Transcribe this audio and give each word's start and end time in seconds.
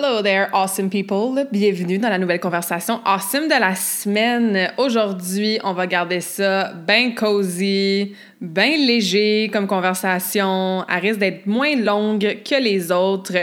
Hello 0.00 0.22
there, 0.22 0.48
awesome 0.52 0.90
people. 0.90 1.44
Bienvenue 1.50 1.98
dans 1.98 2.08
la 2.08 2.18
nouvelle 2.18 2.38
conversation 2.38 3.00
awesome 3.04 3.48
de 3.48 3.58
la 3.58 3.74
semaine. 3.74 4.70
Aujourd'hui, 4.76 5.58
on 5.64 5.72
va 5.72 5.88
garder 5.88 6.20
ça 6.20 6.72
bien 6.72 7.16
cozy, 7.16 8.14
bien 8.40 8.76
léger 8.76 9.50
comme 9.52 9.66
conversation. 9.66 10.84
Elle 10.88 11.00
risque 11.00 11.18
d'être 11.18 11.46
moins 11.46 11.76
longue 11.76 12.38
que 12.44 12.60
les 12.60 12.92
autres. 12.92 13.34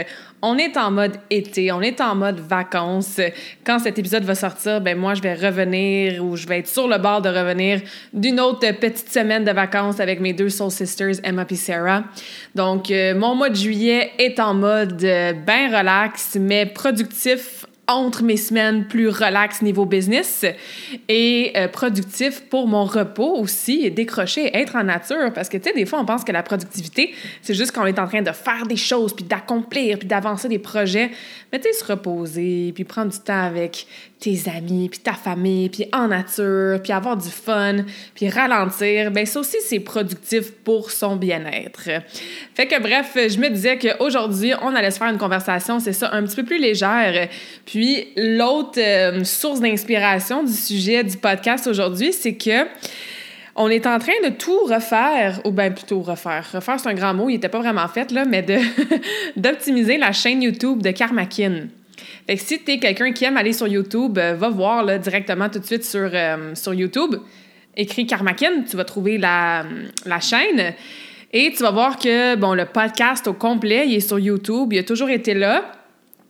On 0.42 0.58
est 0.58 0.76
en 0.76 0.90
mode 0.90 1.16
été, 1.30 1.72
on 1.72 1.80
est 1.80 2.00
en 2.00 2.14
mode 2.14 2.40
vacances. 2.40 3.20
Quand 3.64 3.78
cet 3.78 3.98
épisode 3.98 4.22
va 4.24 4.34
sortir, 4.34 4.80
ben 4.80 4.96
moi 4.96 5.14
je 5.14 5.22
vais 5.22 5.34
revenir 5.34 6.22
ou 6.24 6.36
je 6.36 6.46
vais 6.46 6.58
être 6.58 6.68
sur 6.68 6.88
le 6.88 6.98
bord 6.98 7.22
de 7.22 7.28
revenir 7.28 7.80
d'une 8.12 8.38
autre 8.38 8.60
petite 8.78 9.10
semaine 9.10 9.44
de 9.44 9.50
vacances 9.50 9.98
avec 9.98 10.20
mes 10.20 10.34
deux 10.34 10.50
soul 10.50 10.70
sisters 10.70 11.16
Emma 11.24 11.46
et 11.48 11.54
Sarah. 11.56 12.04
Donc 12.54 12.90
euh, 12.90 13.14
mon 13.14 13.34
mois 13.34 13.48
de 13.48 13.56
juillet 13.56 14.12
est 14.18 14.38
en 14.38 14.54
mode 14.54 15.02
euh, 15.02 15.32
bien 15.32 15.76
relax 15.76 16.36
mais 16.38 16.66
productif 16.66 17.65
entre 17.88 18.24
mes 18.24 18.36
semaines 18.36 18.86
plus 18.86 19.08
relax 19.08 19.62
niveau 19.62 19.84
business 19.84 20.44
et 21.08 21.52
euh, 21.56 21.68
productif 21.68 22.42
pour 22.48 22.66
mon 22.66 22.84
repos 22.84 23.36
aussi 23.36 23.84
et 23.84 23.90
décrocher, 23.90 24.56
être 24.56 24.74
en 24.74 24.84
nature. 24.84 25.32
Parce 25.32 25.48
que, 25.48 25.56
tu 25.56 25.64
sais, 25.64 25.74
des 25.74 25.86
fois, 25.86 26.00
on 26.00 26.04
pense 26.04 26.24
que 26.24 26.32
la 26.32 26.42
productivité, 26.42 27.14
c'est 27.42 27.54
juste 27.54 27.72
quand 27.72 27.82
on 27.82 27.86
est 27.86 27.98
en 27.98 28.08
train 28.08 28.22
de 28.22 28.32
faire 28.32 28.66
des 28.66 28.76
choses, 28.76 29.14
puis 29.14 29.24
d'accomplir, 29.24 29.98
puis 29.98 30.08
d'avancer 30.08 30.48
des 30.48 30.58
projets. 30.58 31.10
Se 31.62 31.84
reposer, 31.84 32.72
puis 32.74 32.84
prendre 32.84 33.10
du 33.10 33.18
temps 33.18 33.42
avec 33.42 33.86
tes 34.20 34.38
amis, 34.54 34.88
puis 34.88 35.00
ta 35.00 35.12
famille, 35.12 35.68
puis 35.68 35.86
en 35.92 36.08
nature, 36.08 36.80
puis 36.82 36.92
avoir 36.92 37.16
du 37.16 37.28
fun, 37.28 37.76
puis 38.14 38.28
ralentir, 38.28 39.10
ben 39.10 39.26
ça 39.26 39.40
aussi, 39.40 39.56
c'est 39.64 39.80
productif 39.80 40.52
pour 40.64 40.90
son 40.90 41.16
bien-être. 41.16 41.88
Fait 42.54 42.66
que 42.66 42.80
bref, 42.80 43.12
je 43.14 43.38
me 43.38 43.48
disais 43.48 43.78
qu'aujourd'hui, 43.78 44.52
on 44.62 44.74
allait 44.74 44.90
se 44.90 44.98
faire 44.98 45.08
une 45.08 45.18
conversation, 45.18 45.80
c'est 45.80 45.92
ça, 45.92 46.10
un 46.12 46.22
petit 46.24 46.36
peu 46.36 46.44
plus 46.44 46.58
légère. 46.58 47.28
Puis 47.64 48.08
l'autre 48.16 48.78
euh, 48.78 49.24
source 49.24 49.60
d'inspiration 49.60 50.42
du 50.44 50.52
sujet 50.52 51.04
du 51.04 51.16
podcast 51.16 51.66
aujourd'hui, 51.66 52.12
c'est 52.12 52.34
que 52.34 52.66
on 53.56 53.68
est 53.68 53.86
en 53.86 53.98
train 53.98 54.12
de 54.22 54.30
tout 54.30 54.64
refaire, 54.66 55.40
ou 55.44 55.50
bien 55.50 55.70
plutôt 55.70 56.00
refaire. 56.00 56.46
Refaire, 56.52 56.78
c'est 56.78 56.88
un 56.88 56.94
grand 56.94 57.14
mot, 57.14 57.28
il 57.30 57.34
n'était 57.34 57.48
pas 57.48 57.58
vraiment 57.58 57.88
fait, 57.88 58.12
mais 58.28 58.44
d'optimiser 59.36 59.96
la 59.96 60.12
chaîne 60.12 60.42
YouTube 60.42 60.82
de 60.82 60.90
Karmakin. 60.90 61.68
Fait 62.26 62.36
que 62.36 62.42
si 62.42 62.62
tu 62.62 62.72
es 62.72 62.78
quelqu'un 62.78 63.12
qui 63.12 63.24
aime 63.24 63.36
aller 63.36 63.54
sur 63.54 63.66
YouTube, 63.66 64.18
euh, 64.18 64.34
va 64.34 64.50
voir 64.50 64.98
directement 64.98 65.48
tout 65.48 65.58
de 65.58 65.64
suite 65.64 65.84
sur, 65.84 66.10
euh, 66.12 66.54
sur 66.54 66.74
YouTube. 66.74 67.16
Écris 67.76 68.06
Karmakin, 68.06 68.62
tu 68.68 68.76
vas 68.76 68.84
trouver 68.84 69.16
la, 69.16 69.64
la, 70.04 70.20
chaîne. 70.20 70.74
Et 71.32 71.52
tu 71.52 71.62
vas 71.62 71.70
voir 71.70 71.98
que 71.98 72.34
bon, 72.36 72.54
le 72.54 72.66
podcast 72.66 73.26
au 73.26 73.34
complet, 73.34 73.86
il 73.86 73.94
est 73.94 74.00
sur 74.00 74.18
YouTube. 74.18 74.72
Il 74.72 74.78
a 74.78 74.82
toujours 74.82 75.10
été 75.10 75.34
là. 75.34 75.72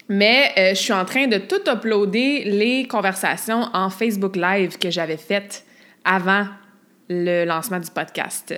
Mais 0.09 0.53
euh, 0.59 0.71
je 0.71 0.81
suis 0.81 0.93
en 0.93 1.05
train 1.05 1.27
de 1.27 1.39
tout 1.39 1.69
uploader 1.69 2.45
les 2.45 2.87
conversations 2.87 3.69
en 3.73 3.91
Facebook 3.91 4.37
Live 4.37 4.79
que 4.79 4.91
j'avais 4.91 5.17
faites 5.17 5.65
avant 6.05 6.47
le 7.09 7.45
lancement 7.45 7.79
du 7.79 7.91
podcast. 7.91 8.55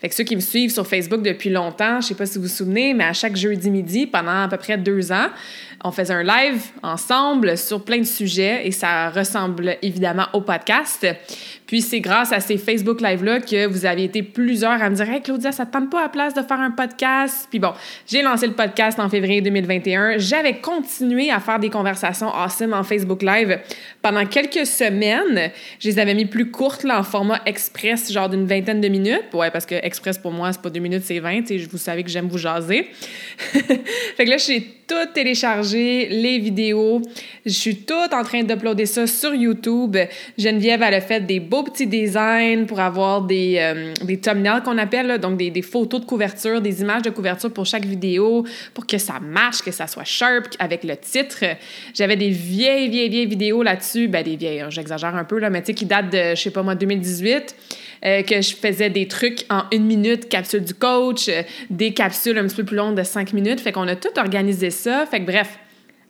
Fait 0.00 0.08
que 0.08 0.14
ceux 0.14 0.24
qui 0.24 0.34
me 0.34 0.40
suivent 0.40 0.72
sur 0.72 0.86
Facebook 0.86 1.22
depuis 1.22 1.50
longtemps, 1.50 2.00
je 2.00 2.08
sais 2.08 2.14
pas 2.14 2.26
si 2.26 2.38
vous 2.38 2.44
vous 2.44 2.50
souvenez, 2.50 2.94
mais 2.94 3.04
à 3.04 3.12
chaque 3.12 3.36
jeudi 3.36 3.70
midi, 3.70 4.06
pendant 4.06 4.42
à 4.42 4.48
peu 4.48 4.56
près 4.56 4.78
deux 4.78 5.12
ans, 5.12 5.28
on 5.84 5.90
faisait 5.90 6.14
un 6.14 6.22
live 6.22 6.62
ensemble 6.82 7.58
sur 7.58 7.84
plein 7.84 7.98
de 7.98 8.04
sujets 8.04 8.66
et 8.66 8.70
ça 8.70 9.10
ressemble 9.10 9.76
évidemment 9.82 10.26
au 10.32 10.40
podcast. 10.40 11.06
Puis 11.66 11.80
c'est 11.80 12.00
grâce 12.00 12.32
à 12.32 12.40
ces 12.40 12.58
Facebook 12.58 13.00
Live-là 13.00 13.40
que 13.40 13.66
vous 13.66 13.86
avez 13.86 14.04
été 14.04 14.22
plusieurs 14.22 14.82
à 14.82 14.90
me 14.90 14.94
dire 14.94 15.08
Hey 15.08 15.22
Claudia, 15.22 15.52
ça 15.52 15.64
te 15.64 15.72
tente 15.72 15.90
pas 15.90 16.04
à 16.04 16.08
place 16.08 16.34
de 16.34 16.42
faire 16.42 16.60
un 16.60 16.70
podcast? 16.70 17.46
Puis 17.48 17.58
bon, 17.58 17.72
j'ai 18.06 18.22
lancé 18.22 18.46
le 18.46 18.52
podcast 18.52 18.98
en 19.00 19.08
février 19.08 19.40
2021. 19.40 20.18
J'avais 20.18 20.60
continué 20.60 21.30
à 21.30 21.40
faire 21.40 21.58
des 21.58 21.70
conversations 21.70 22.28
awesome 22.28 22.74
en 22.74 22.82
Facebook 22.84 23.22
Live 23.22 23.58
pendant 24.02 24.26
quelques 24.26 24.66
semaines. 24.66 25.50
Je 25.80 25.88
les 25.88 25.98
avais 25.98 26.14
mis 26.14 26.26
plus 26.26 26.50
courtes 26.50 26.84
là, 26.84 27.00
en 27.00 27.02
format 27.02 27.40
express, 27.46 28.12
genre 28.12 28.28
d'une 28.28 28.46
vingtaine 28.46 28.80
de 28.80 28.88
minutes. 28.88 29.32
Ouais, 29.32 29.50
parce 29.50 29.64
que 29.64 29.74
express 29.74 30.18
pour 30.18 30.32
moi, 30.32 30.52
c'est 30.52 30.60
pas 30.60 30.70
deux 30.70 30.80
minutes, 30.80 31.04
c'est 31.04 31.20
20. 31.20 31.50
Et 31.50 31.58
vous 31.58 31.78
savez 31.78 32.02
que 32.02 32.10
j'aime 32.10 32.28
vous 32.28 32.38
jaser. 32.38 32.90
fait 33.38 34.24
que 34.24 34.30
là, 34.30 34.36
j'ai 34.36 34.81
tout 34.92 35.12
téléchargé, 35.14 36.08
les 36.10 36.38
vidéos. 36.38 37.00
Je 37.46 37.52
suis 37.52 37.76
toute 37.76 38.12
en 38.12 38.22
train 38.24 38.42
d'uploader 38.42 38.84
ça 38.84 39.06
sur 39.06 39.34
YouTube. 39.34 39.96
Geneviève, 40.36 40.82
elle 40.82 40.94
a 40.94 41.00
fait 41.00 41.24
des 41.24 41.40
beaux 41.40 41.62
petits 41.62 41.86
designs 41.86 42.66
pour 42.66 42.78
avoir 42.78 43.22
des, 43.22 43.56
euh, 43.58 43.94
des 44.04 44.18
thumbnails 44.18 44.62
qu'on 44.62 44.76
appelle, 44.76 45.18
donc 45.18 45.38
des, 45.38 45.50
des, 45.50 45.62
photos 45.62 46.02
de 46.02 46.04
couverture, 46.04 46.60
des 46.60 46.82
images 46.82 47.02
de 47.02 47.10
couverture 47.10 47.50
pour 47.50 47.64
chaque 47.64 47.86
vidéo, 47.86 48.44
pour 48.74 48.86
que 48.86 48.98
ça 48.98 49.18
marche, 49.18 49.62
que 49.62 49.70
ça 49.70 49.86
soit 49.86 50.04
sharp 50.04 50.48
avec 50.58 50.84
le 50.84 50.96
titre. 50.96 51.42
J'avais 51.94 52.16
des 52.16 52.30
vieilles, 52.30 52.90
vieilles, 52.90 53.08
vieilles 53.08 53.26
vidéos 53.26 53.62
là-dessus. 53.62 54.08
Ben, 54.08 54.22
des 54.22 54.36
vieilles, 54.36 54.64
j'exagère 54.68 55.16
un 55.16 55.24
peu, 55.24 55.38
là, 55.38 55.48
mais 55.48 55.62
tu 55.62 55.68
sais, 55.68 55.74
qui 55.74 55.86
datent 55.86 56.10
de, 56.10 56.34
je 56.34 56.40
sais 56.40 56.50
pas 56.50 56.62
moi, 56.62 56.74
2018. 56.74 57.56
Euh, 58.04 58.22
que 58.22 58.40
je 58.40 58.56
faisais 58.56 58.90
des 58.90 59.06
trucs 59.06 59.44
en 59.48 59.62
une 59.70 59.84
minute, 59.84 60.28
capsule 60.28 60.64
du 60.64 60.74
coach, 60.74 61.28
euh, 61.28 61.42
des 61.70 61.94
capsules 61.94 62.36
un 62.36 62.48
petit 62.48 62.56
peu 62.56 62.64
plus 62.64 62.76
longues 62.76 62.96
de 62.96 63.04
cinq 63.04 63.32
minutes. 63.32 63.60
Fait 63.60 63.70
qu'on 63.70 63.86
a 63.86 63.94
tout 63.94 64.18
organisé 64.18 64.70
ça. 64.70 64.81
Fait 65.10 65.20
que 65.20 65.26
bref, 65.26 65.58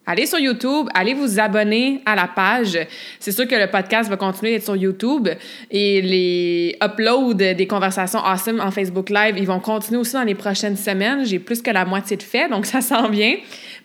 Allez 0.05 0.27
sur 0.27 0.41
YouTube, 0.41 0.89
allez 0.95 1.15
vous 1.15 1.39
abonner 1.39 2.03
à 2.05 2.17
la 2.17 2.27
page. 2.27 2.77
C'est 3.21 3.31
sûr 3.31 3.47
que 3.47 3.55
le 3.55 3.71
podcast 3.71 4.11
va 4.11 4.17
continuer 4.17 4.51
d'être 4.51 4.65
sur 4.65 4.75
YouTube 4.75 5.29
et 5.71 6.03
les 6.03 6.77
uploads 6.83 7.55
des 7.55 7.67
conversations 7.69 8.19
awesome 8.19 8.59
en 8.59 8.73
Facebook 8.73 9.11
Live, 9.11 9.37
ils 9.39 9.47
vont 9.47 9.61
continuer 9.61 10.01
aussi 10.01 10.15
dans 10.15 10.25
les 10.25 10.35
prochaines 10.35 10.77
semaines. 10.77 11.25
J'ai 11.25 11.39
plus 11.39 11.63
que 11.63 11.71
la 11.71 11.85
moitié 11.85 12.17
de 12.17 12.23
fait, 12.25 12.49
donc 12.49 12.67
ça 12.73 12.81
sent 12.81 13.11
bien. 13.11 13.37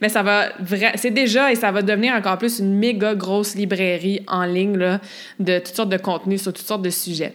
Mais 0.02 0.10
ça 0.10 0.24
va 0.24 0.50
c'est 0.96 1.12
déjà 1.12 1.52
et 1.52 1.56
ça 1.56 1.72
va 1.72 1.84
devenir 1.84 2.16
encore 2.16 2.40
plus 2.40 2.58
une 2.58 2.74
méga 2.74 3.14
grosse 3.14 3.54
librairie 3.54 4.22
en 4.28 4.46
ligne 4.46 4.76
là, 4.76 5.00
de 5.40 5.60
toutes 5.60 5.76
sortes 5.76 5.90
de 5.90 5.98
contenus 5.98 6.42
sur 6.42 6.52
toutes 6.52 6.66
sortes 6.66 6.82
de 6.82 6.90
sujets. 6.90 7.34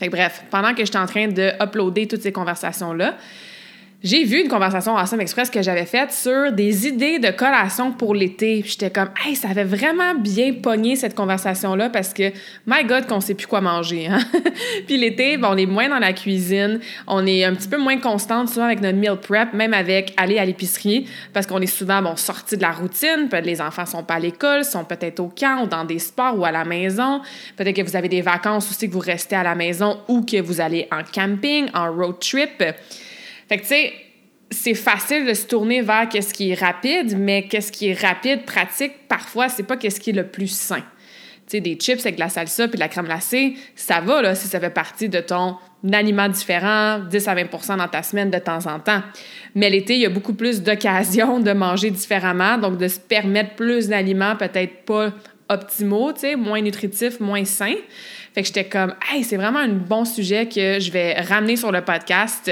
Fait 0.00 0.08
bref, 0.08 0.42
pendant 0.50 0.74
que 0.74 0.84
j'étais 0.84 0.98
en 0.98 1.06
train 1.06 1.28
de 1.28 1.52
uploader 1.62 2.08
toutes 2.08 2.22
ces 2.22 2.32
conversations-là, 2.32 3.14
j'ai 4.02 4.24
vu 4.24 4.40
une 4.40 4.48
conversation 4.48 4.96
Awesome 4.96 5.20
Express 5.20 5.50
que 5.50 5.60
j'avais 5.60 5.84
faite 5.84 6.10
sur 6.10 6.52
des 6.52 6.88
idées 6.88 7.18
de 7.18 7.30
collation 7.30 7.92
pour 7.92 8.14
l'été. 8.14 8.62
J'étais 8.64 8.88
comme, 8.88 9.10
hey, 9.26 9.36
ça 9.36 9.50
avait 9.50 9.64
vraiment 9.64 10.14
bien 10.14 10.54
pogné 10.54 10.96
cette 10.96 11.14
conversation-là 11.14 11.90
parce 11.90 12.14
que, 12.14 12.32
my 12.66 12.82
God, 12.84 13.06
qu'on 13.06 13.20
sait 13.20 13.34
plus 13.34 13.46
quoi 13.46 13.60
manger. 13.60 14.06
Hein? 14.06 14.20
Puis 14.86 14.96
l'été, 14.96 15.36
bon, 15.36 15.48
on 15.50 15.56
est 15.58 15.66
moins 15.66 15.90
dans 15.90 15.98
la 15.98 16.14
cuisine, 16.14 16.80
on 17.06 17.26
est 17.26 17.44
un 17.44 17.54
petit 17.54 17.68
peu 17.68 17.76
moins 17.76 17.98
constante 17.98 18.48
souvent 18.48 18.64
avec 18.64 18.80
notre 18.80 18.96
meal 18.96 19.16
prep, 19.16 19.52
même 19.52 19.74
avec 19.74 20.14
aller 20.16 20.38
à 20.38 20.46
l'épicerie 20.46 21.06
parce 21.34 21.46
qu'on 21.46 21.60
est 21.60 21.66
souvent, 21.66 22.00
bon, 22.00 22.16
sorti 22.16 22.56
de 22.56 22.62
la 22.62 22.72
routine. 22.72 23.28
Peut-être 23.28 23.44
les 23.44 23.60
enfants 23.60 23.84
sont 23.84 24.02
pas 24.02 24.14
à 24.14 24.18
l'école, 24.18 24.64
sont 24.64 24.84
peut-être 24.84 25.20
au 25.20 25.28
camp 25.28 25.64
ou 25.64 25.66
dans 25.66 25.84
des 25.84 25.98
sports 25.98 26.38
ou 26.38 26.46
à 26.46 26.52
la 26.52 26.64
maison. 26.64 27.20
Peut-être 27.54 27.76
que 27.76 27.82
vous 27.82 27.96
avez 27.96 28.08
des 28.08 28.22
vacances 28.22 28.70
aussi 28.70 28.88
que 28.88 28.94
vous 28.94 29.00
restez 29.00 29.36
à 29.36 29.42
la 29.42 29.54
maison 29.54 29.98
ou 30.08 30.22
que 30.22 30.40
vous 30.40 30.62
allez 30.62 30.88
en 30.90 31.02
camping, 31.02 31.68
en 31.74 31.92
road 31.92 32.18
trip. 32.18 32.64
Fait 33.50 33.56
que, 33.56 33.62
tu 33.62 33.68
sais, 33.70 33.92
c'est 34.52 34.74
facile 34.74 35.26
de 35.26 35.34
se 35.34 35.44
tourner 35.44 35.82
vers 35.82 36.08
qu'est-ce 36.08 36.32
qui 36.32 36.52
est 36.52 36.54
rapide, 36.54 37.18
mais 37.18 37.48
qu'est-ce 37.48 37.72
qui 37.72 37.88
est 37.88 38.00
rapide, 38.00 38.44
pratique, 38.44 38.92
parfois, 39.08 39.48
c'est 39.48 39.64
pas 39.64 39.76
qu'est-ce 39.76 39.98
qui 39.98 40.10
est 40.10 40.12
le 40.12 40.28
plus 40.28 40.46
sain. 40.46 40.84
Tu 41.48 41.56
sais, 41.56 41.60
des 41.60 41.74
chips 41.74 41.98
avec 41.98 42.14
de 42.14 42.20
la 42.20 42.28
salsa 42.28 42.68
puis 42.68 42.76
de 42.76 42.80
la 42.80 42.86
crème 42.86 43.06
glacée, 43.06 43.54
ça 43.74 44.00
va, 44.00 44.22
là, 44.22 44.36
si 44.36 44.46
ça 44.46 44.60
fait 44.60 44.70
partie 44.70 45.08
de 45.08 45.18
ton 45.18 45.56
aliment 45.92 46.28
différent, 46.28 47.00
10 47.00 47.26
à 47.26 47.34
20% 47.34 47.78
dans 47.78 47.88
ta 47.88 48.04
semaine 48.04 48.30
de 48.30 48.38
temps 48.38 48.64
en 48.66 48.78
temps. 48.78 49.02
Mais 49.56 49.68
l'été, 49.68 49.94
il 49.94 50.00
y 50.00 50.06
a 50.06 50.10
beaucoup 50.10 50.34
plus 50.34 50.62
d'occasions 50.62 51.40
de 51.40 51.50
manger 51.50 51.90
différemment, 51.90 52.56
donc 52.56 52.78
de 52.78 52.86
se 52.86 53.00
permettre 53.00 53.56
plus 53.56 53.88
d'aliments 53.88 54.36
peut-être 54.36 54.84
pas 54.84 55.12
optimaux, 55.48 56.12
tu 56.12 56.20
sais, 56.20 56.36
moins 56.36 56.60
nutritifs, 56.60 57.18
moins 57.18 57.44
sains. 57.44 57.74
Fait 58.34 58.42
que 58.42 58.46
j'étais 58.46 58.64
comme, 58.64 58.94
hey, 59.10 59.24
c'est 59.24 59.36
vraiment 59.36 59.58
un 59.58 59.68
bon 59.68 60.04
sujet 60.04 60.46
que 60.46 60.78
je 60.78 60.90
vais 60.92 61.20
ramener 61.20 61.56
sur 61.56 61.72
le 61.72 61.82
podcast 61.82 62.50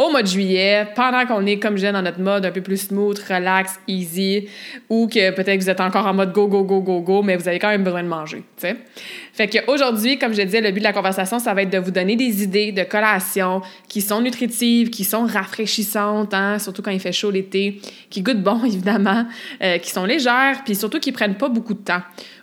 au 0.00 0.10
mois 0.10 0.22
de 0.22 0.28
juillet, 0.28 0.88
pendant 0.94 1.26
qu'on 1.26 1.44
est, 1.44 1.58
comme 1.58 1.72
je 1.72 1.80
disais, 1.80 1.92
dans 1.92 2.00
notre 2.00 2.20
mode 2.20 2.46
un 2.46 2.50
peu 2.50 2.62
plus 2.62 2.88
smooth, 2.88 3.18
relax, 3.28 3.78
easy, 3.86 4.48
ou 4.88 5.06
que 5.08 5.30
peut-être 5.32 5.60
vous 5.60 5.68
êtes 5.68 5.80
encore 5.80 6.06
en 6.06 6.14
mode 6.14 6.32
go, 6.32 6.46
go, 6.46 6.64
go, 6.64 6.80
go, 6.80 7.02
go, 7.02 7.22
mais 7.22 7.36
vous 7.36 7.46
avez 7.46 7.58
quand 7.58 7.68
même 7.68 7.84
besoin 7.84 8.02
de 8.02 8.08
manger, 8.08 8.38
tu 8.56 8.68
sais. 8.68 8.76
Fait 9.34 9.48
qu'aujourd'hui, 9.48 10.18
comme 10.18 10.32
je 10.32 10.40
disais, 10.40 10.62
le 10.62 10.70
but 10.70 10.80
de 10.80 10.84
la 10.84 10.94
conversation, 10.94 11.38
ça 11.38 11.52
va 11.52 11.62
être 11.62 11.70
de 11.70 11.78
vous 11.78 11.90
donner 11.90 12.16
des 12.16 12.42
idées 12.42 12.72
de 12.72 12.82
collations 12.82 13.60
qui 13.88 14.00
sont 14.00 14.22
nutritives, 14.22 14.88
qui 14.88 15.04
sont 15.04 15.26
rafraîchissantes, 15.26 16.32
hein, 16.32 16.58
surtout 16.58 16.80
quand 16.80 16.92
il 16.92 17.00
fait 17.00 17.12
chaud 17.12 17.30
l'été, 17.30 17.80
qui 18.08 18.22
goûtent 18.22 18.42
bon, 18.42 18.64
évidemment, 18.64 19.26
euh, 19.62 19.76
qui 19.76 19.90
sont 19.90 20.06
légères, 20.06 20.62
puis 20.64 20.76
surtout 20.76 20.98
qui 20.98 21.12
prennent 21.12 21.36
pas 21.36 21.50
beaucoup 21.50 21.74
de 21.74 21.80
temps 21.80 22.00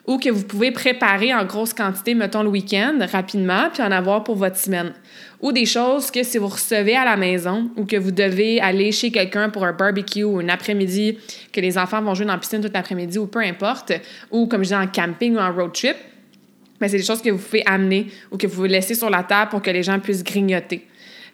ou 0.08 0.18
que 0.18 0.30
vous 0.30 0.44
pouvez 0.44 0.72
préparer 0.72 1.34
en 1.34 1.44
grosse 1.44 1.74
quantité, 1.74 2.16
mettons 2.16 2.42
le 2.42 2.50
week-end, 2.50 2.98
rapidement, 3.12 3.70
puis 3.72 3.84
en 3.84 3.92
avoir 3.92 4.24
pour 4.24 4.38
votre 4.38 4.56
semaine. 4.56 4.94
Ou 5.42 5.52
des 5.52 5.66
choses 5.66 6.10
que 6.10 6.24
si 6.24 6.38
vous 6.38 6.48
recevez 6.48 6.96
à 6.96 7.04
la 7.04 7.18
maison 7.18 7.70
ou 7.76 7.86
que 7.86 7.98
vous 7.98 8.12
devez 8.12 8.62
aller 8.62 8.94
chez 8.94 9.12
quelqu'un 9.12 9.50
pour 9.50 9.66
un 9.66 9.74
barbecue 9.74 10.24
ou 10.24 10.40
un 10.40 10.48
après-midi, 10.48 11.18
que 11.52 11.60
les 11.60 11.78
enfants 11.78 12.02
vont 12.02 12.16
jouer 12.16 12.26
dans 12.26 12.34
la 12.34 12.40
piscine 12.40 12.62
toute 12.62 12.74
l'après-midi 12.74 13.20
ou 13.20 13.28
peu 13.28 13.40
importe, 13.40 13.92
ou 14.32 14.48
comme 14.48 14.64
je 14.64 14.70
dis 14.70 14.76
en 14.76 14.88
camping 14.88 15.36
ou 15.36 15.40
en 15.40 15.54
road 15.54 15.74
trip, 15.74 15.98
mais 16.80 16.88
ben, 16.88 16.92
c'est 16.92 16.98
des 16.98 17.04
choses 17.04 17.22
que 17.22 17.30
vous 17.30 17.40
pouvez 17.40 17.64
amener 17.66 18.08
ou 18.32 18.38
que 18.38 18.48
vous 18.48 18.64
laisser 18.64 18.96
sur 18.96 19.10
la 19.10 19.24
table 19.24 19.50
pour 19.52 19.62
que 19.62 19.72
les 19.72 19.84
gens 19.84 20.00
puissent 20.00 20.24
grignoter. 20.24 20.86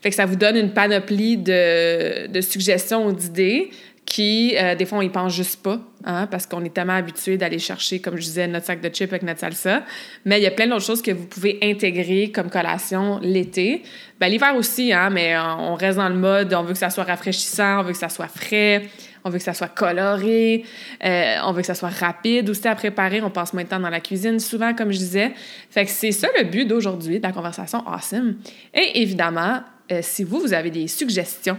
Fait 0.01 0.09
que 0.09 0.15
ça 0.15 0.25
vous 0.25 0.35
donne 0.35 0.57
une 0.57 0.71
panoplie 0.71 1.37
de, 1.37 2.27
de 2.27 2.41
suggestions 2.41 3.05
ou 3.05 3.13
d'idées 3.13 3.71
qui, 4.05 4.55
euh, 4.57 4.75
des 4.75 4.85
fois, 4.85 4.99
on 4.99 5.01
y 5.01 5.09
pense 5.09 5.33
juste 5.33 5.63
pas, 5.63 5.79
hein, 6.03 6.27
parce 6.27 6.45
qu'on 6.45 6.63
est 6.63 6.73
tellement 6.73 6.93
habitué 6.93 7.37
d'aller 7.37 7.59
chercher, 7.59 7.99
comme 7.99 8.15
je 8.17 8.21
disais, 8.21 8.47
notre 8.47 8.65
sac 8.65 8.81
de 8.81 8.89
chips 8.89 9.11
avec 9.11 9.23
notre 9.23 9.39
salsa. 9.39 9.83
Mais 10.25 10.39
il 10.39 10.43
y 10.43 10.47
a 10.47 10.51
plein 10.51 10.67
d'autres 10.67 10.85
choses 10.85 11.01
que 11.01 11.11
vous 11.11 11.25
pouvez 11.25 11.57
intégrer 11.63 12.31
comme 12.31 12.49
collation 12.49 13.19
l'été. 13.21 13.83
Ben, 14.19 14.27
l'hiver 14.27 14.55
aussi, 14.55 14.93
hein, 14.93 15.09
mais 15.09 15.35
on 15.37 15.75
reste 15.75 15.97
dans 15.97 16.09
le 16.09 16.15
mode, 16.15 16.53
on 16.53 16.63
veut 16.63 16.73
que 16.73 16.79
ça 16.79 16.89
soit 16.89 17.05
rafraîchissant, 17.05 17.79
on 17.79 17.83
veut 17.83 17.93
que 17.93 17.97
ça 17.97 18.09
soit 18.09 18.27
frais, 18.27 18.83
on 19.23 19.29
veut 19.29 19.37
que 19.37 19.43
ça 19.43 19.53
soit 19.53 19.69
coloré, 19.69 20.65
euh, 21.03 21.35
on 21.45 21.53
veut 21.53 21.61
que 21.61 21.67
ça 21.67 21.75
soit 21.75 21.89
rapide 21.89 22.49
aussi 22.49 22.67
à 22.67 22.75
préparer. 22.75 23.21
On 23.21 23.29
passe 23.29 23.53
moins 23.53 23.63
de 23.63 23.69
temps 23.69 23.79
dans 23.79 23.89
la 23.89 24.01
cuisine, 24.01 24.39
souvent, 24.39 24.73
comme 24.73 24.91
je 24.91 24.97
disais. 24.97 25.31
Fait 25.69 25.85
que 25.85 25.91
c'est 25.91 26.11
ça 26.11 26.27
le 26.37 26.45
but 26.45 26.65
d'aujourd'hui, 26.65 27.19
de 27.19 27.23
la 27.23 27.31
conversation 27.31 27.83
Awesome. 27.87 28.35
Et 28.73 29.01
évidemment, 29.01 29.61
euh, 29.91 29.99
si 30.01 30.23
vous, 30.23 30.39
vous 30.39 30.53
avez 30.53 30.69
des 30.69 30.87
suggestions 30.87 31.57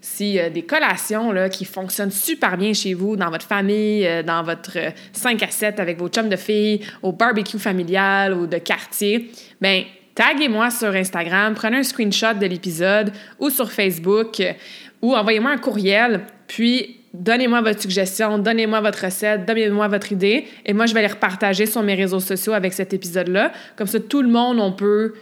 si 0.00 0.38
des 0.52 0.62
collations 0.62 1.32
là, 1.32 1.48
qui 1.48 1.64
fonctionnent 1.64 2.10
super 2.10 2.56
bien 2.56 2.72
chez 2.72 2.94
vous, 2.94 3.16
dans 3.16 3.30
votre 3.30 3.46
famille, 3.46 4.06
euh, 4.06 4.22
dans 4.22 4.42
votre 4.42 4.78
5 5.12 5.42
à 5.42 5.50
7 5.50 5.80
avec 5.80 5.98
vos 5.98 6.08
chums 6.08 6.28
de 6.28 6.36
filles, 6.36 6.80
au 7.02 7.12
barbecue 7.12 7.58
familial 7.58 8.34
ou 8.34 8.46
de 8.46 8.58
quartier, 8.58 9.30
bien, 9.60 9.84
taguez-moi 10.14 10.70
sur 10.70 10.88
Instagram, 10.88 11.54
prenez 11.54 11.78
un 11.78 11.82
screenshot 11.82 12.34
de 12.34 12.46
l'épisode 12.46 13.12
ou 13.38 13.50
sur 13.50 13.70
Facebook 13.70 14.42
ou 15.02 15.14
envoyez-moi 15.14 15.50
un 15.50 15.58
courriel, 15.58 16.22
puis 16.46 17.00
donnez-moi 17.12 17.60
votre 17.60 17.80
suggestion, 17.80 18.38
donnez-moi 18.38 18.80
votre 18.80 19.04
recette, 19.04 19.44
donnez-moi 19.44 19.88
votre 19.88 20.12
idée, 20.12 20.46
et 20.64 20.72
moi, 20.72 20.86
je 20.86 20.94
vais 20.94 21.02
les 21.02 21.08
repartager 21.08 21.66
sur 21.66 21.82
mes 21.82 21.94
réseaux 21.94 22.20
sociaux 22.20 22.52
avec 22.52 22.72
cet 22.72 22.94
épisode-là. 22.94 23.52
Comme 23.76 23.86
ça, 23.86 24.00
tout 24.00 24.22
le 24.22 24.28
monde, 24.28 24.58
on 24.60 24.72
peut 24.72 25.14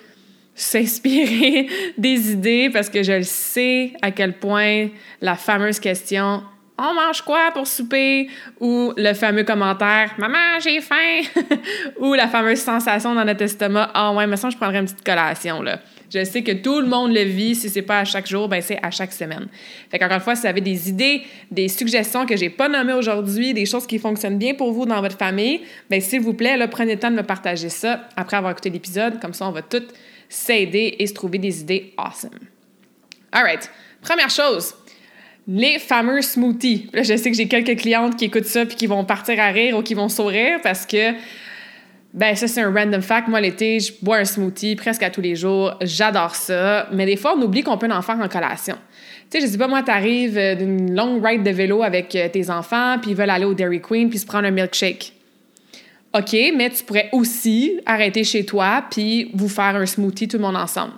s'inspirer 0.54 1.68
des 1.98 2.32
idées 2.32 2.70
parce 2.72 2.88
que 2.88 3.02
je 3.02 3.12
le 3.12 3.22
sais 3.22 3.92
à 4.02 4.10
quel 4.10 4.34
point 4.38 4.88
la 5.20 5.36
fameuse 5.36 5.80
question 5.80 6.42
on 6.76 6.92
mange 6.92 7.22
quoi 7.22 7.52
pour 7.52 7.68
souper? 7.68 8.28
Ou 8.60 8.92
le 8.96 9.14
fameux 9.14 9.44
commentaire 9.44 10.12
maman 10.18 10.58
j'ai 10.60 10.80
faim 10.80 11.22
ou 12.00 12.14
la 12.14 12.28
fameuse 12.28 12.58
sensation 12.58 13.14
dans 13.14 13.24
notre 13.24 13.42
estomac 13.42 13.90
ah 13.94 14.10
oh, 14.10 14.16
ouais 14.16 14.26
mais 14.26 14.36
ça 14.36 14.50
je 14.50 14.56
prendrais 14.56 14.78
une 14.78 14.86
petite 14.86 15.04
collation 15.04 15.62
là 15.62 15.80
je 16.12 16.22
sais 16.24 16.42
que 16.42 16.52
tout 16.52 16.80
le 16.80 16.86
monde 16.86 17.12
le 17.12 17.22
vit 17.22 17.54
si 17.54 17.68
c'est 17.68 17.82
pas 17.82 18.00
à 18.00 18.04
chaque 18.04 18.26
jour 18.26 18.48
ben 18.48 18.60
c'est 18.62 18.78
à 18.82 18.90
chaque 18.90 19.12
semaine. 19.12 19.46
Fait 19.90 19.98
qu'encore 19.98 20.16
une 20.16 20.22
fois 20.22 20.34
si 20.36 20.42
vous 20.42 20.48
avez 20.48 20.60
des 20.60 20.88
idées 20.88 21.22
des 21.50 21.68
suggestions 21.68 22.26
que 22.26 22.36
j'ai 22.36 22.50
pas 22.50 22.68
nommées 22.68 22.92
aujourd'hui 22.92 23.54
des 23.54 23.66
choses 23.66 23.86
qui 23.86 23.98
fonctionnent 23.98 24.38
bien 24.38 24.54
pour 24.54 24.72
vous 24.72 24.86
dans 24.86 25.00
votre 25.00 25.16
famille 25.16 25.62
ben 25.90 26.00
s'il 26.00 26.20
vous 26.20 26.34
plaît 26.34 26.56
prenez 26.68 26.94
le 26.94 27.00
temps 27.00 27.10
de 27.10 27.16
me 27.16 27.22
partager 27.22 27.68
ça 27.68 28.08
après 28.16 28.36
avoir 28.36 28.52
écouté 28.52 28.70
l'épisode. 28.70 29.20
Comme 29.20 29.32
ça 29.32 29.46
on 29.46 29.52
va 29.52 29.62
tout 29.62 29.82
s'aider 30.28 30.96
et 30.98 31.06
se 31.06 31.14
trouver 31.14 31.38
des 31.38 31.60
idées 31.60 31.92
awesome. 31.96 32.38
All 33.32 33.42
right. 33.42 33.70
Première 34.00 34.30
chose, 34.30 34.74
les 35.46 35.78
fameux 35.78 36.22
smoothies. 36.22 36.88
Là, 36.92 37.02
je 37.02 37.16
sais 37.16 37.30
que 37.30 37.36
j'ai 37.36 37.48
quelques 37.48 37.78
clientes 37.78 38.16
qui 38.16 38.26
écoutent 38.26 38.44
ça 38.44 38.64
puis 38.64 38.76
qui 38.76 38.86
vont 38.86 39.04
partir 39.04 39.40
à 39.40 39.48
rire 39.48 39.76
ou 39.76 39.82
qui 39.82 39.94
vont 39.94 40.08
sourire 40.08 40.60
parce 40.62 40.86
que 40.86 41.12
ben 42.12 42.36
ça 42.36 42.46
c'est 42.46 42.60
un 42.60 42.72
random 42.72 43.02
fact. 43.02 43.28
Moi 43.28 43.40
l'été, 43.40 43.80
je 43.80 43.92
bois 44.00 44.18
un 44.18 44.24
smoothie 44.24 44.76
presque 44.76 45.02
à 45.02 45.10
tous 45.10 45.20
les 45.20 45.34
jours. 45.34 45.74
J'adore 45.80 46.34
ça, 46.34 46.88
mais 46.92 47.06
des 47.06 47.16
fois 47.16 47.34
on 47.36 47.42
oublie 47.42 47.62
qu'on 47.62 47.76
peut 47.76 47.90
en 47.90 48.02
faire 48.02 48.20
en 48.20 48.28
collation. 48.28 48.76
Tu 49.30 49.40
sais, 49.40 49.46
je 49.46 49.50
sais 49.50 49.58
pas 49.58 49.66
moi, 49.66 49.82
t'arrives 49.82 50.38
d'une 50.56 50.94
longue 50.94 51.24
ride 51.24 51.42
de 51.42 51.50
vélo 51.50 51.82
avec 51.82 52.14
euh, 52.14 52.28
tes 52.28 52.50
enfants 52.50 52.98
puis 53.00 53.10
ils 53.10 53.16
veulent 53.16 53.30
aller 53.30 53.46
au 53.46 53.54
Dairy 53.54 53.80
Queen 53.80 54.08
puis 54.08 54.18
se 54.18 54.26
prendre 54.26 54.46
un 54.46 54.52
milkshake. 54.52 55.12
OK, 56.16 56.36
mais 56.56 56.70
tu 56.70 56.84
pourrais 56.84 57.08
aussi 57.10 57.80
arrêter 57.86 58.22
chez 58.22 58.46
toi 58.46 58.84
puis 58.88 59.30
vous 59.34 59.48
faire 59.48 59.74
un 59.74 59.84
smoothie 59.84 60.28
tout 60.28 60.36
le 60.36 60.42
monde 60.42 60.56
ensemble. 60.56 60.92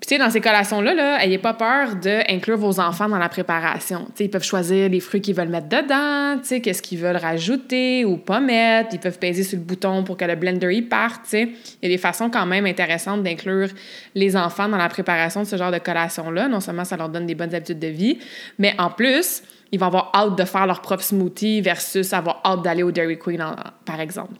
Puis, 0.00 0.08
tu 0.08 0.14
sais, 0.14 0.18
dans 0.18 0.28
ces 0.28 0.42
collations-là, 0.42 0.92
là, 0.92 1.24
ayez 1.24 1.38
pas 1.38 1.54
peur 1.54 1.96
d'inclure 1.96 2.58
vos 2.58 2.80
enfants 2.80 3.08
dans 3.08 3.16
la 3.16 3.30
préparation. 3.30 4.04
Tu 4.08 4.12
sais, 4.16 4.24
ils 4.24 4.30
peuvent 4.30 4.44
choisir 4.44 4.90
les 4.90 5.00
fruits 5.00 5.22
qu'ils 5.22 5.34
veulent 5.34 5.48
mettre 5.48 5.68
dedans, 5.68 6.38
tu 6.38 6.48
sais, 6.48 6.60
qu'est-ce 6.60 6.82
qu'ils 6.82 6.98
veulent 6.98 7.16
rajouter 7.16 8.04
ou 8.04 8.18
pas 8.18 8.40
mettre. 8.40 8.90
Ils 8.92 9.00
peuvent 9.00 9.18
peser 9.18 9.42
sur 9.42 9.58
le 9.58 9.64
bouton 9.64 10.04
pour 10.04 10.18
que 10.18 10.26
le 10.26 10.34
blender 10.34 10.74
y 10.74 10.82
parte, 10.82 11.22
tu 11.22 11.30
sais. 11.30 11.42
Il 11.80 11.88
y 11.88 11.92
a 11.92 11.96
des 11.96 11.98
façons 11.98 12.28
quand 12.28 12.44
même 12.44 12.66
intéressantes 12.66 13.22
d'inclure 13.22 13.68
les 14.14 14.36
enfants 14.36 14.68
dans 14.68 14.76
la 14.76 14.88
préparation 14.88 15.42
de 15.42 15.46
ce 15.46 15.56
genre 15.56 15.72
de 15.72 15.78
collation-là. 15.78 16.48
Non 16.48 16.60
seulement 16.60 16.84
ça 16.84 16.98
leur 16.98 17.08
donne 17.08 17.26
des 17.26 17.34
bonnes 17.34 17.54
habitudes 17.54 17.78
de 17.78 17.86
vie, 17.86 18.18
mais 18.58 18.74
en 18.78 18.90
plus, 18.90 19.42
ils 19.76 19.78
vont 19.78 19.86
avoir 19.86 20.10
hâte 20.14 20.36
de 20.36 20.44
faire 20.44 20.66
leur 20.66 20.80
propre 20.80 21.02
smoothie 21.02 21.60
versus 21.60 22.12
avoir 22.12 22.40
hâte 22.44 22.62
d'aller 22.62 22.82
au 22.82 22.90
Dairy 22.90 23.18
Queen, 23.18 23.44
par 23.84 24.00
exemple. 24.00 24.34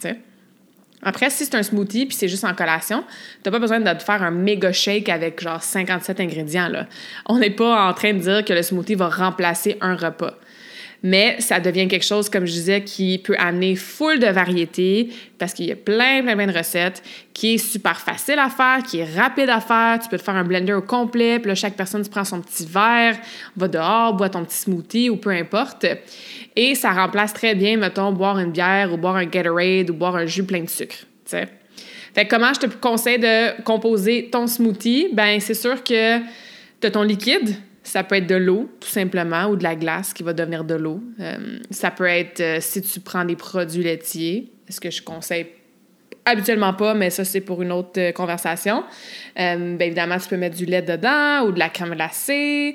Après, 1.03 1.29
si 1.29 1.45
c'est 1.45 1.55
un 1.55 1.63
smoothie 1.63 2.07
puis 2.07 2.17
c'est 2.17 2.27
juste 2.27 2.45
en 2.45 2.55
collation, 2.55 3.05
t'as 3.43 3.51
pas 3.51 3.59
besoin 3.59 3.81
de 3.81 4.03
faire 4.03 4.23
un 4.23 4.31
méga 4.31 4.73
shake 4.73 5.11
avec 5.11 5.41
genre 5.43 5.63
57 5.63 6.21
ingrédients. 6.21 6.69
Là. 6.69 6.87
On 7.27 7.39
n'est 7.39 7.51
pas 7.51 7.89
en 7.89 7.93
train 7.93 8.15
de 8.15 8.19
dire 8.19 8.45
que 8.45 8.55
le 8.55 8.63
smoothie 8.63 8.95
va 8.95 9.09
remplacer 9.09 9.77
un 9.83 9.95
repas 9.95 10.35
mais 11.07 11.37
ça 11.41 11.61
devient 11.61 11.87
quelque 11.87 12.05
chose, 12.05 12.29
comme 12.29 12.47
je 12.47 12.51
disais, 12.51 12.83
qui 12.83 13.19
peut 13.19 13.37
amener 13.39 13.77
full 13.77 14.19
de 14.19 14.27
variétés 14.27 15.11
parce 15.39 15.55
qu'il 15.55 15.67
y 15.67 15.73
a 15.73 15.77
plein, 15.77 16.21
plein, 16.23 16.35
plein 16.35 16.49
de 16.49 16.59
recettes, 16.59 17.01
qui 17.33 17.55
est 17.55 17.59
super 17.59 18.01
facile 18.01 18.41
à 18.41 18.49
faire, 18.49 18.83
qui 18.83 18.99
est 18.99 19.17
rapide 19.17 19.49
à 19.49 19.61
faire. 19.61 20.01
Tu 20.03 20.09
peux 20.09 20.19
te 20.19 20.23
faire 20.25 20.35
un 20.35 20.43
blender 20.43 20.73
au 20.73 20.83
complet, 20.83 21.39
puis 21.39 21.47
là, 21.47 21.55
chaque 21.55 21.75
personne, 21.75 22.03
tu 22.03 22.11
prends 22.11 22.25
son 22.25 22.41
petit 22.41 22.67
verre, 22.67 23.17
va 23.57 23.69
dehors, 23.69 24.15
boit 24.15 24.31
ton 24.31 24.45
petit 24.45 24.57
smoothie 24.57 25.09
ou 25.09 25.17
peu 25.17 25.31
importe. 25.31 25.87
Et 26.57 26.75
ça 26.75 26.91
remplace 26.91 27.33
très 27.33 27.55
bien, 27.55 27.77
mettons, 27.77 28.11
boire 28.11 28.41
une 28.41 28.51
bière 28.51 28.93
ou 28.93 28.97
boire 28.97 29.15
un 29.15 29.27
Gatorade 29.27 29.91
ou 29.91 29.95
boire 29.95 30.17
un 30.17 30.27
jus 30.27 30.43
plein 30.43 30.63
de 30.63 30.69
sucre. 30.69 30.97
Fait 31.25 32.27
comment 32.27 32.53
je 32.53 32.67
te 32.67 32.67
conseille 32.67 33.21
de 33.21 33.63
composer 33.63 34.29
ton 34.33 34.49
smoothie? 34.49 35.11
Ben, 35.13 35.39
c'est 35.39 35.55
sûr 35.55 35.85
que 35.85 36.19
tu 36.81 36.87
as 36.87 36.91
ton 36.91 37.03
liquide, 37.03 37.55
ça 37.87 38.03
peut 38.03 38.17
être 38.17 38.27
de 38.27 38.35
l'eau, 38.35 38.69
tout 38.81 38.89
simplement, 38.89 39.47
ou 39.47 39.57
de 39.57 39.63
la 39.63 39.77
glace 39.77 40.13
qui 40.13 40.25
va 40.25 40.33
devenir 40.33 40.65
de 40.65 40.75
l'eau. 40.75 41.01
Euh, 41.21 41.59
ça 41.71 41.93
peut 41.93 42.07
être 42.07 42.41
euh, 42.41 42.59
si 42.61 42.83
tu 42.83 42.99
prends 42.99 43.25
des 43.25 43.37
produits 43.37 43.85
laitiers, 43.85 44.53
ce 44.69 44.81
que 44.81 44.91
je 44.91 45.03
conseille 45.03 45.47
habituellement 46.25 46.75
pas, 46.75 46.95
mais 46.95 47.11
ça, 47.11 47.25
c'est 47.25 47.41
pour 47.41 47.63
une 47.63 47.71
autre 47.71 48.01
euh, 48.01 48.11
conversation. 48.11 48.83
bien 49.37 49.79
évidemment, 49.79 50.19
tu 50.19 50.29
peux 50.29 50.37
mettre 50.37 50.57
du 50.57 50.67
lait 50.67 50.83
dedans 50.83 51.47
ou 51.47 51.53
de 51.53 51.61
la 51.61 51.69
crème 51.69 51.95
glacée. 51.95 52.75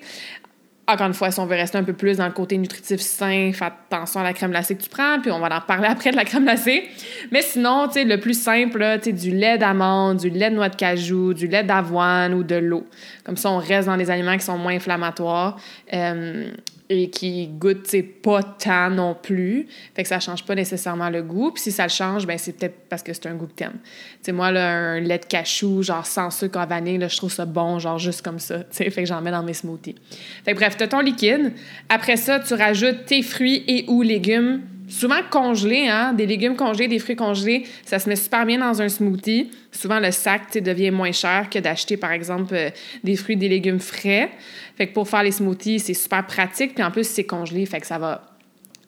Encore 0.92 1.08
une 1.08 1.14
fois, 1.14 1.32
si 1.32 1.40
on 1.40 1.46
veut 1.46 1.56
rester 1.56 1.78
un 1.78 1.84
peu 1.84 1.94
plus 1.94 2.18
dans 2.18 2.26
le 2.26 2.34
côté 2.34 2.58
nutritif 2.58 3.00
sain, 3.00 3.52
fais 3.54 3.66
attention 3.66 4.20
à 4.20 4.24
la 4.24 4.34
crème 4.34 4.52
glacée 4.52 4.76
que 4.76 4.84
tu 4.84 4.90
prends, 4.90 5.20
puis 5.22 5.32
on 5.32 5.40
va 5.40 5.56
en 5.56 5.62
parler 5.62 5.88
après 5.90 6.12
de 6.12 6.18
la 6.18 6.26
crème 6.26 6.44
glacée. 6.44 6.90
Mais 7.32 7.42
sinon, 7.42 7.88
tu 7.88 7.94
sais, 7.94 8.04
le 8.04 8.20
plus 8.20 8.40
simple, 8.40 8.84
sais, 9.02 9.14
du 9.14 9.32
lait 9.32 9.58
d'amande, 9.58 10.18
du 10.18 10.30
lait 10.30 10.50
de 10.50 10.56
noix 10.56 10.70
de 10.70 10.76
cajou, 10.76 11.34
du 11.34 11.48
lait 11.48 11.64
d'avoine 11.64 12.34
ou 12.34 12.44
de 12.44 12.56
l'eau. 12.56 12.86
Comme 13.24 13.38
ça, 13.38 13.50
on 13.52 13.58
reste 13.58 13.88
dans 13.88 13.98
des 13.98 14.12
aliments 14.12 14.38
qui 14.38 14.46
sont 14.46 14.58
moins 14.58 14.76
inflammatoires. 14.76 15.58
Euh, 15.94 16.50
et 16.92 17.10
qui 17.10 17.48
goûte 17.48 17.96
pas 18.22 18.44
tant 18.44 18.90
non 18.90 19.16
plus. 19.16 19.68
Fait 19.96 20.04
que 20.04 20.10
ça 20.10 20.20
change 20.20 20.46
pas 20.46 20.56
nécessairement 20.56 21.10
le 21.10 21.24
goût. 21.24 21.52
Puis 21.52 21.64
si 21.64 21.72
ça 21.72 21.84
le 21.84 21.90
change, 21.90 22.28
ben 22.28 22.38
c'est 22.38 22.54
peut-être 22.54 22.76
parce 22.90 23.04
que 23.04 23.14
c'est 23.14 23.28
un 23.28 23.36
goût 23.36 23.48
que 23.48 23.54
t'aimes. 23.54 23.80
Tu 24.24 24.32
moi, 24.32 24.52
là, 24.52 24.70
un 24.70 25.00
lait 25.00 25.20
de 25.20 25.26
cachou, 25.26 25.82
genre 25.82 26.06
sans 26.06 26.30
sucre 26.30 26.60
en 26.60 26.66
vanille, 26.66 27.04
je 27.08 27.18
trouve 27.18 27.32
ça 27.32 27.46
bon, 27.46 27.80
genre 27.80 27.98
juste 27.98 28.22
comme 28.22 28.40
ça. 28.40 28.64
Tu 28.64 28.90
fait 28.90 29.02
que 29.04 29.06
j'en 29.06 29.22
mets 29.22 29.32
dans 29.32 29.44
mes 29.44 29.54
smoothies. 29.54 29.96
Fait 30.44 30.54
que 30.54 30.58
bref, 30.58 30.76
t'as 30.78 30.88
ton 30.88 31.00
liquide. 31.00 31.54
Après 31.90 32.18
ça, 32.18 32.40
tu 32.40 32.54
rajoutes 32.54 33.06
tes 33.06 33.22
fruits 33.22 33.64
et 33.68 33.86
ou 33.88 34.02
légumes 34.02 34.62
souvent 34.92 35.22
congelés, 35.30 35.88
hein, 35.88 36.14
des 36.14 36.26
légumes 36.26 36.56
congelés, 36.56 36.88
des 36.88 37.00
fruits 37.00 37.16
congelés, 37.16 37.64
ça 37.86 38.00
se 38.00 38.10
met 38.10 38.16
super 38.16 38.46
bien 38.46 38.60
dans 38.60 38.82
un 38.82 38.90
smoothie. 38.90 39.50
Souvent, 39.72 40.00
le 40.00 40.12
sac 40.12 40.58
devient 40.58 40.92
moins 40.92 41.12
cher 41.12 41.50
que 41.50 41.60
d'acheter, 41.60 41.98
par 41.98 42.12
exemple, 42.12 42.54
euh, 42.54 42.70
des 43.04 43.16
fruits, 43.16 43.38
des 43.38 43.50
légumes 43.50 43.80
frais. 43.80 44.30
Fait 44.78 44.88
que 44.88 44.94
pour 44.94 45.08
faire 45.08 45.24
les 45.24 45.32
smoothies, 45.32 45.80
c'est 45.80 45.94
super 45.94 46.26
pratique. 46.26 46.76
Puis 46.76 46.84
en 46.84 46.92
plus, 46.92 47.08
c'est 47.08 47.24
congelé, 47.24 47.66
fait 47.66 47.80
que 47.80 47.88
ça 47.88 47.98
va 47.98 48.32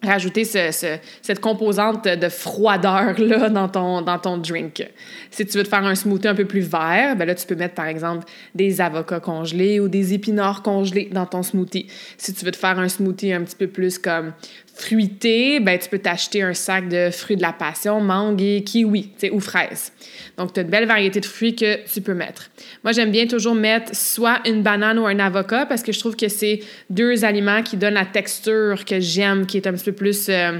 rajouter 0.04 0.44
cette 0.44 1.40
composante 1.40 2.04
de 2.06 2.28
froideur-là 2.28 3.48
dans 3.48 3.68
ton, 3.68 4.02
dans 4.02 4.18
ton 4.18 4.38
drink. 4.38 4.86
Si 5.30 5.46
tu 5.46 5.58
veux 5.58 5.64
te 5.64 5.68
faire 5.68 5.84
un 5.84 5.94
smoothie 5.94 6.28
un 6.28 6.34
peu 6.34 6.44
plus 6.44 6.60
vert, 6.60 7.16
ben 7.16 7.24
là, 7.24 7.34
tu 7.34 7.46
peux 7.46 7.54
mettre, 7.54 7.74
par 7.74 7.86
exemple, 7.86 8.26
des 8.54 8.80
avocats 8.80 9.20
congelés 9.20 9.80
ou 9.80 9.88
des 9.88 10.14
épinards 10.14 10.62
congelés 10.62 11.08
dans 11.10 11.26
ton 11.26 11.42
smoothie. 11.42 11.86
Si 12.18 12.34
tu 12.34 12.44
veux 12.44 12.50
te 12.50 12.56
faire 12.56 12.78
un 12.78 12.88
smoothie 12.88 13.32
un 13.32 13.42
petit 13.42 13.56
peu 13.56 13.66
plus 13.66 13.98
comme 13.98 14.32
fruité, 14.74 15.60
ben, 15.60 15.78
tu 15.78 15.88
peux 15.88 15.98
t'acheter 15.98 16.42
un 16.42 16.52
sac 16.52 16.88
de 16.88 17.10
fruits 17.10 17.36
de 17.36 17.42
la 17.42 17.52
passion, 17.52 18.00
mangue 18.00 18.42
et 18.42 18.62
kiwi, 18.64 19.12
ou 19.32 19.40
fraises. 19.40 19.92
Donc, 20.36 20.52
tu 20.52 20.60
as 20.60 20.62
une 20.64 20.68
belle 20.68 20.86
variété 20.86 21.20
de 21.20 21.26
fruits 21.26 21.54
que 21.54 21.86
tu 21.86 22.00
peux 22.00 22.14
mettre. 22.14 22.50
Moi, 22.82 22.92
j'aime 22.92 23.12
bien 23.12 23.26
toujours 23.26 23.54
mettre 23.54 23.94
soit 23.94 24.40
une 24.46 24.62
banane 24.62 24.98
ou 24.98 25.06
un 25.06 25.18
avocat 25.20 25.64
parce 25.66 25.82
que 25.82 25.92
je 25.92 26.00
trouve 26.00 26.16
que 26.16 26.28
c'est 26.28 26.60
deux 26.90 27.24
aliments 27.24 27.62
qui 27.62 27.76
donnent 27.76 27.94
la 27.94 28.04
texture 28.04 28.84
que 28.84 28.98
j'aime, 28.98 29.46
qui 29.46 29.56
est 29.56 29.66
un 29.66 29.72
petit 29.72 29.84
peu 29.84 29.92
plus 29.92 30.28
euh, 30.28 30.58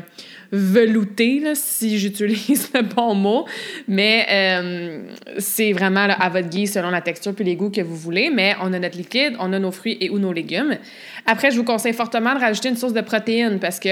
velouté, 0.55 1.43
si 1.55 1.99
j'utilise 1.99 2.71
le 2.75 2.83
bon 2.83 3.15
mot. 3.15 3.47
Mais 3.89 4.27
euh, 4.31 5.03
c'est 5.39 5.73
vraiment 5.73 6.07
à 6.09 6.29
votre 6.29 6.49
guise 6.49 6.73
selon 6.73 6.91
la 6.91 7.01
texture 7.01 7.35
puis 7.35 7.45
les 7.45 7.57
goûts 7.57 7.71
que 7.71 7.81
vous 7.81 7.97
voulez. 7.97 8.31
Mais 8.31 8.55
on 8.63 8.73
a 8.73 8.79
notre 8.79 8.97
liquide, 8.97 9.35
on 9.39 9.53
a 9.53 9.59
nos 9.59 9.73
fruits 9.73 9.99
et 10.01 10.11
ou 10.11 10.19
nos 10.19 10.33
légumes. 10.33 10.79
Après, 11.27 11.51
je 11.51 11.57
vous 11.57 11.65
conseille 11.65 11.93
fortement 11.93 12.35
de 12.35 12.41
rajouter 12.41 12.69
une 12.69 12.77
source 12.77 12.93
de 12.93 13.01
protéines 13.01 13.59
parce 13.59 13.81
que 13.81 13.91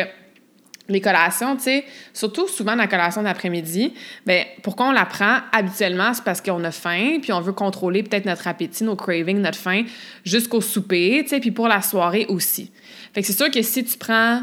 les 0.88 1.00
collations, 1.00 1.56
tu 1.56 1.62
sais, 1.62 1.84
surtout 2.12 2.48
souvent 2.48 2.74
la 2.74 2.86
collation 2.86 3.22
d'après-midi, 3.22 3.94
bien, 4.26 4.44
pourquoi 4.62 4.88
on 4.88 4.92
la 4.92 5.06
prend 5.06 5.38
habituellement, 5.52 6.12
c'est 6.12 6.24
parce 6.24 6.40
qu'on 6.40 6.62
a 6.64 6.72
faim, 6.72 7.18
puis 7.22 7.32
on 7.32 7.40
veut 7.40 7.52
contrôler 7.52 8.02
peut-être 8.02 8.26
notre 8.26 8.48
appétit, 8.48 8.84
nos 8.84 8.96
cravings, 8.96 9.38
notre 9.38 9.58
faim 9.58 9.84
jusqu'au 10.24 10.60
souper, 10.60 11.20
tu 11.22 11.30
sais, 11.30 11.40
puis 11.40 11.52
pour 11.52 11.68
la 11.68 11.82
soirée 11.82 12.26
aussi. 12.28 12.72
Fait 13.14 13.20
que 13.20 13.26
c'est 13.26 13.32
sûr 13.36 13.50
que 13.50 13.62
si 13.62 13.84
tu 13.84 13.96
prends 13.96 14.42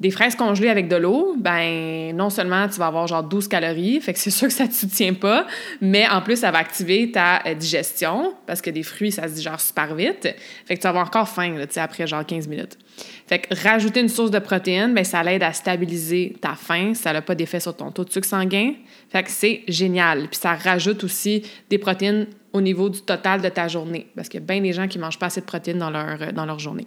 des 0.00 0.12
fraises 0.12 0.36
congelées 0.36 0.68
avec 0.68 0.88
de 0.88 0.96
l'eau, 0.96 1.34
ben 1.36 2.14
non 2.14 2.30
seulement 2.30 2.68
tu 2.68 2.78
vas 2.78 2.86
avoir 2.86 3.06
genre 3.08 3.24
12 3.24 3.48
calories, 3.48 4.00
fait 4.00 4.12
que 4.12 4.18
c'est 4.18 4.30
sûr 4.30 4.46
que 4.46 4.54
ça 4.54 4.68
te 4.68 4.74
soutient 4.74 5.14
pas, 5.14 5.46
mais 5.80 6.08
en 6.08 6.22
plus 6.22 6.36
ça 6.36 6.50
va 6.52 6.58
activer 6.58 7.10
ta 7.10 7.42
euh, 7.46 7.54
digestion 7.54 8.34
parce 8.46 8.62
que 8.62 8.70
des 8.70 8.84
fruits 8.84 9.10
ça 9.10 9.26
se 9.26 9.34
digère 9.34 9.60
super 9.60 9.94
vite, 9.96 10.34
fait 10.66 10.76
que 10.76 10.80
tu 10.80 10.82
vas 10.84 10.90
avoir 10.90 11.06
encore 11.06 11.28
faim 11.28 11.56
là, 11.56 11.66
après 11.82 12.06
genre 12.06 12.24
15 12.24 12.46
minutes. 12.46 12.78
Fait 13.26 13.40
que 13.40 13.54
rajouter 13.62 14.00
une 14.00 14.08
source 14.08 14.30
de 14.30 14.38
protéines, 14.38 14.94
ben 14.94 15.04
ça 15.04 15.22
l'aide 15.22 15.42
à 15.42 15.52
stabiliser 15.52 16.36
ta 16.40 16.54
faim, 16.54 16.94
ça 16.94 17.12
n'a 17.12 17.20
pas 17.20 17.34
d'effet 17.34 17.60
sur 17.60 17.76
ton 17.76 17.90
taux 17.90 18.04
de 18.04 18.10
sucre 18.10 18.26
sanguin. 18.26 18.74
Fait 19.10 19.22
que 19.22 19.30
c'est 19.30 19.62
génial, 19.68 20.28
puis 20.28 20.38
ça 20.40 20.54
rajoute 20.54 21.02
aussi 21.04 21.42
des 21.70 21.78
protéines 21.78 22.26
au 22.52 22.60
niveau 22.60 22.88
du 22.88 23.02
total 23.02 23.40
de 23.42 23.48
ta 23.48 23.68
journée 23.68 24.06
parce 24.14 24.28
qu'il 24.28 24.40
y 24.40 24.42
a 24.42 24.46
bien 24.46 24.60
des 24.60 24.72
gens 24.72 24.88
qui 24.88 24.98
mangent 24.98 25.18
pas 25.18 25.26
assez 25.26 25.40
de 25.40 25.46
protéines 25.46 25.78
dans 25.78 25.90
leur 25.90 26.22
euh, 26.22 26.32
dans 26.32 26.46
leur 26.46 26.58
journée. 26.58 26.86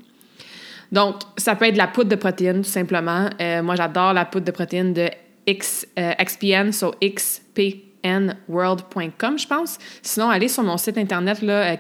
Donc, 0.92 1.16
ça 1.38 1.56
peut 1.56 1.66
être 1.66 1.78
la 1.78 1.88
poudre 1.88 2.10
de 2.10 2.16
protéines, 2.16 2.64
tout 2.64 2.70
simplement. 2.70 3.30
Euh, 3.40 3.64
moi, 3.64 3.76
j'adore 3.76 4.12
la 4.14 4.26
poudre 4.26 4.46
de 4.46 4.52
protéines 4.52 4.94
de 4.94 5.10
X, 5.48 5.88
euh, 5.98 6.12
XPN, 6.22 6.74
so 6.74 6.94
xpnworld.com, 7.02 9.40
je 9.40 9.48
pense. 9.48 9.78
Sinon, 10.02 10.30
allez 10.30 10.50
sur 10.50 10.64
mon 10.64 10.76
site 10.78 10.98
internet, 10.98 11.42
là, 11.42 11.74
euh, 11.74 11.78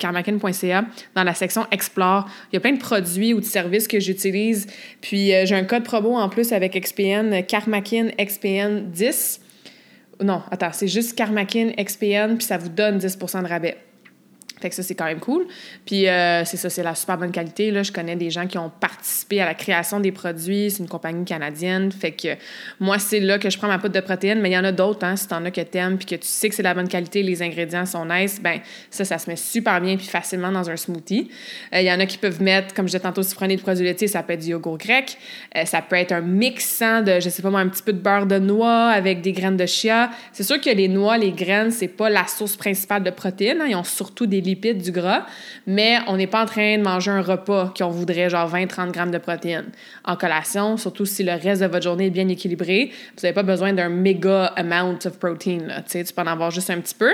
dans 1.13 1.23
la 1.23 1.33
section 1.33 1.67
Explore. 1.71 2.29
Il 2.51 2.55
y 2.55 2.57
a 2.57 2.61
plein 2.61 2.73
de 2.73 2.79
produits 2.79 3.33
ou 3.33 3.41
de 3.41 3.45
services 3.45 3.87
que 3.87 3.99
j'utilise. 3.99 4.67
Puis, 5.01 5.33
j'ai 5.45 5.55
un 5.55 5.65
code 5.65 5.83
promo 5.83 6.15
en 6.15 6.29
plus 6.29 6.53
avec 6.53 6.79
XPN, 6.79 7.43
Carmackin 7.45 8.11
XPN 8.17 8.91
10. 8.91 9.41
Non, 10.23 10.43
attends, 10.51 10.71
c'est 10.71 10.87
juste 10.87 11.17
Carmackin 11.17 11.71
XPN, 11.77 12.37
puis 12.37 12.45
ça 12.45 12.57
vous 12.57 12.69
donne 12.69 12.99
10% 12.99 13.43
de 13.43 13.47
rabais. 13.47 13.77
Fait 14.61 14.69
que 14.69 14.75
ça, 14.75 14.83
c'est 14.83 14.95
quand 14.95 15.05
même 15.05 15.19
cool. 15.19 15.47
Puis 15.85 16.07
euh, 16.07 16.45
c'est 16.45 16.57
ça, 16.57 16.69
c'est 16.69 16.83
la 16.83 16.95
super 16.95 17.17
bonne 17.17 17.31
qualité. 17.31 17.71
Là. 17.71 17.83
Je 17.83 17.91
connais 17.91 18.15
des 18.15 18.29
gens 18.29 18.47
qui 18.47 18.57
ont 18.57 18.71
participé 18.79 19.41
à 19.41 19.45
la 19.45 19.53
création 19.53 19.99
des 19.99 20.11
produits. 20.11 20.71
C'est 20.71 20.79
une 20.79 20.89
compagnie 20.89 21.25
canadienne. 21.25 21.91
Fait 21.91 22.11
que 22.11 22.29
moi, 22.79 22.99
c'est 22.99 23.19
là 23.19 23.39
que 23.39 23.49
je 23.49 23.57
prends 23.57 23.67
ma 23.67 23.79
poudre 23.79 23.95
de 23.95 23.99
protéines. 23.99 24.39
Mais 24.41 24.49
il 24.49 24.53
y 24.53 24.57
en 24.57 24.63
a 24.63 24.71
d'autres, 24.71 25.05
hein, 25.05 25.15
si 25.15 25.27
t'en 25.27 25.43
as 25.45 25.51
que 25.51 25.61
t'aimes 25.61 25.97
puis 25.97 26.05
que 26.05 26.15
tu 26.15 26.27
sais 26.27 26.49
que 26.49 26.55
c'est 26.55 26.63
la 26.63 26.73
bonne 26.73 26.87
qualité, 26.87 27.23
les 27.23 27.41
ingrédients 27.41 27.85
sont 27.85 28.05
nice, 28.05 28.39
ben 28.41 28.59
ça, 28.89 29.05
ça 29.05 29.17
se 29.17 29.29
met 29.29 29.35
super 29.35 29.81
bien 29.81 29.97
puis 29.97 30.07
facilement 30.07 30.51
dans 30.51 30.69
un 30.69 30.77
smoothie. 30.77 31.29
Euh, 31.73 31.81
il 31.81 31.87
y 31.87 31.91
en 31.91 31.99
a 31.99 32.05
qui 32.05 32.17
peuvent 32.17 32.41
mettre, 32.41 32.73
comme 32.73 32.85
je 32.85 32.91
disais 32.91 32.99
tantôt, 32.99 33.23
si 33.23 33.29
vous 33.29 33.35
prenez 33.35 33.55
de 33.55 33.61
produits 33.61 33.85
laitiers, 33.85 34.07
ça 34.07 34.23
peut 34.23 34.33
être 34.33 34.41
du 34.41 34.49
yogourt 34.49 34.77
grec. 34.77 35.17
Euh, 35.55 35.65
ça 35.65 35.81
peut 35.81 35.95
être 35.95 36.11
un 36.11 36.21
mixant 36.21 37.01
de, 37.01 37.19
je 37.19 37.29
sais 37.29 37.41
pas 37.41 37.49
moi, 37.49 37.59
un 37.59 37.69
petit 37.69 37.83
peu 37.83 37.93
de 37.93 37.99
beurre 37.99 38.25
de 38.25 38.39
noix 38.39 38.89
avec 38.89 39.21
des 39.21 39.31
graines 39.31 39.57
de 39.57 39.65
chia. 39.65 40.11
C'est 40.31 40.43
sûr 40.43 40.59
que 40.59 40.69
les 40.69 40.87
noix, 40.87 41.17
les 41.17 41.31
graines, 41.31 41.71
c'est 41.71 41.87
pas 41.87 42.09
la 42.09 42.27
source 42.27 42.55
principale 42.55 43.03
de 43.03 43.09
protéines. 43.09 43.61
Hein. 43.61 43.67
Ils 43.69 43.75
ont 43.75 43.83
surtout 43.83 44.25
des 44.25 44.41
du 44.55 44.91
gras, 44.91 45.25
mais 45.67 45.99
on 46.07 46.17
n'est 46.17 46.27
pas 46.27 46.43
en 46.43 46.45
train 46.45 46.77
de 46.77 46.83
manger 46.83 47.11
un 47.11 47.21
repas 47.21 47.73
qu'on 47.77 47.89
voudrait 47.89 48.29
genre 48.29 48.51
20-30 48.53 48.91
grammes 48.91 49.11
de 49.11 49.17
protéines. 49.17 49.69
En 50.05 50.15
collation, 50.15 50.77
surtout 50.77 51.05
si 51.05 51.23
le 51.23 51.33
reste 51.33 51.61
de 51.61 51.67
votre 51.67 51.83
journée 51.83 52.07
est 52.07 52.11
bien 52.11 52.27
équilibré, 52.27 52.91
vous 53.15 53.21
n'avez 53.21 53.33
pas 53.33 53.43
besoin 53.43 53.73
d'un 53.73 53.89
méga 53.89 54.45
amount 54.55 54.99
of 55.05 55.17
protein. 55.19 55.59
Tu 55.89 56.03
peux 56.03 56.21
en 56.21 56.27
avoir 56.27 56.51
juste 56.51 56.69
un 56.69 56.79
petit 56.79 56.95
peu. 56.95 57.11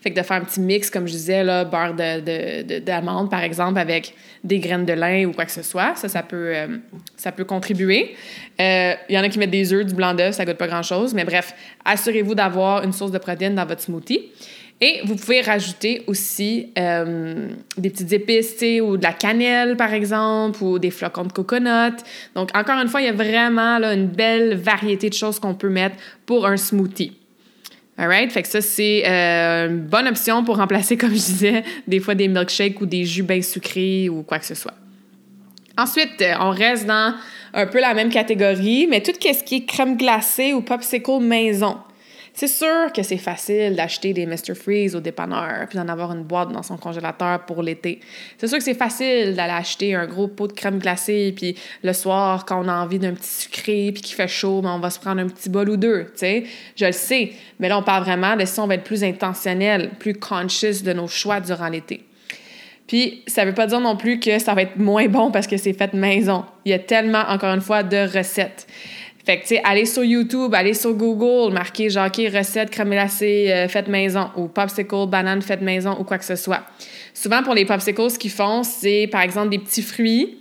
Fait 0.00 0.10
que 0.10 0.18
de 0.18 0.24
faire 0.24 0.36
un 0.36 0.44
petit 0.44 0.60
mix, 0.60 0.90
comme 0.90 1.06
je 1.06 1.12
disais, 1.12 1.44
là, 1.44 1.64
beurre 1.64 1.94
d'amande, 1.94 3.26
de, 3.26 3.30
par 3.30 3.42
exemple, 3.42 3.78
avec 3.78 4.14
des 4.42 4.58
graines 4.58 4.86
de 4.86 4.92
lin 4.92 5.26
ou 5.26 5.32
quoi 5.32 5.44
que 5.44 5.52
ce 5.52 5.62
soit, 5.62 5.94
ça, 5.96 6.08
ça 6.08 6.22
peut, 6.22 6.52
euh, 6.54 6.78
ça 7.16 7.32
peut 7.32 7.44
contribuer. 7.44 8.14
Euh, 8.60 8.94
il 9.08 9.14
y 9.14 9.18
en 9.18 9.22
a 9.22 9.28
qui 9.28 9.38
mettent 9.38 9.50
des 9.50 9.72
œufs, 9.72 9.84
du 9.84 9.94
blanc 9.94 10.14
d'œuf, 10.14 10.34
ça 10.34 10.44
goûte 10.44 10.56
pas 10.56 10.66
grand-chose, 10.66 11.14
mais 11.14 11.24
bref, 11.24 11.54
assurez-vous 11.84 12.34
d'avoir 12.34 12.82
une 12.82 12.92
source 12.92 13.12
de 13.12 13.18
protéines 13.18 13.54
dans 13.54 13.66
votre 13.66 13.82
smoothie. 13.82 14.30
Et 14.82 15.02
vous 15.04 15.14
pouvez 15.14 15.42
rajouter 15.42 16.02
aussi 16.06 16.72
euh, 16.78 17.48
des 17.76 17.90
petites 17.90 18.12
épices, 18.14 18.64
ou 18.82 18.96
de 18.96 19.02
la 19.02 19.12
cannelle, 19.12 19.76
par 19.76 19.92
exemple, 19.92 20.62
ou 20.64 20.78
des 20.78 20.90
flocons 20.90 21.24
de 21.24 21.32
coconut. 21.32 21.96
Donc, 22.34 22.48
encore 22.56 22.80
une 22.80 22.88
fois, 22.88 23.02
il 23.02 23.06
y 23.06 23.10
a 23.10 23.12
vraiment 23.12 23.76
une 23.82 24.06
belle 24.06 24.56
variété 24.56 25.10
de 25.10 25.14
choses 25.14 25.38
qu'on 25.38 25.54
peut 25.54 25.68
mettre 25.68 25.96
pour 26.24 26.46
un 26.46 26.56
smoothie. 26.56 27.12
Alright? 27.98 28.32
Fait 28.32 28.42
que 28.42 28.48
ça, 28.48 28.62
c'est 28.62 29.02
euh, 29.06 29.68
une 29.68 29.80
bonne 29.80 30.08
option 30.08 30.42
pour 30.44 30.56
remplacer, 30.56 30.96
comme 30.96 31.10
je 31.10 31.16
disais, 31.16 31.62
des 31.86 32.00
fois 32.00 32.14
des 32.14 32.28
milkshakes 32.28 32.80
ou 32.80 32.86
des 32.86 33.04
jus 33.04 33.22
bien 33.22 33.42
sucrés 33.42 34.08
ou 34.08 34.22
quoi 34.22 34.38
que 34.38 34.46
ce 34.46 34.54
soit. 34.54 34.74
Ensuite, 35.76 36.24
on 36.40 36.50
reste 36.50 36.86
dans 36.86 37.14
un 37.52 37.66
peu 37.66 37.80
la 37.80 37.92
même 37.92 38.08
catégorie, 38.08 38.86
mais 38.88 39.02
tout 39.02 39.12
ce 39.14 39.44
qui 39.44 39.56
est 39.56 39.64
crème 39.66 39.98
glacée 39.98 40.54
ou 40.54 40.62
popsicle 40.62 41.20
maison. 41.20 41.76
C'est 42.32 42.48
sûr 42.48 42.92
que 42.94 43.02
c'est 43.02 43.18
facile 43.18 43.74
d'acheter 43.74 44.12
des 44.12 44.24
Mr. 44.24 44.54
Freeze 44.54 44.94
au 44.94 45.00
dépanneur 45.00 45.66
puis 45.68 45.78
d'en 45.78 45.88
avoir 45.88 46.12
une 46.12 46.22
boîte 46.22 46.52
dans 46.52 46.62
son 46.62 46.76
congélateur 46.76 47.44
pour 47.44 47.62
l'été. 47.62 48.00
C'est 48.38 48.46
sûr 48.46 48.58
que 48.58 48.64
c'est 48.64 48.74
facile 48.74 49.34
d'aller 49.34 49.52
acheter 49.52 49.94
un 49.94 50.06
gros 50.06 50.28
pot 50.28 50.46
de 50.46 50.52
crème 50.52 50.78
glacée 50.78 51.34
puis 51.36 51.56
le 51.82 51.92
soir, 51.92 52.44
quand 52.44 52.64
on 52.64 52.68
a 52.68 52.74
envie 52.74 52.98
d'un 52.98 53.12
petit 53.12 53.28
sucré 53.28 53.90
puis 53.92 54.02
qu'il 54.02 54.14
fait 54.14 54.28
chaud, 54.28 54.62
ben, 54.62 54.72
on 54.72 54.78
va 54.78 54.90
se 54.90 55.00
prendre 55.00 55.20
un 55.20 55.28
petit 55.28 55.50
bol 55.50 55.68
ou 55.68 55.76
deux, 55.76 56.04
tu 56.12 56.18
sais. 56.18 56.44
Je 56.76 56.86
le 56.86 56.92
sais, 56.92 57.32
mais 57.58 57.68
là, 57.68 57.78
on 57.78 57.82
parle 57.82 58.04
vraiment 58.04 58.36
de 58.36 58.44
si 58.44 58.58
on 58.60 58.66
va 58.66 58.74
être 58.76 58.84
plus 58.84 59.04
intentionnel, 59.04 59.90
plus 59.98 60.14
conscious 60.14 60.82
de 60.82 60.92
nos 60.92 61.08
choix 61.08 61.40
durant 61.40 61.68
l'été. 61.68 62.04
Puis, 62.90 63.22
ça 63.28 63.44
veut 63.44 63.54
pas 63.54 63.68
dire 63.68 63.78
non 63.78 63.96
plus 63.96 64.18
que 64.18 64.40
ça 64.40 64.52
va 64.52 64.62
être 64.62 64.76
moins 64.76 65.06
bon 65.06 65.30
parce 65.30 65.46
que 65.46 65.56
c'est 65.56 65.74
fait 65.74 65.94
maison. 65.94 66.44
Il 66.64 66.72
y 66.72 66.74
a 66.74 66.78
tellement, 66.80 67.22
encore 67.28 67.54
une 67.54 67.60
fois, 67.60 67.84
de 67.84 67.98
recettes. 68.18 68.66
Fait 69.30 69.36
que, 69.36 69.42
tu 69.42 69.48
sais, 69.54 69.60
allez 69.62 69.86
sur 69.86 70.02
YouTube, 70.02 70.52
allez 70.56 70.74
sur 70.74 70.92
Google, 70.92 71.54
marquez 71.54 71.86
OK, 71.86 72.20
recette 72.34 72.68
crème 72.68 72.90
glacée 72.90 73.46
euh, 73.52 73.68
faite 73.68 73.86
maison 73.86 74.28
ou 74.34 74.48
popsicle 74.48 75.06
banane 75.06 75.40
faite 75.40 75.62
maison 75.62 75.96
ou 76.00 76.02
quoi 76.02 76.18
que 76.18 76.24
ce 76.24 76.34
soit. 76.34 76.62
Souvent, 77.14 77.40
pour 77.44 77.54
les 77.54 77.64
popsicles, 77.64 78.10
ce 78.10 78.18
qu'ils 78.18 78.32
font, 78.32 78.64
c'est 78.64 79.06
par 79.06 79.20
exemple 79.20 79.50
des 79.50 79.60
petits 79.60 79.82
fruits. 79.82 80.39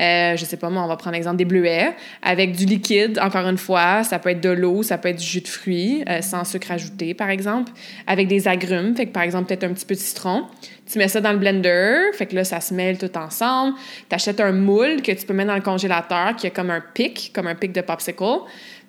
Euh, 0.00 0.36
je 0.36 0.44
sais 0.44 0.56
pas 0.56 0.70
moi, 0.70 0.82
on 0.82 0.86
va 0.86 0.96
prendre 0.96 1.14
l'exemple 1.14 1.36
des 1.36 1.44
bleuets 1.44 1.94
avec 2.22 2.52
du 2.52 2.66
liquide, 2.66 3.18
encore 3.18 3.48
une 3.48 3.58
fois, 3.58 4.04
ça 4.04 4.18
peut 4.18 4.30
être 4.30 4.40
de 4.40 4.50
l'eau, 4.50 4.82
ça 4.82 4.96
peut 4.96 5.08
être 5.08 5.18
du 5.18 5.26
jus 5.26 5.40
de 5.40 5.48
fruits 5.48 6.04
euh, 6.08 6.20
sans 6.22 6.44
sucre 6.44 6.70
ajouté 6.70 7.14
par 7.14 7.30
exemple, 7.30 7.72
avec 8.06 8.28
des 8.28 8.46
agrumes, 8.46 8.94
fait 8.96 9.06
que 9.06 9.12
par 9.12 9.24
exemple 9.24 9.48
peut-être 9.48 9.64
un 9.64 9.72
petit 9.72 9.86
peu 9.86 9.94
de 9.94 10.00
citron. 10.00 10.44
Tu 10.90 10.98
mets 10.98 11.08
ça 11.08 11.20
dans 11.20 11.32
le 11.32 11.38
blender, 11.38 11.96
fait 12.14 12.26
que 12.26 12.34
là, 12.34 12.44
ça 12.44 12.60
se 12.60 12.72
mêle 12.72 12.96
tout 12.96 13.14
ensemble. 13.18 13.76
Tu 14.08 14.14
achètes 14.14 14.40
un 14.40 14.52
moule 14.52 15.02
que 15.02 15.12
tu 15.12 15.26
peux 15.26 15.34
mettre 15.34 15.48
dans 15.48 15.56
le 15.56 15.60
congélateur 15.60 16.34
qui 16.34 16.46
a 16.46 16.50
comme 16.50 16.70
un 16.70 16.80
pic, 16.80 17.30
comme 17.34 17.46
un 17.46 17.54
pic 17.54 17.72
de 17.72 17.82
popsicle. 17.82 18.24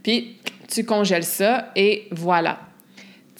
Puis 0.01 0.37
tu 0.69 0.85
congèles 0.85 1.25
ça 1.25 1.71
et 1.75 2.07
voilà. 2.11 2.68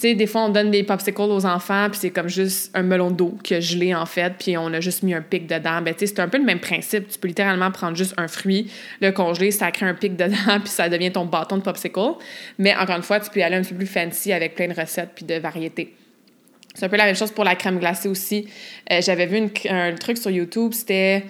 Des 0.01 0.27
fois, 0.27 0.45
on 0.45 0.49
donne 0.49 0.71
des 0.71 0.83
popsicles 0.83 1.21
aux 1.21 1.45
enfants, 1.45 1.87
puis 1.89 1.99
c'est 1.99 2.09
comme 2.09 2.29
juste 2.29 2.71
un 2.73 2.83
melon 2.83 3.11
d'eau 3.11 3.37
qui 3.43 3.55
a 3.55 3.59
gelé, 3.59 3.93
en 3.93 4.05
fait, 4.05 4.33
puis 4.39 4.57
on 4.57 4.67
a 4.73 4.79
juste 4.79 5.03
mis 5.03 5.13
un 5.13 5.21
pic 5.21 5.45
dedans. 5.45 5.81
Ben, 5.81 5.93
c'est 5.97 6.19
un 6.19 6.29
peu 6.29 6.37
le 6.37 6.45
même 6.45 6.61
principe. 6.61 7.09
Tu 7.09 7.19
peux 7.19 7.27
littéralement 7.27 7.69
prendre 7.69 7.97
juste 7.97 8.13
un 8.15 8.29
fruit, 8.29 8.71
le 9.01 9.11
congeler, 9.11 9.51
ça 9.51 9.71
crée 9.71 9.85
un 9.85 9.93
pic 9.93 10.15
dedans, 10.15 10.35
puis 10.63 10.69
ça 10.69 10.87
devient 10.87 11.11
ton 11.11 11.25
bâton 11.25 11.57
de 11.57 11.63
popsicle. 11.63 12.13
Mais 12.57 12.73
encore 12.75 12.95
une 12.95 13.03
fois, 13.03 13.19
tu 13.19 13.29
peux 13.29 13.41
y 13.41 13.43
aller 13.43 13.57
un 13.57 13.63
peu 13.63 13.75
plus 13.75 13.87
fancy 13.87 14.31
avec 14.31 14.55
plein 14.55 14.69
de 14.69 14.79
recettes 14.79 15.11
puis 15.15 15.25
de 15.25 15.35
variétés. 15.35 15.93
C'est 16.73 16.85
un 16.85 16.89
peu 16.89 16.97
la 16.97 17.05
même 17.05 17.15
chose 17.15 17.31
pour 17.31 17.43
la 17.43 17.55
crème 17.55 17.79
glacée 17.79 18.07
aussi. 18.07 18.47
Euh, 18.91 19.01
j'avais 19.01 19.25
vu 19.25 19.49
un 19.69 19.95
truc 19.95 20.17
sur 20.17 20.31
YouTube, 20.31 20.71
c'était. 20.73 21.25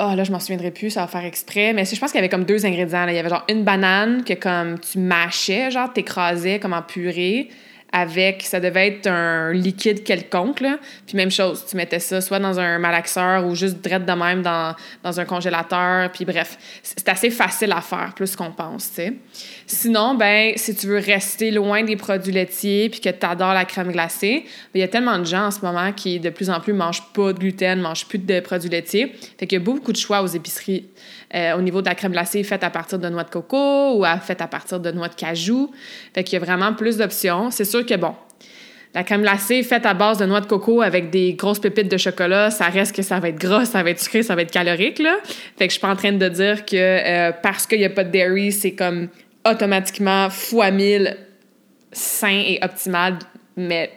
Oh 0.00 0.12
là, 0.14 0.22
je 0.24 0.30
m'en 0.30 0.38
souviendrai 0.38 0.70
plus, 0.70 0.90
ça 0.90 1.00
va 1.00 1.06
faire 1.06 1.24
exprès. 1.24 1.72
Mais 1.72 1.84
je 1.84 1.98
pense 1.98 2.10
qu'il 2.10 2.18
y 2.18 2.20
avait 2.20 2.28
comme 2.28 2.44
deux 2.44 2.66
ingrédients. 2.66 3.06
Il 3.08 3.14
y 3.14 3.18
avait 3.18 3.30
genre 3.30 3.44
une 3.48 3.64
banane 3.64 4.22
que 4.24 4.34
comme 4.34 4.78
tu 4.78 4.98
mâchais, 4.98 5.70
genre 5.70 5.92
t'écrasais 5.92 6.60
comme 6.60 6.72
en 6.72 6.82
purée 6.82 7.48
avec, 7.92 8.42
ça 8.42 8.60
devait 8.60 8.88
être 8.88 9.06
un 9.06 9.52
liquide 9.52 10.04
quelconque, 10.04 10.60
là. 10.60 10.78
Puis 11.06 11.16
même 11.16 11.30
chose, 11.30 11.64
tu 11.68 11.76
mettais 11.76 12.00
ça 12.00 12.20
soit 12.20 12.38
dans 12.38 12.58
un 12.60 12.78
malaxeur 12.78 13.46
ou 13.46 13.54
juste 13.54 13.78
direct 13.78 14.06
de 14.06 14.12
même 14.12 14.42
dans, 14.42 14.74
dans 15.02 15.18
un 15.18 15.24
congélateur. 15.24 16.10
Puis 16.12 16.24
bref, 16.24 16.58
c'est 16.82 17.08
assez 17.08 17.30
facile 17.30 17.72
à 17.72 17.80
faire, 17.80 18.12
plus 18.14 18.36
qu'on 18.36 18.50
pense, 18.50 18.90
tu 18.90 18.96
sais. 18.96 19.12
Sinon, 19.66 20.14
ben 20.14 20.52
si 20.56 20.74
tu 20.74 20.86
veux 20.86 20.98
rester 20.98 21.50
loin 21.50 21.82
des 21.82 21.96
produits 21.96 22.32
laitiers 22.32 22.88
puis 22.90 23.00
que 23.00 23.08
tu 23.08 23.26
adores 23.26 23.54
la 23.54 23.64
crème 23.64 23.92
glacée, 23.92 24.44
ben, 24.44 24.76
il 24.76 24.80
y 24.80 24.84
a 24.84 24.88
tellement 24.88 25.18
de 25.18 25.24
gens 25.24 25.46
en 25.46 25.50
ce 25.50 25.60
moment 25.60 25.92
qui, 25.92 26.20
de 26.20 26.30
plus 26.30 26.50
en 26.50 26.60
plus, 26.60 26.72
mangent 26.72 27.12
pas 27.12 27.32
de 27.32 27.38
gluten, 27.38 27.80
mangent 27.80 28.06
plus 28.06 28.18
de 28.18 28.40
produits 28.40 28.70
laitiers. 28.70 29.14
Fait 29.38 29.46
qu'il 29.46 29.58
y 29.58 29.62
a 29.62 29.64
beaucoup 29.64 29.92
de 29.92 29.96
choix 29.96 30.22
aux 30.22 30.26
épiceries. 30.26 30.88
Euh, 31.34 31.58
au 31.58 31.60
niveau 31.60 31.82
de 31.82 31.86
la 31.86 31.94
crème 31.94 32.12
glacée 32.12 32.42
faite 32.42 32.64
à 32.64 32.70
partir 32.70 32.98
de 32.98 33.06
noix 33.10 33.22
de 33.22 33.28
coco 33.28 33.98
ou 33.98 34.04
faite 34.22 34.40
à 34.40 34.46
partir 34.46 34.80
de 34.80 34.90
noix 34.90 35.08
de 35.08 35.14
cajou. 35.14 35.70
Fait 36.14 36.24
qu'il 36.24 36.38
y 36.38 36.42
a 36.42 36.44
vraiment 36.44 36.72
plus 36.72 36.96
d'options. 36.96 37.50
C'est 37.50 37.66
sûr 37.66 37.77
que, 37.84 37.94
bon, 37.94 38.14
la 38.94 39.04
crème 39.04 39.22
glacée 39.22 39.62
faite 39.62 39.86
à 39.86 39.94
base 39.94 40.18
de 40.18 40.26
noix 40.26 40.40
de 40.40 40.46
coco 40.46 40.82
avec 40.82 41.10
des 41.10 41.34
grosses 41.34 41.58
pépites 41.58 41.90
de 41.90 41.96
chocolat, 41.96 42.50
ça 42.50 42.66
reste 42.66 42.94
que 42.96 43.02
ça 43.02 43.20
va 43.20 43.28
être 43.28 43.38
gras, 43.38 43.64
ça 43.64 43.82
va 43.82 43.90
être 43.90 44.00
sucré, 44.00 44.22
ça 44.22 44.34
va 44.34 44.42
être 44.42 44.50
calorique, 44.50 44.98
là. 44.98 45.16
Fait 45.56 45.66
que 45.66 45.72
je 45.72 45.78
suis 45.78 45.80
pas 45.80 45.90
en 45.90 45.96
train 45.96 46.12
de 46.12 46.28
dire 46.28 46.64
que 46.64 46.76
euh, 46.76 47.32
parce 47.42 47.66
qu'il 47.66 47.78
n'y 47.78 47.84
a 47.84 47.90
pas 47.90 48.04
de 48.04 48.10
dairy, 48.10 48.50
c'est 48.50 48.74
comme 48.74 49.08
automatiquement 49.46 50.30
fois 50.30 50.70
mille 50.70 51.16
sain 51.92 52.42
et 52.46 52.58
optimal, 52.62 53.18
mais, 53.56 53.90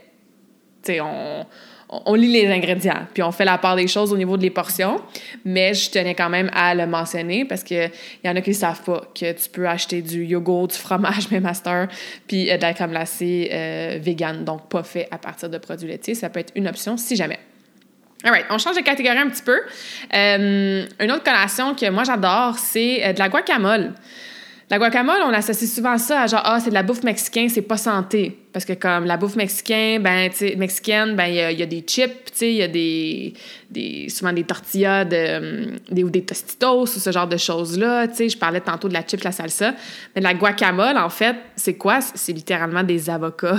tu 0.83 0.93
sais, 0.93 1.01
on 1.01 1.45
on 1.91 2.13
lit 2.13 2.31
les 2.31 2.47
ingrédients, 2.47 3.05
puis 3.13 3.21
on 3.21 3.31
fait 3.31 3.43
la 3.43 3.57
part 3.57 3.75
des 3.75 3.87
choses 3.87 4.13
au 4.13 4.17
niveau 4.17 4.37
des 4.37 4.49
portions, 4.49 5.01
mais 5.43 5.73
je 5.73 5.91
tenais 5.91 6.15
quand 6.15 6.29
même 6.29 6.49
à 6.53 6.73
le 6.73 6.87
mentionner 6.87 7.43
parce 7.43 7.63
qu'il 7.63 7.91
y 8.23 8.29
en 8.29 8.35
a 8.35 8.41
qui 8.41 8.51
ne 8.51 8.55
savent 8.55 8.81
pas 8.81 9.01
que 9.13 9.33
tu 9.33 9.49
peux 9.49 9.67
acheter 9.67 10.01
du 10.01 10.23
yogourt, 10.23 10.69
du 10.69 10.77
fromage, 10.77 11.29
même 11.31 11.43
master, 11.43 11.89
puis 12.27 12.49
euh, 12.49 12.55
de 12.55 12.61
la 12.61 12.73
crème 12.73 12.91
glacée 12.91 13.49
euh, 13.51 13.99
vegan, 14.01 14.45
donc 14.45 14.69
pas 14.69 14.83
fait 14.83 15.09
à 15.11 15.17
partir 15.17 15.49
de 15.49 15.57
produits 15.57 15.89
laitiers. 15.89 16.15
Ça 16.15 16.29
peut 16.29 16.39
être 16.39 16.53
une 16.55 16.67
option 16.67 16.95
si 16.95 17.15
jamais. 17.17 17.39
Alright, 18.23 18.45
on 18.51 18.57
change 18.57 18.75
de 18.75 18.81
catégorie 18.81 19.17
un 19.17 19.29
petit 19.29 19.43
peu. 19.43 19.59
Euh, 20.13 20.85
une 20.99 21.11
autre 21.11 21.23
collation 21.23 21.75
que 21.75 21.89
moi 21.89 22.03
j'adore, 22.03 22.57
c'est 22.57 23.13
de 23.13 23.19
la 23.19 23.27
guacamole. 23.29 23.93
La 24.71 24.79
guacamole, 24.79 25.21
on 25.25 25.33
associe 25.33 25.69
souvent 25.69 25.97
ça 25.97 26.21
à 26.21 26.27
genre, 26.27 26.43
ah, 26.45 26.61
c'est 26.61 26.69
de 26.69 26.73
la 26.73 26.81
bouffe 26.81 27.03
mexicaine, 27.03 27.49
c'est 27.49 27.61
pas 27.61 27.75
santé. 27.75 28.37
Parce 28.53 28.63
que 28.63 28.71
comme 28.71 29.03
la 29.03 29.17
bouffe 29.17 29.35
mexicaine, 29.35 30.01
ben, 30.01 30.31
mexicaine, 30.55 31.13
ben, 31.17 31.25
il 31.25 31.59
y, 31.59 31.61
a 31.61 31.65
des 31.65 31.81
chips, 31.81 32.31
tu 32.31 32.31
sais, 32.33 32.53
il 32.53 32.55
y 32.55 32.63
a 32.63 32.69
des, 32.69 34.07
souvent 34.07 34.31
des 34.31 34.45
tortillas 34.45 35.03
de, 35.03 35.77
des, 35.91 36.05
ou 36.05 36.09
des 36.09 36.23
tostitos 36.23 36.83
ou 36.83 36.85
ce 36.85 37.11
genre 37.11 37.27
de 37.27 37.35
choses-là. 37.35 38.07
Tu 38.07 38.15
sais, 38.15 38.29
je 38.29 38.37
parlais 38.37 38.61
tantôt 38.61 38.87
de 38.87 38.93
la 38.93 39.05
chip, 39.05 39.21
la 39.23 39.33
salsa. 39.33 39.73
Mais 40.15 40.21
la 40.21 40.33
guacamole, 40.33 40.97
en 40.97 41.09
fait, 41.09 41.35
c'est 41.57 41.75
quoi? 41.75 41.99
C'est 41.99 42.31
littéralement 42.31 42.83
des 42.83 43.09
avocats. 43.09 43.57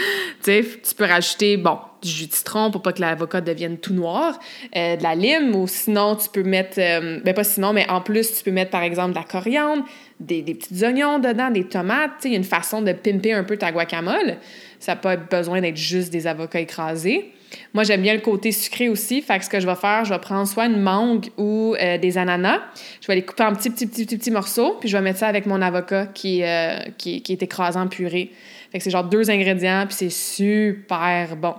tu 0.44 0.64
peux 0.96 1.06
rajouter, 1.06 1.56
bon, 1.56 1.78
du 2.02 2.08
jus 2.08 2.26
de 2.26 2.32
citron 2.32 2.70
pour 2.70 2.82
pas 2.82 2.92
que 2.92 3.00
l'avocat 3.00 3.40
devienne 3.40 3.78
tout 3.78 3.94
noir, 3.94 4.38
euh, 4.76 4.96
de 4.96 5.02
la 5.02 5.14
lime, 5.14 5.54
ou 5.54 5.66
sinon, 5.66 6.16
tu 6.16 6.28
peux 6.28 6.42
mettre, 6.42 6.78
euh, 6.78 7.20
ben 7.24 7.34
pas 7.34 7.44
sinon, 7.44 7.72
mais 7.72 7.88
en 7.88 8.00
plus, 8.00 8.34
tu 8.34 8.44
peux 8.44 8.50
mettre, 8.50 8.70
par 8.70 8.82
exemple, 8.82 9.10
de 9.10 9.16
la 9.16 9.24
coriandre, 9.24 9.84
des, 10.26 10.42
petits 10.42 10.84
oignons 10.84 11.18
dedans, 11.18 11.50
des 11.50 11.64
tomates. 11.64 12.24
Il 12.24 12.32
y 12.32 12.34
a 12.34 12.38
une 12.38 12.44
façon 12.44 12.82
de 12.82 12.92
pimper 12.92 13.32
un 13.32 13.44
peu 13.44 13.56
ta 13.56 13.72
guacamole. 13.72 14.36
Ça 14.78 14.92
n'a 14.92 14.96
pas 14.96 15.16
besoin 15.16 15.60
d'être 15.60 15.76
juste 15.76 16.12
des 16.12 16.26
avocats 16.26 16.60
écrasés. 16.60 17.32
Moi, 17.74 17.84
j'aime 17.84 18.02
bien 18.02 18.14
le 18.14 18.20
côté 18.20 18.50
sucré 18.52 18.88
aussi. 18.88 19.20
Fait 19.22 19.38
que 19.38 19.44
ce 19.44 19.50
que 19.50 19.60
je 19.60 19.66
vais 19.66 19.74
faire, 19.74 20.04
je 20.04 20.12
vais 20.12 20.18
prendre 20.18 20.46
soit 20.46 20.66
une 20.66 20.80
mangue 20.80 21.26
ou 21.36 21.74
euh, 21.78 21.98
des 21.98 22.18
ananas. 22.18 22.60
Je 23.00 23.06
vais 23.06 23.16
les 23.16 23.22
couper 23.22 23.44
en 23.44 23.52
petits, 23.52 23.70
petits, 23.70 24.06
petits, 24.06 24.30
morceaux. 24.30 24.76
Puis 24.80 24.88
je 24.88 24.96
vais 24.96 25.02
mettre 25.02 25.18
ça 25.18 25.28
avec 25.28 25.46
mon 25.46 25.60
avocat 25.60 26.06
qui, 26.06 26.42
euh, 26.42 26.78
est 27.06 27.42
écrasé 27.42 27.78
en 27.78 27.88
purée. 27.88 28.30
Fait 28.70 28.78
que 28.78 28.84
c'est 28.84 28.90
genre 28.90 29.04
deux 29.04 29.30
ingrédients, 29.30 29.84
puis 29.86 29.96
c'est 29.96 30.10
super 30.10 31.36
bon. 31.36 31.54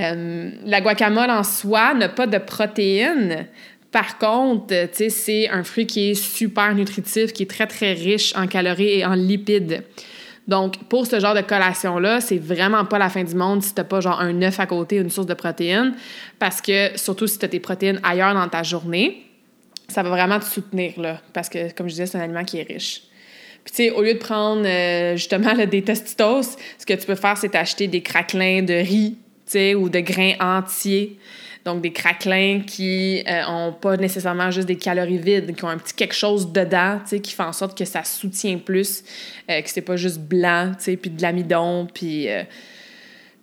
Euh, 0.00 0.50
la 0.64 0.80
guacamole 0.80 1.30
en 1.30 1.44
soi 1.44 1.94
n'a 1.94 2.08
pas 2.08 2.26
de 2.26 2.38
protéines. 2.38 3.46
Par 3.94 4.18
contre, 4.18 4.74
c'est 4.90 5.48
un 5.50 5.62
fruit 5.62 5.86
qui 5.86 6.10
est 6.10 6.14
super 6.14 6.74
nutritif, 6.74 7.32
qui 7.32 7.44
est 7.44 7.48
très, 7.48 7.68
très 7.68 7.92
riche 7.92 8.34
en 8.34 8.48
calories 8.48 8.98
et 8.98 9.06
en 9.06 9.14
lipides. 9.14 9.84
Donc, 10.48 10.82
pour 10.88 11.06
ce 11.06 11.20
genre 11.20 11.36
de 11.36 11.42
collation-là, 11.42 12.20
c'est 12.20 12.38
vraiment 12.38 12.84
pas 12.86 12.98
la 12.98 13.08
fin 13.08 13.22
du 13.22 13.36
monde 13.36 13.62
si 13.62 13.72
t'as 13.72 13.84
pas 13.84 14.00
genre 14.00 14.20
un 14.20 14.42
œuf 14.42 14.58
à 14.58 14.66
côté, 14.66 14.96
une 14.96 15.10
source 15.10 15.28
de 15.28 15.34
protéines, 15.34 15.94
parce 16.40 16.60
que 16.60 16.98
surtout 16.98 17.28
si 17.28 17.38
tu 17.38 17.44
as 17.44 17.48
tes 17.48 17.60
protéines 17.60 18.00
ailleurs 18.02 18.34
dans 18.34 18.48
ta 18.48 18.64
journée, 18.64 19.26
ça 19.86 20.02
va 20.02 20.10
vraiment 20.10 20.40
te 20.40 20.44
soutenir, 20.44 21.00
là, 21.00 21.20
parce 21.32 21.48
que, 21.48 21.72
comme 21.72 21.86
je 21.86 21.92
disais, 21.92 22.06
c'est 22.06 22.18
un 22.18 22.22
aliment 22.22 22.44
qui 22.44 22.58
est 22.58 22.64
riche. 22.64 23.02
Puis, 23.64 23.90
au 23.90 24.02
lieu 24.02 24.14
de 24.14 24.18
prendre 24.18 24.66
euh, 24.66 25.14
justement 25.14 25.54
des 25.54 25.82
tostitos, 25.82 26.56
ce 26.78 26.84
que 26.84 26.94
tu 26.94 27.06
peux 27.06 27.14
faire, 27.14 27.36
c'est 27.36 27.54
acheter 27.54 27.86
des 27.86 28.00
craquelins 28.00 28.62
de 28.62 28.74
riz, 28.74 29.18
tu 29.48 29.76
ou 29.76 29.88
de 29.88 30.00
grains 30.00 30.34
entiers. 30.40 31.16
Donc, 31.64 31.80
des 31.80 31.92
craquelins 31.92 32.60
qui 32.60 33.22
n'ont 33.26 33.68
euh, 33.68 33.70
pas 33.70 33.96
nécessairement 33.96 34.50
juste 34.50 34.68
des 34.68 34.76
calories 34.76 35.18
vides, 35.18 35.54
qui 35.56 35.64
ont 35.64 35.68
un 35.68 35.78
petit 35.78 35.94
quelque 35.94 36.14
chose 36.14 36.52
dedans, 36.52 37.00
tu 37.08 37.20
qui 37.20 37.32
fait 37.32 37.42
en 37.42 37.54
sorte 37.54 37.76
que 37.76 37.86
ça 37.86 38.04
soutient 38.04 38.58
plus, 38.58 39.02
euh, 39.50 39.62
que 39.62 39.70
c'est 39.70 39.80
pas 39.80 39.96
juste 39.96 40.20
blanc, 40.20 40.72
tu 40.76 40.84
sais, 40.84 40.96
puis 40.96 41.10
de 41.10 41.22
l'amidon, 41.22 41.86
puis, 41.92 42.28
euh, 42.28 42.42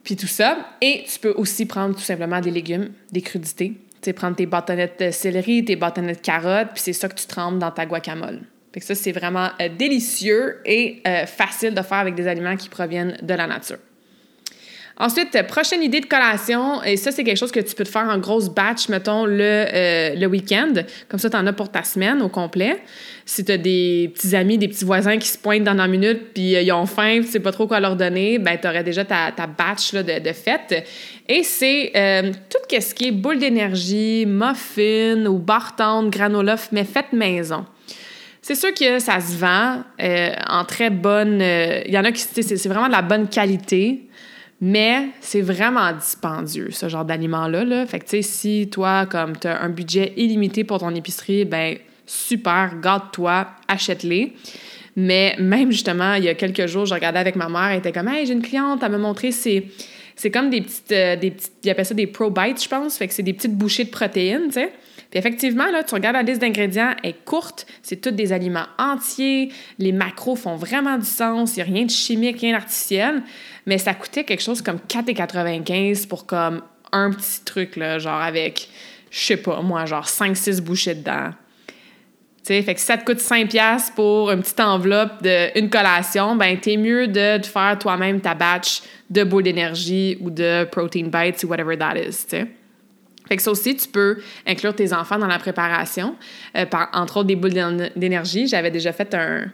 tout 0.03 0.27
ça. 0.27 0.57
Et 0.81 1.03
tu 1.11 1.19
peux 1.19 1.33
aussi 1.35 1.65
prendre 1.65 1.95
tout 1.95 2.01
simplement 2.01 2.39
des 2.41 2.51
légumes, 2.51 2.91
des 3.11 3.21
crudités. 3.21 3.73
Tu 4.01 4.13
prendre 4.13 4.35
tes 4.35 4.45
bâtonnets 4.45 4.91
de 4.99 5.09
céleri, 5.09 5.63
tes 5.63 5.75
bâtonnets 5.75 6.15
de 6.15 6.19
carottes, 6.19 6.69
puis 6.73 6.81
c'est 6.83 6.93
ça 6.93 7.07
que 7.07 7.15
tu 7.15 7.25
trempes 7.25 7.59
dans 7.59 7.71
ta 7.71 7.85
guacamole. 7.85 8.41
Fait 8.73 8.79
que 8.79 8.85
ça, 8.85 8.95
c'est 8.95 9.11
vraiment 9.11 9.49
délicieux 9.77 10.59
et 10.65 11.03
facile 11.27 11.73
de 11.73 11.81
faire 11.81 11.99
avec 11.99 12.15
des 12.15 12.27
aliments 12.27 12.55
qui 12.55 12.67
proviennent 12.67 13.15
de 13.21 13.33
la 13.33 13.45
nature. 13.45 13.77
Ensuite, 15.01 15.35
prochaine 15.47 15.81
idée 15.81 15.99
de 15.99 16.05
collation, 16.05 16.83
et 16.83 16.95
ça, 16.95 17.11
c'est 17.11 17.23
quelque 17.23 17.39
chose 17.39 17.51
que 17.51 17.59
tu 17.59 17.73
peux 17.73 17.83
te 17.83 17.89
faire 17.89 18.07
en 18.07 18.19
grosse 18.19 18.49
batch, 18.49 18.87
mettons, 18.87 19.25
le, 19.25 19.41
euh, 19.41 20.13
le 20.13 20.27
week-end. 20.27 20.73
Comme 21.09 21.19
ça, 21.19 21.27
tu 21.27 21.35
en 21.35 21.47
as 21.47 21.53
pour 21.53 21.71
ta 21.71 21.81
semaine 21.83 22.21
au 22.21 22.29
complet. 22.29 22.77
Si 23.25 23.43
tu 23.43 23.51
as 23.51 23.57
des 23.57 24.11
petits 24.13 24.35
amis, 24.35 24.59
des 24.59 24.67
petits 24.67 24.85
voisins 24.85 25.17
qui 25.17 25.27
se 25.27 25.39
pointent 25.39 25.63
dans 25.63 25.73
la 25.73 25.87
minute, 25.87 26.35
puis 26.35 26.55
euh, 26.55 26.61
ils 26.61 26.71
ont 26.71 26.85
faim, 26.85 27.21
tu 27.21 27.29
sais 27.29 27.39
pas 27.39 27.51
trop 27.51 27.65
quoi 27.65 27.79
leur 27.79 27.95
donner, 27.95 28.37
ben 28.37 28.59
tu 28.61 28.67
aurais 28.67 28.83
déjà 28.83 29.03
ta, 29.03 29.31
ta 29.35 29.47
batch 29.47 29.93
là, 29.93 30.03
de, 30.03 30.19
de 30.19 30.33
fête. 30.33 30.87
Et 31.27 31.41
c'est 31.41 31.93
euh, 31.95 32.31
tout 32.47 32.59
ce 32.79 32.93
qui 32.93 33.07
est 33.07 33.11
boule 33.11 33.39
d'énergie, 33.39 34.27
muffin 34.27 35.25
ou 35.25 35.39
bartende, 35.39 36.11
granola, 36.11 36.57
mais 36.71 36.83
faites 36.83 37.11
maison. 37.11 37.65
C'est 38.39 38.55
sûr 38.55 38.71
que 38.71 38.99
ça 38.99 39.19
se 39.19 39.35
vend 39.35 39.81
en 40.47 40.65
très 40.65 40.91
bonne. 40.91 41.41
Il 41.41 41.91
y 41.91 41.97
en 41.97 42.03
a 42.03 42.11
qui. 42.11 42.21
C'est 42.21 42.67
vraiment 42.67 42.87
de 42.87 42.91
la 42.91 43.03
bonne 43.03 43.27
qualité. 43.27 44.07
Mais 44.63 45.09
c'est 45.21 45.41
vraiment 45.41 45.91
dispendieux, 45.91 46.69
ce 46.69 46.87
genre 46.87 47.03
d'aliments-là. 47.03 47.65
Là. 47.65 47.85
Fait 47.87 47.99
que, 47.99 48.05
tu 48.05 48.09
sais, 48.11 48.21
si 48.21 48.69
toi, 48.69 49.07
comme 49.07 49.35
tu 49.35 49.47
as 49.47 49.59
un 49.59 49.69
budget 49.69 50.13
illimité 50.17 50.63
pour 50.63 50.77
ton 50.79 50.93
épicerie, 50.93 51.45
ben 51.45 51.77
super, 52.05 52.79
garde-toi, 52.79 53.47
achète-les. 53.67 54.33
Mais 54.95 55.35
même 55.39 55.71
justement, 55.71 56.13
il 56.13 56.25
y 56.25 56.29
a 56.29 56.35
quelques 56.35 56.67
jours, 56.67 56.85
je 56.85 56.93
regardais 56.93 57.19
avec 57.19 57.35
ma 57.35 57.49
mère, 57.49 57.69
elle 57.71 57.79
était 57.79 57.91
comme 57.91 58.07
Hey, 58.07 58.25
j'ai 58.27 58.33
une 58.33 58.41
cliente, 58.41 58.81
elle 58.83 58.91
m'a 58.91 58.97
montré 58.97 59.31
c'est. 59.31 59.65
C'est 60.15 60.29
comme 60.29 60.51
des 60.51 60.61
petites, 60.61 60.91
euh, 60.91 61.15
des 61.15 61.31
petites. 61.31 61.53
Ils 61.63 61.71
appellent 61.71 61.85
ça 61.85 61.93
des 61.95 62.05
pro 62.05 62.29
bites, 62.29 62.61
je 62.61 62.69
pense. 62.69 62.95
Fait 62.97 63.07
que 63.07 63.13
c'est 63.13 63.23
des 63.23 63.33
petites 63.33 63.55
bouchées 63.55 63.85
de 63.85 63.89
protéines, 63.89 64.47
tu 64.47 64.53
sais. 64.53 64.71
Puis 65.11 65.19
effectivement, 65.19 65.65
là, 65.71 65.83
tu 65.83 65.93
regardes 65.93 66.15
la 66.15 66.23
liste 66.23 66.39
d'ingrédients, 66.39 66.95
elle 67.03 67.09
est 67.09 67.25
courte, 67.25 67.67
c'est 67.83 67.99
tous 67.99 68.11
des 68.11 68.31
aliments 68.31 68.67
entiers, 68.79 69.51
les 69.77 69.91
macros 69.91 70.37
font 70.37 70.55
vraiment 70.55 70.97
du 70.97 71.05
sens, 71.05 71.57
il 71.57 71.59
n'y 71.59 71.61
a 71.63 71.65
rien 71.65 71.85
de 71.85 71.89
chimique, 71.91 72.39
rien 72.39 72.53
d'artificiel, 72.53 73.21
mais 73.65 73.77
ça 73.77 73.93
coûtait 73.93 74.23
quelque 74.23 74.41
chose 74.41 74.61
comme 74.61 74.79
4,95 74.87 76.07
pour 76.07 76.25
comme 76.25 76.61
un 76.91 77.11
petit 77.11 77.43
truc, 77.45 77.75
là, 77.75 77.99
genre 77.99 78.21
avec, 78.21 78.69
je 79.09 79.19
sais 79.19 79.37
pas, 79.37 79.61
moi, 79.61 79.85
genre 79.85 80.05
5-6 80.05 80.61
bouchées 80.61 80.95
dedans. 80.95 81.31
Tu 82.45 82.59
fait 82.63 82.73
que 82.73 82.79
si 82.79 82.87
ça 82.87 82.97
te 82.97 83.05
coûte 83.05 83.19
5$ 83.19 83.93
pour 83.93 84.31
une 84.31 84.41
petite 84.41 84.59
enveloppe 84.59 85.21
d'une 85.21 85.69
collation, 85.69 86.35
ben 86.35 86.59
t'es 86.59 86.75
mieux 86.75 87.07
de, 87.07 87.37
de 87.37 87.45
faire 87.45 87.77
toi-même 87.79 88.19
ta 88.19 88.33
batch 88.33 88.81
de 89.11 89.23
boules 89.23 89.43
d'énergie 89.43 90.17
ou 90.21 90.31
de 90.31 90.63
protein 90.63 91.03
bites 91.03 91.43
ou 91.43 91.47
whatever 91.47 91.77
that 91.77 91.97
is, 91.97 92.25
tu 92.27 92.29
sais. 92.29 92.47
Fait 93.27 93.37
que 93.37 93.43
ça 93.43 93.51
aussi, 93.51 93.75
tu 93.75 93.87
peux 93.87 94.17
inclure 94.47 94.75
tes 94.75 94.91
enfants 94.91 95.19
dans 95.19 95.27
la 95.27 95.39
préparation, 95.39 96.15
euh, 96.57 96.65
par, 96.65 96.89
entre 96.93 97.17
autres 97.17 97.27
des 97.27 97.35
boules 97.35 97.53
d'énergie. 97.95 98.47
J'avais 98.47 98.71
déjà 98.71 98.91
fait 98.91 99.13
un, 99.13 99.45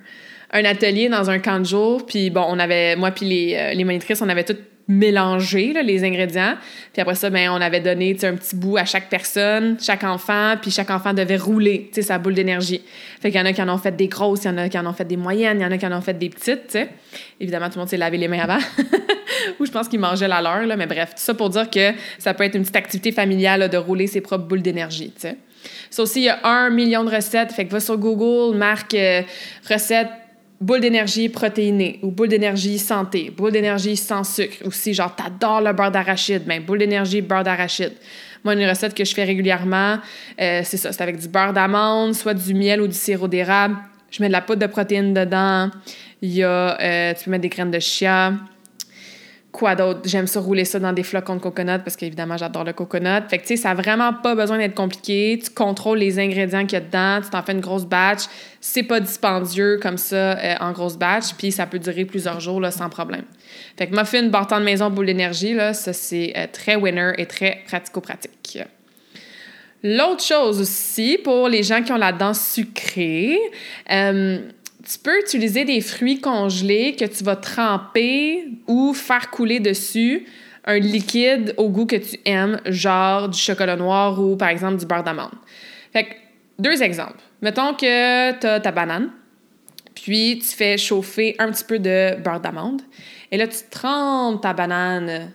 un, 0.51 0.65
atelier 0.65 1.09
dans 1.09 1.29
un 1.29 1.39
camp 1.39 1.59
de 1.59 1.65
jour, 1.65 2.05
puis 2.05 2.29
bon, 2.29 2.45
on 2.47 2.59
avait, 2.59 2.95
moi 2.95 3.11
puis 3.11 3.25
les, 3.25 3.55
euh, 3.55 3.73
les 3.73 3.83
monitrices, 3.83 4.21
on 4.21 4.29
avait 4.29 4.43
tout 4.43 4.57
mélangé, 4.87 5.73
là, 5.73 5.81
les 5.81 6.03
ingrédients. 6.03 6.55
Puis 6.93 7.01
après 7.01 7.15
ça, 7.15 7.29
ben, 7.29 7.49
on 7.49 7.59
avait 7.61 7.81
donné 7.81 8.15
un 8.23 8.35
petit 8.35 8.55
bout 8.55 8.77
à 8.77 8.85
chaque 8.85 9.09
personne, 9.09 9.77
chaque 9.81 10.03
enfant, 10.03 10.55
puis 10.61 10.71
chaque 10.71 10.89
enfant 10.89 11.13
devait 11.13 11.37
rouler 11.37 11.91
sa 11.99 12.17
boule 12.17 12.33
d'énergie. 12.33 12.81
Fait 13.19 13.29
qu'il 13.29 13.39
y 13.39 13.43
en 13.43 13.45
a 13.45 13.53
qui 13.53 13.61
en 13.61 13.69
ont 13.69 13.77
fait 13.77 13.95
des 13.95 14.07
grosses, 14.07 14.45
il 14.45 14.47
y 14.47 14.49
en 14.49 14.57
a 14.57 14.69
qui 14.69 14.79
en 14.79 14.85
ont 14.85 14.93
fait 14.93 15.05
des 15.05 15.17
moyennes, 15.17 15.59
il 15.59 15.63
y 15.63 15.65
en 15.65 15.71
a 15.71 15.77
qui 15.77 15.85
en 15.85 15.91
ont 15.91 16.01
fait 16.01 16.17
des 16.17 16.29
petites. 16.29 16.71
sais. 16.71 16.89
Évidemment, 17.39 17.67
tout 17.67 17.75
le 17.75 17.79
monde 17.79 17.89
s'est 17.89 17.97
lavé 17.97 18.17
les 18.17 18.27
mains 18.27 18.39
avant. 18.39 18.59
Ou 19.59 19.65
je 19.65 19.71
pense 19.71 19.87
qu'ils 19.87 19.99
mangeaient 19.99 20.27
la 20.27 20.41
leur, 20.41 20.65
là, 20.65 20.77
mais 20.77 20.87
bref, 20.87 21.09
tout 21.09 21.21
ça 21.21 21.33
pour 21.33 21.49
dire 21.49 21.69
que 21.69 21.91
ça 22.17 22.33
peut 22.33 22.45
être 22.45 22.55
une 22.55 22.61
petite 22.61 22.75
activité 22.77 23.11
familiale 23.11 23.69
de 23.69 23.77
rouler 23.77 24.07
ses 24.07 24.21
propres 24.21 24.45
boules 24.45 24.61
d'énergie. 24.61 25.13
Ça 25.89 26.03
aussi, 26.03 26.21
il 26.21 26.25
y 26.25 26.29
a 26.29 26.39
un 26.43 26.69
million 26.69 27.03
de 27.03 27.13
recettes. 27.13 27.51
Fait 27.51 27.65
que 27.65 27.71
va 27.71 27.79
sur 27.79 27.97
Google, 27.97 28.55
marque 28.57 28.93
euh, 28.93 29.21
recettes 29.69 30.07
boule 30.59 30.79
d'énergie 30.79 31.29
protéinée 31.29 31.99
ou 32.01 32.11
boule 32.11 32.29
d'énergie 32.29 32.79
santé, 32.79 33.31
boule 33.35 33.51
d'énergie 33.51 33.95
sans 33.95 34.23
sucre. 34.23 34.57
Aussi, 34.65 34.93
genre, 34.93 35.15
t'adores 35.15 35.61
le 35.61 35.73
beurre 35.73 35.91
d'arachide, 35.91 36.43
mais 36.47 36.59
ben, 36.59 36.65
boule 36.65 36.79
d'énergie, 36.79 37.21
beurre 37.21 37.43
d'arachide. 37.43 37.93
Moi, 38.43 38.53
une 38.53 38.67
recette 38.67 38.93
que 38.93 39.03
je 39.03 39.13
fais 39.13 39.23
régulièrement, 39.23 39.97
euh, 40.39 40.61
c'est 40.63 40.77
ça, 40.77 40.91
c'est 40.91 41.01
avec 41.01 41.19
du 41.19 41.27
beurre 41.27 41.53
d'amande, 41.53 42.13
soit 42.13 42.33
du 42.33 42.53
miel 42.53 42.81
ou 42.81 42.87
du 42.87 42.93
sirop 42.93 43.27
d'érable. 43.27 43.75
Je 44.09 44.21
mets 44.21 44.27
de 44.27 44.33
la 44.33 44.41
poudre 44.41 44.61
de 44.61 44.67
protéines 44.67 45.13
dedans. 45.13 45.69
Il 46.21 46.33
y 46.33 46.43
a, 46.43 46.79
euh, 46.79 47.13
tu 47.13 47.25
peux 47.25 47.31
mettre 47.31 47.41
des 47.41 47.49
graines 47.49 47.71
de 47.71 47.79
chia. 47.79 48.33
Quoi 49.57 49.73
d'autre? 49.73 50.01
J'aime 50.05 50.27
ça 50.27 50.39
rouler 50.39 50.65
ça 50.65 50.77
dans 50.77 50.93
des 50.93 51.01
flocons 51.01 51.33
de 51.33 51.39
coconut 51.39 51.79
parce 51.83 51.95
qu'évidemment, 51.95 52.37
j'adore 52.37 52.63
le 52.63 52.73
coconut. 52.73 53.27
Fait 53.27 53.39
que, 53.39 53.41
tu 53.41 53.47
sais, 53.47 53.55
ça 53.55 53.69
n'a 53.69 53.73
vraiment 53.81 54.13
pas 54.13 54.35
besoin 54.35 54.59
d'être 54.59 54.75
compliqué. 54.75 55.39
Tu 55.43 55.49
contrôles 55.49 55.97
les 55.97 56.19
ingrédients 56.19 56.61
qu'il 56.67 56.73
y 56.73 56.75
a 56.75 56.81
dedans. 56.81 57.19
Tu 57.23 57.31
t'en 57.31 57.41
fais 57.41 57.53
une 57.53 57.59
grosse 57.59 57.85
batch. 57.85 58.25
C'est 58.61 58.83
pas 58.83 58.99
dispendieux 58.99 59.79
comme 59.81 59.97
ça 59.97 60.37
euh, 60.37 60.53
en 60.59 60.73
grosse 60.73 60.95
batch. 60.95 61.33
Puis 61.39 61.51
ça 61.51 61.65
peut 61.65 61.79
durer 61.79 62.05
plusieurs 62.05 62.39
jours 62.39 62.61
là, 62.61 62.69
sans 62.69 62.87
problème. 62.89 63.23
Fait 63.75 63.87
que 63.87 63.95
muffin, 63.95 64.27
bâton 64.27 64.59
de 64.59 64.63
maison, 64.63 64.91
boule 64.91 65.07
d'énergie, 65.07 65.55
là, 65.55 65.73
ça, 65.73 65.91
c'est 65.91 66.33
euh, 66.37 66.45
très 66.53 66.75
winner 66.75 67.13
et 67.17 67.25
très 67.25 67.63
pratico-pratique. 67.65 68.59
L'autre 69.81 70.23
chose 70.23 70.61
aussi, 70.61 71.17
pour 71.23 71.49
les 71.49 71.63
gens 71.63 71.81
qui 71.81 71.91
ont 71.91 71.97
la 71.97 72.11
dent 72.11 72.35
sucrée, 72.35 73.39
euh, 73.91 74.37
tu 74.89 74.99
peux 74.99 75.19
utiliser 75.19 75.65
des 75.65 75.81
fruits 75.81 76.21
congelés 76.21 76.95
que 76.95 77.05
tu 77.05 77.23
vas 77.23 77.35
tremper 77.35 78.47
ou 78.67 78.93
faire 78.93 79.29
couler 79.29 79.59
dessus 79.59 80.25
un 80.65 80.79
liquide 80.79 81.53
au 81.57 81.69
goût 81.69 81.85
que 81.85 81.95
tu 81.95 82.19
aimes, 82.25 82.59
genre 82.65 83.29
du 83.29 83.39
chocolat 83.39 83.75
noir 83.75 84.21
ou 84.21 84.35
par 84.35 84.49
exemple 84.49 84.77
du 84.77 84.85
beurre 84.85 85.03
d'amande. 85.03 85.31
Fait 85.93 86.03
que, 86.03 86.13
deux 86.59 86.83
exemples. 86.83 87.19
Mettons 87.41 87.73
que 87.73 88.31
tu 88.39 88.47
as 88.47 88.59
ta 88.59 88.71
banane, 88.71 89.09
puis 89.95 90.39
tu 90.39 90.55
fais 90.55 90.77
chauffer 90.77 91.35
un 91.39 91.51
petit 91.51 91.63
peu 91.63 91.79
de 91.79 92.21
beurre 92.21 92.39
d'amande, 92.39 92.81
et 93.31 93.37
là 93.37 93.47
tu 93.47 93.57
trempes 93.69 94.41
ta 94.41 94.53
banane 94.53 95.31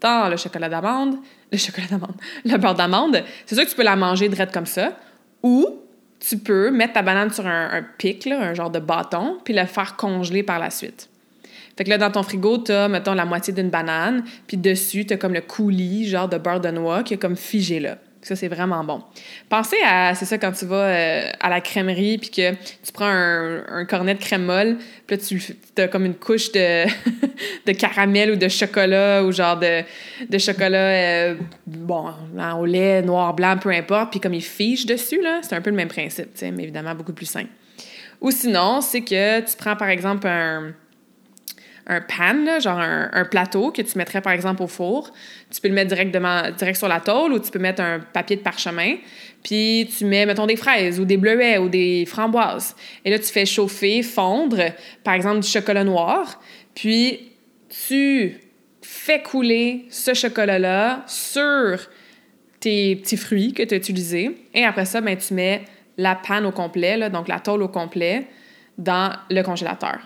dans 0.00 0.28
le 0.28 0.36
chocolat 0.36 0.68
d'amande, 0.68 1.16
le 1.50 1.58
chocolat 1.58 1.86
d'amande, 1.88 2.16
le 2.44 2.56
beurre 2.58 2.74
d'amande. 2.74 3.22
C'est 3.46 3.54
sûr 3.54 3.64
que 3.64 3.70
tu 3.70 3.76
peux 3.76 3.84
la 3.84 3.96
manger 3.96 4.28
direct 4.28 4.52
comme 4.52 4.66
ça, 4.66 4.96
ou 5.42 5.83
tu 6.26 6.38
peux 6.38 6.70
mettre 6.70 6.94
ta 6.94 7.02
banane 7.02 7.30
sur 7.30 7.46
un, 7.46 7.84
pic, 7.98 8.26
un 8.26 8.54
genre 8.54 8.70
de 8.70 8.78
bâton, 8.78 9.38
puis 9.44 9.52
la 9.52 9.66
faire 9.66 9.96
congeler 9.96 10.42
par 10.42 10.58
la 10.58 10.70
suite. 10.70 11.08
Fait 11.76 11.84
que 11.84 11.90
là, 11.90 11.98
dans 11.98 12.10
ton 12.10 12.22
frigo, 12.22 12.58
tu 12.58 12.72
as, 12.72 12.88
mettons, 12.88 13.14
la 13.14 13.24
moitié 13.24 13.52
d'une 13.52 13.68
banane, 13.68 14.24
puis 14.46 14.56
dessus, 14.56 15.04
tu 15.04 15.14
as 15.14 15.16
comme 15.16 15.34
le 15.34 15.40
coulis, 15.40 16.08
genre 16.08 16.28
de 16.28 16.38
beurre 16.38 16.60
de 16.60 16.70
noix, 16.70 17.02
qui 17.02 17.14
est 17.14 17.18
comme 17.18 17.36
figé 17.36 17.80
là. 17.80 17.98
Ça, 18.24 18.36
c'est 18.36 18.48
vraiment 18.48 18.82
bon. 18.84 19.02
Pensez 19.50 19.76
à, 19.84 20.14
c'est 20.14 20.24
ça, 20.24 20.38
quand 20.38 20.52
tu 20.52 20.64
vas 20.64 20.86
euh, 20.86 21.30
à 21.40 21.50
la 21.50 21.60
crèmerie, 21.60 22.16
puis 22.16 22.30
que 22.30 22.52
tu 22.52 22.92
prends 22.92 23.04
un, 23.06 23.84
cornet 23.84 24.14
de 24.14 24.18
crème 24.18 24.44
molle, 24.44 24.78
puis 25.06 25.16
là, 25.16 25.22
tu 25.22 25.82
as 25.82 25.88
comme 25.88 26.06
une 26.06 26.14
couche 26.14 26.50
de, 26.52 27.72
caramel 27.72 28.30
ou 28.30 28.36
de 28.36 28.48
chocolat, 28.48 29.22
ou 29.24 29.30
genre 29.30 29.58
de, 29.58 30.38
chocolat, 30.38 30.78
euh, 30.78 31.34
bon, 31.66 32.12
au 32.58 32.64
lait, 32.64 33.02
noir, 33.02 33.34
blanc, 33.34 33.58
peu 33.58 33.70
importe, 33.70 34.12
puis 34.12 34.20
comme 34.20 34.34
il 34.34 34.42
fiche 34.42 34.86
dessus, 34.86 35.20
là, 35.20 35.40
c'est 35.42 35.54
un 35.54 35.60
peu 35.60 35.70
le 35.70 35.76
même 35.76 35.88
principe, 35.88 36.30
mais 36.40 36.62
évidemment 36.62 36.94
beaucoup 36.94 37.12
plus 37.12 37.26
simple. 37.26 37.50
Ou 38.22 38.30
sinon, 38.30 38.80
c'est 38.80 39.02
que 39.02 39.40
tu 39.40 39.56
prends, 39.58 39.76
par 39.76 39.90
exemple, 39.90 40.26
un 40.26 40.72
un 41.86 42.00
pan, 42.00 42.60
genre 42.60 42.78
un, 42.78 43.24
plateau 43.24 43.70
que 43.70 43.82
tu 43.82 43.98
mettrais 43.98 44.20
par 44.20 44.32
exemple 44.32 44.62
au 44.62 44.66
four. 44.66 45.12
Tu 45.50 45.60
peux 45.60 45.68
le 45.68 45.74
mettre 45.74 45.88
directement, 45.88 46.50
direct 46.56 46.78
sur 46.78 46.88
la 46.88 47.00
tôle 47.00 47.32
ou 47.32 47.38
tu 47.38 47.50
peux 47.50 47.58
mettre 47.58 47.82
un 47.82 48.00
papier 48.00 48.36
de 48.36 48.42
parchemin. 48.42 48.96
Puis 49.42 49.88
tu 49.96 50.06
mets, 50.06 50.24
mettons, 50.24 50.46
des 50.46 50.56
fraises 50.56 50.98
ou 50.98 51.04
des 51.04 51.16
bleuets 51.16 51.58
ou 51.58 51.68
des 51.68 52.06
framboises. 52.06 52.74
Et 53.04 53.10
là, 53.10 53.18
tu 53.18 53.26
fais 53.26 53.44
chauffer, 53.44 54.02
fondre, 54.02 54.62
par 55.02 55.14
exemple, 55.14 55.40
du 55.40 55.48
chocolat 55.48 55.84
noir. 55.84 56.40
Puis 56.74 57.32
tu 57.86 58.40
fais 58.80 59.22
couler 59.22 59.84
ce 59.90 60.14
chocolat-là 60.14 61.04
sur 61.06 61.78
tes 62.60 62.96
petits 62.96 63.18
fruits 63.18 63.52
que 63.52 63.62
tu 63.62 63.74
as 63.74 63.76
utilisés. 63.76 64.34
Et 64.54 64.64
après 64.64 64.86
ça, 64.86 65.02
ben, 65.02 65.16
tu 65.16 65.34
mets 65.34 65.62
la 65.98 66.14
panne 66.14 66.46
au 66.46 66.52
complet, 66.52 67.10
donc 67.10 67.28
la 67.28 67.40
tôle 67.40 67.62
au 67.62 67.68
complet, 67.68 68.26
dans 68.78 69.12
le 69.30 69.42
congélateur. 69.42 69.98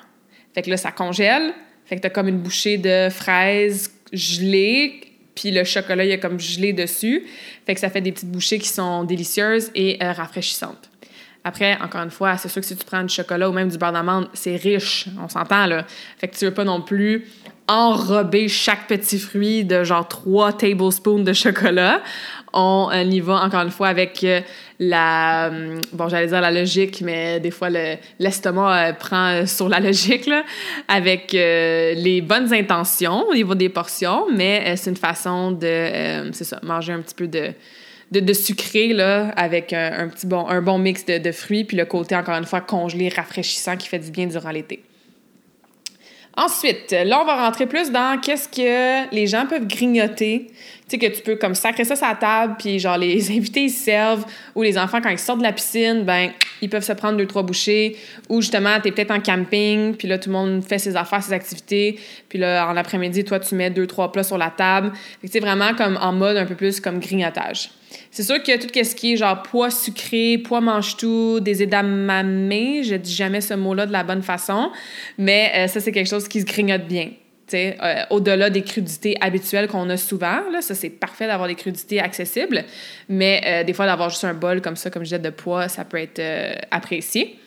Fait 0.54 0.62
que 0.62 0.70
là, 0.70 0.76
ça 0.76 0.90
congèle, 0.90 1.54
fait 1.88 1.96
que 1.96 2.02
t'as 2.02 2.10
comme 2.10 2.28
une 2.28 2.38
bouchée 2.38 2.76
de 2.76 3.08
fraises 3.10 3.90
gelées, 4.12 5.00
puis 5.34 5.50
le 5.50 5.64
chocolat, 5.64 6.04
il 6.04 6.10
y 6.10 6.12
a 6.12 6.18
comme 6.18 6.38
gelé 6.38 6.72
dessus. 6.72 7.24
Fait 7.64 7.74
que 7.74 7.80
ça 7.80 7.88
fait 7.88 8.00
des 8.00 8.12
petites 8.12 8.30
bouchées 8.30 8.58
qui 8.58 8.68
sont 8.68 9.04
délicieuses 9.04 9.70
et 9.74 10.02
euh, 10.02 10.12
rafraîchissantes. 10.12 10.90
Après, 11.44 11.80
encore 11.80 12.02
une 12.02 12.10
fois, 12.10 12.36
c'est 12.36 12.48
sûr 12.48 12.60
que 12.60 12.66
si 12.66 12.76
tu 12.76 12.84
prends 12.84 13.02
du 13.02 13.14
chocolat 13.14 13.48
ou 13.48 13.52
même 13.52 13.68
du 13.68 13.78
beurre 13.78 13.92
d'amande, 13.92 14.28
c'est 14.34 14.56
riche, 14.56 15.06
on 15.22 15.28
s'entend 15.28 15.66
là. 15.66 15.86
Fait 16.18 16.28
que 16.28 16.36
tu 16.36 16.44
veux 16.44 16.52
pas 16.52 16.64
non 16.64 16.82
plus 16.82 17.26
enrober 17.68 18.48
chaque 18.48 18.86
petit 18.88 19.18
fruit 19.18 19.64
de 19.64 19.84
genre 19.84 20.08
3 20.08 20.54
tablespoons 20.54 21.22
de 21.22 21.32
chocolat. 21.34 22.00
On 22.54 22.90
y 22.92 23.20
va 23.20 23.42
encore 23.44 23.60
une 23.60 23.70
fois 23.70 23.88
avec 23.88 24.24
euh, 24.24 24.40
la, 24.80 25.48
euh, 25.48 25.78
bon, 25.92 26.08
j'allais 26.08 26.28
dire 26.28 26.40
la 26.40 26.50
logique, 26.50 27.02
mais 27.02 27.40
des 27.40 27.50
fois 27.50 27.68
l'estomac 28.18 28.88
euh, 28.88 28.92
prend 28.94 29.46
sur 29.46 29.68
la 29.68 29.80
logique, 29.88 30.26
là, 30.26 30.44
avec 30.88 31.32
les 31.32 32.22
bonnes 32.22 32.52
intentions 32.54 33.26
au 33.28 33.34
niveau 33.34 33.54
des 33.54 33.68
portions, 33.68 34.26
mais 34.34 34.74
c'est 34.76 34.90
une 34.90 34.96
façon 34.96 35.52
de, 35.52 36.30
c'est 36.32 36.44
ça, 36.44 36.58
manger 36.62 36.94
un 36.94 37.00
petit 37.00 37.14
peu 37.14 37.28
de, 37.28 37.52
de, 38.10 38.32
sucré, 38.32 38.94
là, 38.94 39.28
avec 39.36 39.74
un, 39.74 40.08
petit 40.08 40.26
bon, 40.26 40.46
un 40.48 40.62
bon 40.62 40.78
mix 40.78 41.04
de, 41.04 41.18
de 41.18 41.32
fruits, 41.32 41.64
puis 41.64 41.76
le 41.76 41.84
côté, 41.84 42.16
encore 42.16 42.36
une 42.36 42.46
fois, 42.46 42.62
congelé, 42.62 43.10
rafraîchissant 43.10 43.76
qui 43.76 43.88
fait 43.88 43.98
du 43.98 44.10
bien 44.10 44.26
durant 44.26 44.50
l'été. 44.50 44.87
Ensuite, 46.38 46.92
là, 46.92 47.20
on 47.20 47.24
va 47.24 47.44
rentrer 47.44 47.66
plus 47.66 47.90
dans 47.90 48.16
qu'est-ce 48.20 48.48
que 48.48 49.12
les 49.12 49.26
gens 49.26 49.44
peuvent 49.46 49.66
grignoter. 49.66 50.46
Tu 50.88 50.98
sais, 50.98 50.98
que 50.98 51.14
tu 51.14 51.22
peux 51.22 51.36
comme 51.36 51.54
sacrer 51.54 51.84
ça 51.84 51.96
sur 51.96 52.06
la 52.06 52.14
table, 52.14 52.56
puis 52.58 52.78
genre 52.78 52.96
les 52.96 53.30
invités, 53.36 53.64
ils 53.64 53.70
servent, 53.70 54.24
ou 54.54 54.62
les 54.62 54.78
enfants, 54.78 55.00
quand 55.02 55.10
ils 55.10 55.18
sortent 55.18 55.40
de 55.40 55.44
la 55.44 55.52
piscine, 55.52 56.04
ben 56.04 56.30
ils 56.62 56.70
peuvent 56.70 56.84
se 56.84 56.92
prendre 56.92 57.18
deux, 57.18 57.26
trois 57.26 57.42
bouchées, 57.42 57.96
ou 58.28 58.40
justement, 58.40 58.80
tu 58.80 58.88
es 58.88 58.92
peut-être 58.92 59.10
en 59.10 59.20
camping, 59.20 59.94
puis 59.94 60.08
là, 60.08 60.18
tout 60.18 60.30
le 60.30 60.34
monde 60.34 60.64
fait 60.64 60.78
ses 60.78 60.96
affaires, 60.96 61.22
ses 61.22 61.32
activités, 61.32 61.98
puis 62.28 62.38
là, 62.38 62.68
en 62.68 62.76
après-midi, 62.76 63.24
toi, 63.24 63.38
tu 63.38 63.54
mets 63.54 63.70
deux, 63.70 63.86
trois 63.86 64.10
plats 64.12 64.22
sur 64.22 64.38
la 64.38 64.50
table. 64.50 64.92
c'est 65.24 65.40
vraiment 65.40 65.74
comme 65.74 65.98
en 66.00 66.12
mode 66.12 66.36
un 66.36 66.46
peu 66.46 66.54
plus 66.54 66.80
comme 66.80 67.00
grignotage. 67.00 67.70
C'est 68.10 68.22
sûr 68.22 68.42
que 68.42 68.56
tout 68.58 68.68
ce 68.72 68.94
qui 68.94 69.14
est 69.14 69.16
genre 69.16 69.42
poids 69.42 69.70
sucré, 69.70 70.38
poids 70.38 70.60
mange-tout, 70.60 71.40
des 71.40 71.62
edamame, 71.62 72.50
je 72.82 72.96
dis 72.96 73.14
jamais 73.14 73.40
ce 73.40 73.54
mot-là 73.54 73.86
de 73.86 73.92
la 73.92 74.04
bonne 74.04 74.22
façon, 74.22 74.70
mais 75.16 75.52
euh, 75.54 75.66
ça, 75.68 75.80
c'est 75.80 75.92
quelque 75.92 76.08
chose 76.08 76.28
qui 76.28 76.40
se 76.40 76.46
grignote 76.46 76.86
bien. 76.86 77.10
Euh, 77.54 78.04
au-delà 78.10 78.50
des 78.50 78.62
crudités 78.62 79.16
habituelles 79.20 79.68
qu'on 79.68 79.88
a 79.90 79.96
souvent, 79.96 80.40
là, 80.52 80.60
ça 80.60 80.74
c'est 80.74 80.90
parfait 80.90 81.26
d'avoir 81.26 81.48
des 81.48 81.54
crudités 81.54 82.00
accessibles, 82.00 82.64
mais 83.08 83.42
euh, 83.44 83.64
des 83.64 83.72
fois 83.72 83.86
d'avoir 83.86 84.10
juste 84.10 84.24
un 84.24 84.34
bol 84.34 84.60
comme 84.60 84.76
ça, 84.76 84.90
comme 84.90 85.02
je 85.02 85.08
disais, 85.08 85.18
de 85.18 85.30
poids, 85.30 85.68
ça 85.68 85.84
peut 85.84 85.98
être 85.98 86.20
apprécié. 86.70 87.38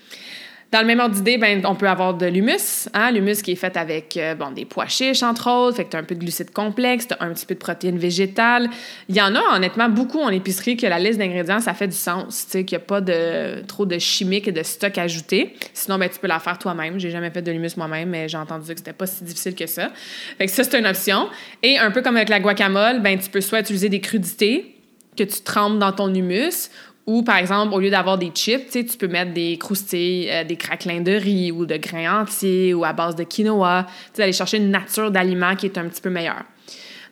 Dans 0.71 0.79
le 0.79 0.87
même 0.87 1.01
ordre 1.01 1.15
d'idée, 1.15 1.37
ben, 1.37 1.61
on 1.65 1.75
peut 1.75 1.89
avoir 1.89 2.13
de 2.13 2.25
l'humus, 2.25 2.87
hein, 2.93 3.11
l'humus 3.11 3.41
qui 3.41 3.51
est 3.51 3.55
fait 3.55 3.75
avec 3.75 4.15
euh, 4.15 4.35
bon, 4.35 4.51
des 4.51 4.63
pois 4.63 4.87
chiches, 4.87 5.21
entre 5.21 5.49
autres, 5.49 5.75
fait 5.75 5.83
que 5.83 5.89
tu 5.89 5.97
as 5.97 5.99
un 5.99 6.03
peu 6.03 6.15
de 6.15 6.21
glucides 6.21 6.51
complexes, 6.51 7.09
tu 7.09 7.15
un 7.19 7.33
petit 7.33 7.45
peu 7.45 7.55
de 7.55 7.59
protéines 7.59 7.97
végétales. 7.97 8.69
Il 9.09 9.15
y 9.17 9.21
en 9.21 9.35
a, 9.35 9.41
honnêtement, 9.53 9.89
beaucoup 9.89 10.21
en 10.21 10.29
épicerie 10.29 10.77
que 10.77 10.87
la 10.87 10.97
liste 10.97 11.19
d'ingrédients, 11.19 11.59
ça 11.59 11.73
fait 11.73 11.89
du 11.89 11.95
sens, 11.95 12.45
tu 12.45 12.51
sais, 12.51 12.63
qu'il 12.63 12.77
n'y 12.77 12.83
a 12.83 12.85
pas 12.85 13.01
de, 13.01 13.65
trop 13.67 13.85
de 13.85 13.99
chimiques 13.99 14.47
et 14.47 14.53
de 14.53 14.63
stock 14.63 14.97
ajouté. 14.97 15.55
Sinon, 15.73 15.97
ben, 15.97 16.09
tu 16.09 16.19
peux 16.19 16.27
la 16.27 16.39
faire 16.39 16.57
toi-même. 16.57 16.97
J'ai 17.01 17.11
jamais 17.11 17.31
fait 17.31 17.41
de 17.41 17.51
l'humus 17.51 17.75
moi-même, 17.75 18.09
mais 18.09 18.29
j'ai 18.29 18.37
entendu 18.37 18.71
que 18.73 18.79
c'était 18.79 18.93
pas 18.93 19.07
si 19.07 19.25
difficile 19.25 19.55
que 19.55 19.67
ça. 19.67 19.91
Fait 20.37 20.45
que 20.45 20.51
ça, 20.51 20.63
c'est 20.63 20.79
une 20.79 20.87
option. 20.87 21.27
Et 21.63 21.79
un 21.79 21.91
peu 21.91 22.01
comme 22.01 22.15
avec 22.15 22.29
la 22.29 22.39
guacamole, 22.39 23.01
ben, 23.01 23.19
tu 23.19 23.29
peux 23.29 23.41
soit 23.41 23.59
utiliser 23.59 23.89
des 23.89 23.99
crudités 23.99 24.77
que 25.17 25.23
tu 25.23 25.41
trempes 25.41 25.79
dans 25.79 25.91
ton 25.91 26.13
humus 26.13 26.69
ou, 27.07 27.23
par 27.23 27.37
exemple, 27.37 27.73
au 27.73 27.79
lieu 27.79 27.89
d'avoir 27.89 28.17
des 28.17 28.31
chips, 28.33 28.69
tu 28.69 28.97
peux 28.97 29.07
mettre 29.07 29.33
des 29.33 29.57
croustilles, 29.57 30.29
euh, 30.29 30.43
des 30.43 30.55
craquelins 30.55 31.01
de 31.01 31.11
riz 31.11 31.51
ou 31.51 31.65
de 31.65 31.77
grains 31.77 32.21
entiers 32.21 32.73
ou 32.73 32.85
à 32.85 32.93
base 32.93 33.15
de 33.15 33.23
quinoa. 33.23 33.85
Tu 33.87 33.91
sais, 34.13 34.23
aller 34.23 34.33
chercher 34.33 34.57
une 34.57 34.69
nature 34.69 35.09
d'aliment 35.09 35.55
qui 35.55 35.65
est 35.65 35.77
un 35.77 35.87
petit 35.87 36.01
peu 36.01 36.09
meilleure. 36.09 36.43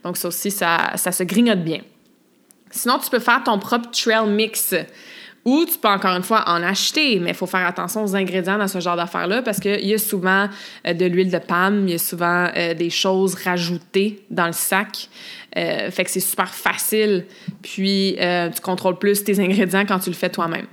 Donc, 0.03 0.17
ça 0.17 0.27
aussi, 0.27 0.51
ça 0.51 0.95
se 0.95 1.23
grignote 1.23 1.63
bien. 1.63 1.81
Sinon, 2.71 2.99
tu 2.99 3.09
peux 3.09 3.19
faire 3.19 3.43
ton 3.43 3.57
propre 3.57 3.89
trail 3.91 4.29
mix. 4.29 4.75
Ou 5.45 5.65
tu 5.65 5.77
peux 5.77 5.87
encore 5.87 6.15
une 6.15 6.23
fois 6.23 6.43
en 6.47 6.61
acheter, 6.61 7.19
mais 7.19 7.29
il 7.29 7.35
faut 7.35 7.45
faire 7.45 7.65
attention 7.65 8.03
aux 8.03 8.15
ingrédients 8.15 8.57
dans 8.57 8.67
ce 8.67 8.79
genre 8.79 8.95
d'affaires-là 8.95 9.41
parce 9.41 9.59
qu'il 9.59 9.85
y 9.85 9.93
a 9.93 9.97
souvent 9.97 10.47
euh, 10.85 10.93
de 10.93 11.05
l'huile 11.05 11.31
de 11.31 11.37
palme, 11.37 11.87
il 11.87 11.91
y 11.93 11.95
a 11.95 11.99
souvent 11.99 12.49
euh, 12.55 12.73
des 12.73 12.89
choses 12.89 13.35
rajoutées 13.35 14.23
dans 14.29 14.47
le 14.47 14.53
sac. 14.53 15.09
Euh, 15.57 15.89
fait 15.89 16.03
que 16.03 16.11
c'est 16.11 16.19
super 16.19 16.53
facile. 16.53 17.25
Puis, 17.61 18.15
euh, 18.19 18.49
tu 18.49 18.61
contrôles 18.61 18.97
plus 18.97 19.23
tes 19.23 19.39
ingrédients 19.39 19.85
quand 19.87 19.99
tu 19.99 20.09
le 20.09 20.15
fais 20.15 20.29
toi-même. 20.29 20.67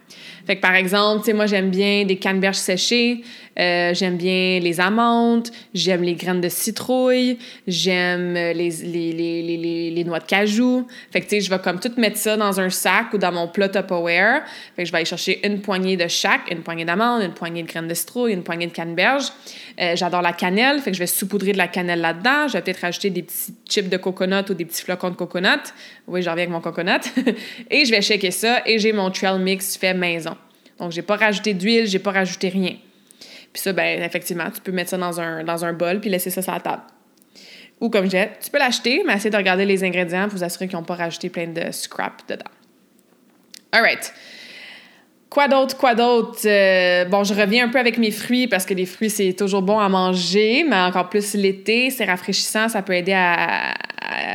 Fait 0.46 0.56
que 0.56 0.60
par 0.60 0.74
exemple, 0.74 1.20
tu 1.20 1.26
sais, 1.26 1.32
moi, 1.32 1.46
j'aime 1.46 1.70
bien 1.70 2.04
des 2.04 2.16
canneberges 2.16 2.56
séchées, 2.56 3.22
euh, 3.58 3.92
j'aime 3.94 4.16
bien 4.16 4.60
les 4.60 4.80
amandes, 4.80 5.48
j'aime 5.74 6.02
les 6.02 6.14
graines 6.14 6.40
de 6.40 6.48
citrouille, 6.48 7.38
j'aime 7.66 8.34
les, 8.34 8.52
les, 8.52 9.12
les, 9.12 9.42
les, 9.42 9.90
les 9.90 10.04
noix 10.04 10.20
de 10.20 10.24
cajou. 10.24 10.86
Fait 11.10 11.20
que, 11.20 11.24
tu 11.24 11.30
sais, 11.30 11.40
je 11.40 11.50
vais 11.50 11.58
comme 11.58 11.80
tout 11.80 11.90
mettre 11.96 12.16
ça 12.16 12.36
dans 12.36 12.60
un 12.60 12.70
sac 12.70 13.12
ou 13.12 13.18
dans 13.18 13.32
mon 13.32 13.48
plat 13.48 13.68
Tupperware. 13.68 14.42
Fait 14.76 14.82
que 14.82 14.86
je 14.86 14.92
vais 14.92 14.98
aller 14.98 15.04
chercher 15.04 15.44
une 15.44 15.60
poignée 15.60 15.96
de 15.96 16.06
chaque, 16.06 16.50
une 16.50 16.62
poignée 16.62 16.84
d'amandes, 16.84 17.22
une 17.22 17.34
poignée 17.34 17.62
de 17.62 17.68
graines 17.68 17.88
de 17.88 17.94
citrouille, 17.94 18.32
une 18.32 18.44
poignée 18.44 18.66
de 18.66 18.72
canneberge. 18.72 19.32
Euh, 19.80 19.96
j'adore 19.96 20.22
la 20.22 20.32
cannelle, 20.32 20.78
fait 20.80 20.90
que 20.90 20.96
je 20.96 21.02
vais 21.02 21.06
saupoudrer 21.06 21.52
de 21.52 21.58
la 21.58 21.68
cannelle 21.68 22.00
là-dedans. 22.00 22.46
Je 22.48 22.52
vais 22.52 22.62
peut-être 22.62 22.80
rajouter 22.80 23.10
des 23.10 23.22
petits 23.22 23.54
chips 23.68 23.88
de 23.88 23.96
coconut 23.96 24.48
ou 24.48 24.54
des 24.54 24.64
petits 24.64 24.82
flocons 24.82 25.10
de 25.10 25.16
coconut. 25.16 25.72
Oui, 26.06 26.22
j'en 26.22 26.32
reviens 26.32 26.44
avec 26.44 26.52
mon 26.52 26.60
coconut. 26.60 27.00
et 27.70 27.84
je 27.84 27.90
vais 27.90 28.02
shaker 28.02 28.32
ça 28.32 28.62
et 28.64 28.78
j'ai 28.78 28.92
mon 28.92 29.10
trail 29.10 29.38
mix 29.40 29.76
fait 29.76 29.94
maison. 29.94 30.35
Donc, 30.78 30.92
j'ai 30.92 31.02
pas 31.02 31.16
rajouté 31.16 31.54
d'huile, 31.54 31.86
j'ai 31.86 31.98
pas 31.98 32.12
rajouté 32.12 32.48
rien. 32.48 32.76
Puis 33.52 33.62
ça, 33.62 33.72
ben 33.72 34.02
effectivement, 34.02 34.50
tu 34.50 34.60
peux 34.60 34.72
mettre 34.72 34.90
ça 34.90 34.98
dans 34.98 35.20
un, 35.20 35.42
dans 35.42 35.64
un 35.64 35.72
bol 35.72 36.00
puis 36.00 36.10
laisser 36.10 36.30
ça 36.30 36.42
sur 36.42 36.52
la 36.52 36.60
table. 36.60 36.82
Ou 37.80 37.88
comme 37.90 38.10
j'ai, 38.10 38.30
tu 38.42 38.50
peux 38.50 38.58
l'acheter, 38.58 39.02
mais 39.06 39.14
essayer 39.14 39.30
de 39.30 39.36
regarder 39.36 39.64
les 39.64 39.84
ingrédients 39.84 40.28
pour 40.28 40.38
vous 40.38 40.44
assurer 40.44 40.68
qu'ils 40.68 40.78
n'ont 40.78 40.84
pas 40.84 40.94
rajouté 40.94 41.28
plein 41.28 41.46
de 41.46 41.70
scrap 41.72 42.22
dedans. 42.28 42.50
All 43.72 43.82
right. 43.82 44.12
Quoi 45.28 45.48
d'autre, 45.48 45.76
quoi 45.76 45.94
d'autre? 45.94 46.38
Euh, 46.46 47.04
bon, 47.06 47.24
je 47.24 47.34
reviens 47.34 47.66
un 47.66 47.68
peu 47.68 47.78
avec 47.78 47.98
mes 47.98 48.10
fruits 48.10 48.46
parce 48.46 48.64
que 48.64 48.72
les 48.72 48.86
fruits, 48.86 49.10
c'est 49.10 49.32
toujours 49.34 49.62
bon 49.62 49.78
à 49.78 49.88
manger, 49.88 50.64
mais 50.68 50.76
encore 50.76 51.08
plus 51.10 51.34
l'été, 51.34 51.90
c'est 51.90 52.04
rafraîchissant, 52.04 52.68
ça 52.68 52.80
peut 52.82 52.94
aider 52.94 53.12
à 53.12 53.74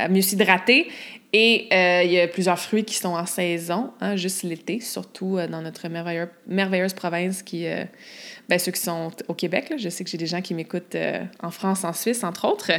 mieux 0.09 0.21
s'hydrater. 0.21 0.89
Et 1.33 1.69
euh, 1.71 2.03
il 2.03 2.11
y 2.11 2.19
a 2.19 2.27
plusieurs 2.27 2.59
fruits 2.59 2.83
qui 2.83 2.95
sont 2.95 3.15
en 3.15 3.25
saison, 3.25 3.91
hein, 4.01 4.17
juste 4.17 4.43
l'été, 4.43 4.81
surtout 4.81 5.37
euh, 5.37 5.47
dans 5.47 5.61
notre 5.61 5.87
merveilleuse 6.47 6.93
province 6.93 7.41
qui, 7.41 7.67
euh, 7.67 7.85
ben, 8.49 8.59
ceux 8.59 8.73
qui 8.73 8.81
sont 8.81 9.11
au 9.29 9.33
Québec. 9.33 9.73
Je 9.77 9.87
sais 9.87 10.03
que 10.03 10.09
j'ai 10.09 10.17
des 10.17 10.27
gens 10.27 10.41
qui 10.41 10.53
m'écoutent 10.53 10.97
en 11.41 11.51
France, 11.51 11.85
en 11.85 11.93
Suisse, 11.93 12.25
entre 12.25 12.45
autres. 12.45 12.71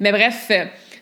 Mais 0.00 0.10
bref, 0.10 0.50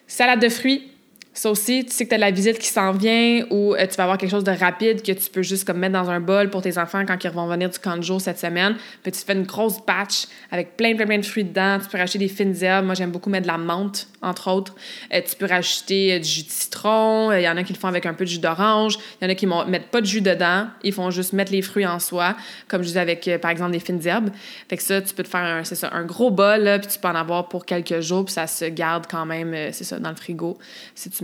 salade 0.08 0.40
de 0.40 0.48
fruits, 0.48 0.90
ça 1.32 1.48
aussi, 1.48 1.84
tu 1.84 1.92
sais 1.92 2.04
que 2.04 2.08
tu 2.08 2.14
as 2.16 2.18
la 2.18 2.32
visite 2.32 2.58
qui 2.58 2.66
s'en 2.66 2.90
vient 2.90 3.44
ou 3.50 3.74
euh, 3.74 3.86
tu 3.86 3.94
vas 3.94 4.02
avoir 4.02 4.18
quelque 4.18 4.30
chose 4.30 4.42
de 4.42 4.50
rapide 4.50 5.00
que 5.00 5.12
tu 5.12 5.30
peux 5.30 5.42
juste 5.42 5.64
comme 5.64 5.78
mettre 5.78 5.92
dans 5.92 6.10
un 6.10 6.18
bol 6.18 6.50
pour 6.50 6.60
tes 6.60 6.76
enfants 6.76 7.06
quand 7.06 7.22
ils 7.22 7.30
vont 7.30 7.46
venir 7.46 7.70
du 7.70 7.78
camp 7.78 7.96
de 7.96 8.02
jour 8.02 8.20
cette 8.20 8.38
semaine. 8.38 8.74
Puis 9.04 9.12
tu 9.12 9.20
fais 9.20 9.34
une 9.34 9.44
grosse 9.44 9.80
batch 9.86 10.26
avec 10.50 10.76
plein, 10.76 10.96
plein, 10.96 11.06
plein 11.06 11.18
de 11.18 11.24
fruits 11.24 11.44
dedans. 11.44 11.78
Tu 11.80 11.88
peux 11.88 11.98
rajouter 11.98 12.18
des 12.18 12.28
fines 12.28 12.56
herbes. 12.62 12.84
Moi, 12.84 12.96
j'aime 12.96 13.12
beaucoup 13.12 13.30
mettre 13.30 13.44
de 13.44 13.52
la 13.52 13.58
menthe, 13.58 14.08
entre 14.22 14.50
autres. 14.50 14.74
Euh, 15.14 15.20
tu 15.24 15.36
peux 15.36 15.46
rajouter 15.46 16.14
euh, 16.14 16.18
du 16.18 16.28
jus 16.28 16.42
de 16.42 16.50
citron. 16.50 17.30
Il 17.32 17.42
y 17.42 17.48
en 17.48 17.56
a 17.56 17.62
qui 17.62 17.72
le 17.74 17.78
font 17.78 17.88
avec 17.88 18.06
un 18.06 18.14
peu 18.14 18.24
de 18.24 18.30
jus 18.30 18.40
d'orange. 18.40 18.98
Il 19.20 19.24
y 19.24 19.26
en 19.28 19.30
a 19.30 19.36
qui 19.36 19.46
ne 19.46 19.70
mettent 19.70 19.90
pas 19.90 20.00
de 20.00 20.06
jus 20.06 20.22
dedans. 20.22 20.66
Ils 20.82 20.92
font 20.92 21.10
juste 21.12 21.32
mettre 21.32 21.52
les 21.52 21.62
fruits 21.62 21.86
en 21.86 22.00
soi, 22.00 22.36
comme 22.66 22.82
je 22.82 22.88
disais 22.88 23.00
avec, 23.00 23.30
par 23.40 23.52
exemple, 23.52 23.70
des 23.70 23.80
fines 23.80 24.04
herbes. 24.04 24.30
Fait 24.68 24.76
que 24.76 24.82
ça, 24.82 25.00
tu 25.00 25.14
peux 25.14 25.22
te 25.22 25.28
faire 25.28 25.40
un, 25.40 25.62
ça, 25.62 25.90
un 25.92 26.04
gros 26.04 26.32
bol, 26.32 26.78
puis 26.80 26.90
tu 26.90 26.98
peux 26.98 27.08
en 27.08 27.14
avoir 27.14 27.48
pour 27.48 27.64
quelques 27.64 28.00
jours, 28.00 28.24
puis 28.24 28.34
ça 28.34 28.48
se 28.48 28.64
garde 28.64 29.06
quand 29.08 29.24
même, 29.24 29.54
c'est 29.72 29.84
ça, 29.84 30.00
dans 30.00 30.10
le 30.10 30.16
frigo. 30.16 30.58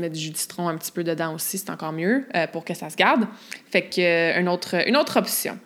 Mets 0.00 0.10
du 0.10 0.20
jus 0.20 0.30
de 0.30 0.36
citron 0.36 0.68
un 0.68 0.76
petit 0.76 0.92
peu 0.92 1.04
dedans 1.04 1.34
aussi, 1.34 1.58
c'est 1.58 1.70
encore 1.70 1.92
mieux 1.92 2.26
euh, 2.34 2.46
pour 2.46 2.64
que 2.64 2.74
ça 2.74 2.90
se 2.90 2.96
garde. 2.96 3.26
Fait 3.70 3.82
que 3.82 4.00
euh, 4.00 4.40
une, 4.40 4.48
autre, 4.48 4.76
une 4.86 4.96
autre 4.96 5.18
option. 5.18 5.58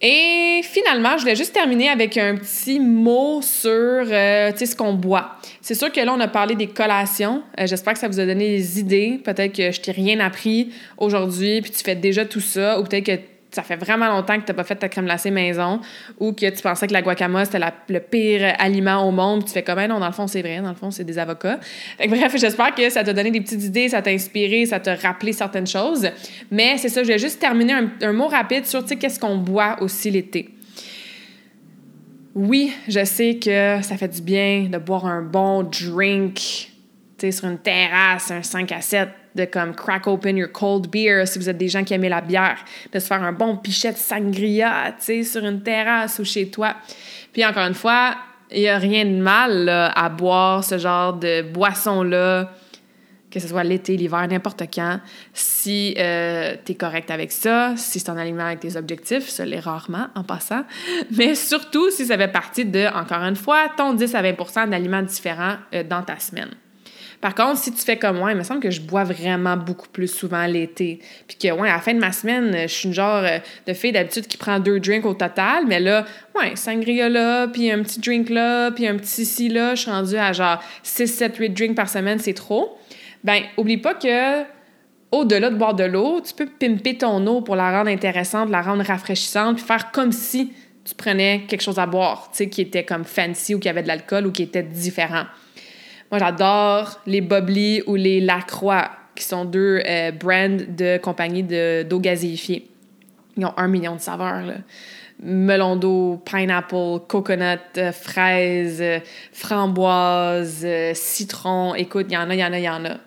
Et 0.00 0.60
finalement, 0.64 1.16
je 1.16 1.22
voulais 1.22 1.36
juste 1.36 1.52
terminer 1.52 1.88
avec 1.88 2.16
un 2.16 2.34
petit 2.34 2.80
mot 2.80 3.40
sur 3.40 3.70
euh, 3.70 4.50
ce 4.54 4.74
qu'on 4.74 4.94
boit. 4.94 5.36
C'est 5.60 5.74
sûr 5.74 5.92
que 5.92 6.00
là, 6.00 6.12
on 6.12 6.18
a 6.18 6.26
parlé 6.26 6.56
des 6.56 6.66
collations. 6.66 7.44
J'espère 7.56 7.92
que 7.92 8.00
ça 8.00 8.08
vous 8.08 8.18
a 8.18 8.26
donné 8.26 8.48
des 8.48 8.80
idées. 8.80 9.20
Peut-être 9.22 9.54
que 9.54 9.70
je 9.70 9.80
t'ai 9.80 9.92
rien 9.92 10.18
appris 10.18 10.72
aujourd'hui, 10.98 11.62
puis 11.62 11.70
tu 11.70 11.84
fais 11.84 11.94
déjà 11.94 12.24
tout 12.24 12.40
ça, 12.40 12.80
ou 12.80 12.84
peut-être 12.84 13.06
que 13.06 13.18
ça 13.52 13.62
fait 13.62 13.76
vraiment 13.76 14.08
longtemps 14.08 14.38
que 14.40 14.46
tu 14.46 14.50
n'as 14.50 14.56
pas 14.56 14.64
fait 14.64 14.76
ta 14.76 14.88
crème 14.88 15.04
glacée 15.04 15.30
maison 15.30 15.80
ou 16.18 16.32
que 16.32 16.48
tu 16.48 16.62
pensais 16.62 16.86
que 16.86 16.92
la 16.92 17.02
guacamole, 17.02 17.44
c'était 17.44 17.60
le 17.88 18.00
pire 18.00 18.54
aliment 18.58 19.06
au 19.06 19.10
monde. 19.10 19.44
Tu 19.44 19.52
fais 19.52 19.62
comme, 19.62 19.78
non, 19.86 20.00
dans 20.00 20.06
le 20.06 20.12
fond, 20.12 20.26
c'est 20.26 20.40
vrai. 20.40 20.60
Dans 20.60 20.70
le 20.70 20.74
fond, 20.74 20.90
c'est 20.90 21.04
des 21.04 21.18
avocats. 21.18 21.60
bref, 22.08 22.34
j'espère 22.36 22.74
que 22.74 22.88
ça 22.88 23.04
t'a 23.04 23.12
donné 23.12 23.30
des 23.30 23.42
petites 23.42 23.62
idées, 23.62 23.90
ça 23.90 24.00
t'a 24.00 24.10
inspiré, 24.10 24.64
ça 24.64 24.80
t'a 24.80 24.94
rappelé 24.94 25.32
certaines 25.32 25.66
choses. 25.66 26.08
Mais 26.50 26.78
c'est 26.78 26.88
ça, 26.88 27.02
je 27.02 27.08
vais 27.08 27.18
juste 27.18 27.40
terminer 27.40 27.74
un, 28.00 28.12
mot 28.12 28.28
rapide 28.28 28.66
sur, 28.66 28.84
tu 28.84 28.96
qu'est-ce 28.96 29.20
qu'on 29.20 29.36
boit 29.36 29.76
aussi 29.82 30.10
l'été. 30.10 30.48
Oui, 32.34 32.72
je 32.88 33.04
sais 33.04 33.36
que 33.36 33.82
ça 33.82 33.98
fait 33.98 34.08
du 34.08 34.22
bien 34.22 34.68
de 34.72 34.78
boire 34.78 35.04
un 35.04 35.20
bon 35.20 35.64
drink, 35.64 36.34
tu 36.34 36.70
sais, 37.18 37.30
sur 37.30 37.48
une 37.48 37.58
terrasse, 37.58 38.30
un 38.30 38.42
5 38.42 38.72
à 38.72 38.80
7 38.80 39.08
de 39.34 39.44
comme 39.44 39.74
crack 39.74 40.06
open 40.06 40.36
your 40.36 40.50
cold 40.50 40.90
beer 40.90 41.26
si 41.26 41.38
vous 41.38 41.48
êtes 41.48 41.58
des 41.58 41.68
gens 41.68 41.84
qui 41.84 41.94
aiment 41.94 42.02
la 42.02 42.20
bière, 42.20 42.58
de 42.92 42.98
se 42.98 43.06
faire 43.06 43.22
un 43.22 43.32
bon 43.32 43.56
pichet 43.56 43.92
de 43.92 43.96
sangria, 43.96 44.94
tu 44.98 45.04
sais, 45.04 45.22
sur 45.22 45.44
une 45.44 45.62
terrasse 45.62 46.18
ou 46.18 46.24
chez 46.24 46.48
toi. 46.48 46.74
Puis 47.32 47.44
encore 47.44 47.66
une 47.66 47.74
fois, 47.74 48.16
il 48.50 48.60
n'y 48.60 48.68
a 48.68 48.78
rien 48.78 49.04
de 49.04 49.20
mal 49.20 49.68
à 49.68 50.08
boire 50.08 50.62
ce 50.62 50.78
genre 50.78 51.14
de 51.14 51.42
boisson-là, 51.42 52.50
que 53.32 53.40
ce 53.40 53.48
soit 53.48 53.64
l'été, 53.64 53.96
l'hiver, 53.96 54.28
n'importe 54.28 54.64
quand, 54.72 55.00
si 55.32 55.94
euh, 55.98 56.54
tu 56.64 56.72
es 56.72 56.74
correct 56.74 57.10
avec 57.10 57.32
ça, 57.32 57.72
si 57.76 57.98
c'est 57.98 58.10
en 58.10 58.16
aliment 58.18 58.44
avec 58.44 58.60
tes 58.60 58.76
objectifs, 58.76 59.28
ça 59.28 59.46
l'est 59.46 59.58
rarement 59.58 60.08
en 60.14 60.22
passant, 60.22 60.64
mais 61.16 61.34
surtout 61.34 61.90
si 61.90 62.04
ça 62.06 62.18
fait 62.18 62.28
partie 62.28 62.66
de, 62.66 62.86
encore 62.94 63.22
une 63.22 63.36
fois, 63.36 63.70
ton 63.76 63.94
10 63.94 64.14
à 64.14 64.22
20% 64.22 64.68
d'aliments 64.68 65.02
différents 65.02 65.56
euh, 65.74 65.82
dans 65.82 66.02
ta 66.02 66.18
semaine. 66.18 66.50
Par 67.22 67.36
contre, 67.36 67.56
si 67.56 67.72
tu 67.72 67.80
fais 67.82 67.96
comme 67.96 68.18
moi, 68.18 68.32
il 68.32 68.36
me 68.36 68.42
semble 68.42 68.58
que 68.58 68.72
je 68.72 68.80
bois 68.80 69.04
vraiment 69.04 69.56
beaucoup 69.56 69.86
plus 69.88 70.08
souvent 70.08 70.44
l'été. 70.44 70.98
Puis 71.28 71.38
que, 71.38 71.54
ouais, 71.54 71.70
à 71.70 71.74
la 71.74 71.78
fin 71.78 71.94
de 71.94 72.00
ma 72.00 72.10
semaine, 72.10 72.62
je 72.62 72.66
suis 72.66 72.88
une 72.88 72.94
genre 72.94 73.22
euh, 73.22 73.38
de 73.64 73.72
fille 73.74 73.92
d'habitude 73.92 74.26
qui 74.26 74.36
prend 74.36 74.58
deux 74.58 74.80
drinks 74.80 75.06
au 75.06 75.14
total. 75.14 75.64
Mais 75.68 75.78
là, 75.78 76.04
ouais, 76.34 76.56
sangria 76.56 77.08
là, 77.08 77.46
puis 77.46 77.70
un 77.70 77.80
petit 77.84 78.00
drink 78.00 78.28
là, 78.28 78.72
puis 78.72 78.88
un 78.88 78.96
petit 78.96 79.24
ci 79.24 79.48
là. 79.48 79.76
Je 79.76 79.82
suis 79.82 79.90
rendue 79.92 80.16
à 80.16 80.32
genre 80.32 80.60
6, 80.82 81.06
7, 81.06 81.36
8 81.36 81.50
drinks 81.50 81.76
par 81.76 81.88
semaine, 81.88 82.18
c'est 82.18 82.34
trop. 82.34 82.76
Ben, 83.22 83.42
oublie 83.56 83.78
pas 83.78 83.94
que 83.94 84.42
au-delà 85.12 85.50
de 85.50 85.54
boire 85.54 85.74
de 85.74 85.84
l'eau, 85.84 86.20
tu 86.22 86.34
peux 86.34 86.46
pimper 86.46 86.98
ton 86.98 87.24
eau 87.28 87.40
pour 87.40 87.54
la 87.54 87.70
rendre 87.70 87.90
intéressante, 87.90 88.50
la 88.50 88.62
rendre 88.62 88.84
rafraîchissante, 88.84 89.58
puis 89.58 89.64
faire 89.64 89.92
comme 89.92 90.10
si 90.10 90.52
tu 90.84 90.94
prenais 90.96 91.44
quelque 91.46 91.60
chose 91.60 91.78
à 91.78 91.86
boire, 91.86 92.30
tu 92.32 92.38
sais, 92.38 92.48
qui 92.48 92.62
était 92.62 92.84
comme 92.84 93.04
fancy 93.04 93.54
ou 93.54 93.60
qui 93.60 93.68
avait 93.68 93.84
de 93.84 93.88
l'alcool 93.88 94.26
ou 94.26 94.32
qui 94.32 94.42
était 94.42 94.64
différent. 94.64 95.26
Moi, 96.12 96.18
j'adore 96.18 97.00
les 97.06 97.22
Bubbly 97.22 97.82
ou 97.86 97.94
les 97.94 98.20
Lacroix, 98.20 98.90
qui 99.14 99.24
sont 99.24 99.46
deux 99.46 99.80
euh, 99.88 100.10
brands 100.12 100.58
de 100.68 100.98
compagnie 100.98 101.42
d'eau 101.42 102.00
gazéifiée. 102.00 102.68
Ils 103.38 103.46
ont 103.46 103.54
un 103.56 103.66
million 103.66 103.96
de 103.96 104.00
saveurs. 104.00 104.44
Là. 104.44 104.56
Melon 105.22 105.76
d'eau, 105.76 106.22
pineapple, 106.22 107.06
coconut, 107.08 107.58
euh, 107.78 107.92
fraise, 107.92 108.82
euh, 108.82 108.98
framboise, 109.32 110.66
citron. 110.92 111.74
Écoute, 111.76 112.08
il 112.10 112.12
y 112.12 112.16
en 112.18 112.28
a, 112.28 112.34
il 112.34 112.40
y 112.40 112.44
en 112.44 112.52
a, 112.52 112.58
il 112.58 112.64
y 112.64 112.68
en 112.68 112.84
a. 112.84 112.98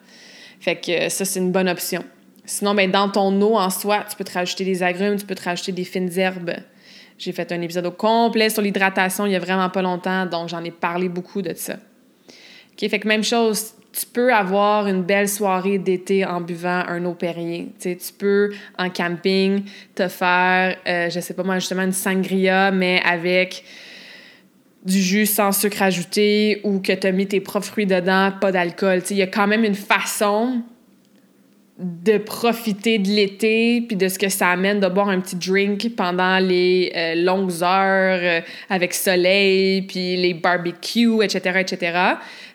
Fait 0.59 0.77
que 0.77 1.09
ça, 1.09 1.25
c'est 1.25 1.39
une 1.39 1.51
bonne 1.51 1.69
option. 1.69 2.03
Sinon, 2.43 2.73
ben, 2.73 2.89
dans 2.89 3.09
ton 3.09 3.39
eau 3.39 3.55
en 3.55 3.69
soi, 3.69 4.03
tu 4.09 4.15
peux 4.15 4.23
te 4.23 4.33
rajouter 4.33 4.65
des 4.65 4.81
agrumes, 4.81 5.17
tu 5.17 5.27
peux 5.27 5.35
te 5.35 5.43
rajouter 5.43 5.73
des 5.73 5.83
fines 5.83 6.09
herbes. 6.17 6.55
J'ai 7.19 7.33
fait 7.33 7.51
un 7.51 7.61
épisode 7.61 7.95
complet 7.97 8.49
sur 8.49 8.63
l'hydratation 8.63 9.27
il 9.27 9.33
y 9.33 9.35
a 9.35 9.39
vraiment 9.39 9.69
pas 9.69 9.83
longtemps, 9.83 10.25
donc 10.25 10.49
j'en 10.49 10.63
ai 10.63 10.71
parlé 10.71 11.07
beaucoup 11.07 11.43
de 11.43 11.53
ça. 11.53 11.75
OK, 12.75 12.89
fait 12.89 12.99
que 12.99 13.07
même 13.07 13.23
chose, 13.23 13.73
tu 13.97 14.05
peux 14.05 14.33
avoir 14.33 14.88
une 14.88 15.03
belle 15.03 15.29
soirée 15.29 15.77
d'été 15.77 16.25
en 16.25 16.41
buvant 16.41 16.83
un 16.88 17.05
eau 17.05 17.13
Perrier. 17.13 17.69
Tu, 17.79 17.95
tu 17.95 18.13
peux, 18.13 18.51
en 18.77 18.89
camping, 18.89 19.63
te 19.93 20.09
faire, 20.09 20.75
euh, 20.85 21.09
je 21.09 21.19
sais 21.21 21.33
pas 21.33 21.43
moi, 21.43 21.59
justement, 21.59 21.83
une 21.83 21.93
sangria, 21.93 22.71
mais 22.71 23.01
avec 23.05 23.63
du 24.83 25.01
jus 25.01 25.25
sans 25.25 25.51
sucre 25.51 25.81
ajouté 25.81 26.61
ou 26.63 26.79
que 26.79 26.91
tu 26.91 27.07
as 27.07 27.11
mis 27.11 27.27
tes 27.27 27.39
propres 27.39 27.65
fruits 27.65 27.85
dedans, 27.85 28.31
pas 28.39 28.51
d'alcool. 28.51 29.01
Il 29.09 29.17
y 29.17 29.21
a 29.21 29.27
quand 29.27 29.47
même 29.47 29.63
une 29.63 29.75
façon 29.75 30.61
de 31.77 32.17
profiter 32.17 32.99
de 32.99 33.09
l'été 33.09 33.81
puis 33.81 33.97
de 33.97 34.07
ce 34.07 34.17
que 34.17 34.29
ça 34.29 34.49
amène 34.49 34.79
de 34.79 34.88
boire 34.88 35.09
un 35.09 35.19
petit 35.19 35.35
drink 35.35 35.93
pendant 35.97 36.39
les 36.39 36.89
euh, 36.95 37.15
longues 37.15 37.61
heures 37.63 38.19
euh, 38.23 38.39
avec 38.69 38.93
soleil 38.93 39.81
puis 39.81 40.15
les 40.15 40.33
barbecues, 40.33 41.21
etc., 41.21 41.59
etc., 41.59 41.99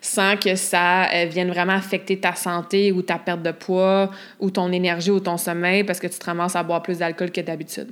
sans 0.00 0.38
que 0.38 0.54
ça 0.54 1.11
euh, 1.12 1.26
vienne 1.26 1.50
vraiment 1.50 1.74
affecter 1.74 2.18
ta 2.18 2.35
santé 2.35 2.92
ou 2.92 3.02
ta 3.02 3.18
perte 3.18 3.42
de 3.42 3.52
poids 3.52 4.11
ou 4.38 4.50
ton 4.50 4.72
énergie 4.72 5.11
ou 5.11 5.20
ton 5.20 5.37
sommeil 5.37 5.85
parce 5.85 6.00
que 6.00 6.06
tu 6.06 6.18
te 6.18 6.24
ramasses 6.24 6.56
à 6.56 6.62
boire 6.62 6.83
plus 6.83 6.98
d'alcool 6.98 7.30
que 7.30 7.42
d'habitude. 7.42 7.88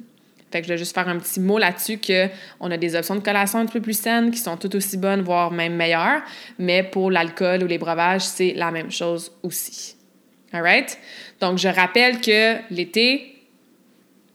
Fait 0.50 0.62
que 0.62 0.66
je 0.66 0.72
vais 0.72 0.78
juste 0.78 0.94
faire 0.94 1.08
un 1.08 1.18
petit 1.18 1.40
mot 1.40 1.58
là-dessus 1.58 1.98
que 1.98 2.28
on 2.58 2.70
a 2.70 2.78
des 2.78 2.96
options 2.96 3.16
de 3.16 3.20
collation 3.20 3.58
un 3.58 3.66
peu 3.66 3.82
plus 3.82 4.00
saines 4.00 4.30
qui 4.30 4.38
sont 4.38 4.56
tout 4.56 4.74
aussi 4.74 4.96
bonnes, 4.96 5.20
voire 5.20 5.50
même 5.50 5.74
meilleures, 5.74 6.22
mais 6.58 6.82
pour 6.82 7.10
l'alcool 7.10 7.62
ou 7.62 7.66
les 7.66 7.76
breuvages, 7.76 8.22
c'est 8.22 8.54
la 8.54 8.70
même 8.70 8.90
chose 8.90 9.30
aussi. 9.42 9.97
All 10.52 10.62
right? 10.62 10.98
Donc, 11.40 11.58
je 11.58 11.68
rappelle 11.68 12.20
que 12.20 12.56
l'été, 12.70 13.38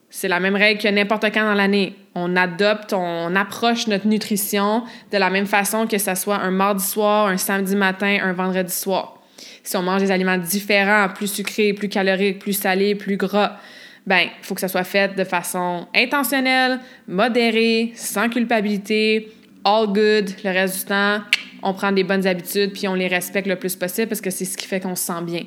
c'est 0.09 0.27
la 0.27 0.39
même 0.39 0.55
règle 0.55 0.81
que 0.81 0.87
n'importe 0.87 1.25
quand 1.33 1.43
dans 1.43 1.55
l'année. 1.55 1.95
On 2.13 2.35
adopte, 2.35 2.93
on 2.93 3.35
approche 3.35 3.87
notre 3.87 4.07
nutrition 4.07 4.83
de 5.11 5.17
la 5.17 5.31
même 5.31 5.47
façon 5.47 5.87
que 5.87 5.97
ce 5.97 6.13
soit 6.13 6.37
un 6.37 6.51
mardi 6.51 6.85
soir, 6.85 7.27
un 7.27 7.37
samedi 7.37 7.75
matin, 7.75 8.19
un 8.21 8.33
vendredi 8.33 8.71
soir. 8.71 9.19
Si 9.63 9.75
on 9.75 9.81
mange 9.81 10.01
des 10.01 10.11
aliments 10.11 10.37
différents, 10.37 11.09
plus 11.09 11.31
sucrés, 11.31 11.73
plus 11.73 11.89
caloriques, 11.89 12.39
plus 12.39 12.53
salés, 12.53 12.93
plus 12.93 13.17
gras, 13.17 13.57
ben, 14.05 14.19
il 14.19 14.45
faut 14.45 14.53
que 14.53 14.61
ça 14.61 14.67
soit 14.67 14.83
fait 14.83 15.15
de 15.15 15.23
façon 15.23 15.87
intentionnelle, 15.95 16.79
modérée, 17.07 17.93
sans 17.95 18.29
culpabilité, 18.29 19.31
all 19.63 19.87
good, 19.87 20.29
le 20.43 20.49
reste 20.51 20.79
du 20.79 20.85
temps, 20.85 21.21
on 21.63 21.73
prend 21.73 21.91
des 21.91 22.03
bonnes 22.03 22.27
habitudes 22.27 22.73
puis 22.73 22.87
on 22.87 22.93
les 22.93 23.07
respecte 23.07 23.47
le 23.47 23.55
plus 23.55 23.75
possible 23.75 24.07
parce 24.07 24.21
que 24.21 24.29
c'est 24.29 24.45
ce 24.45 24.57
qui 24.57 24.67
fait 24.67 24.79
qu'on 24.79 24.95
se 24.95 25.05
sent 25.05 25.21
bien. 25.23 25.43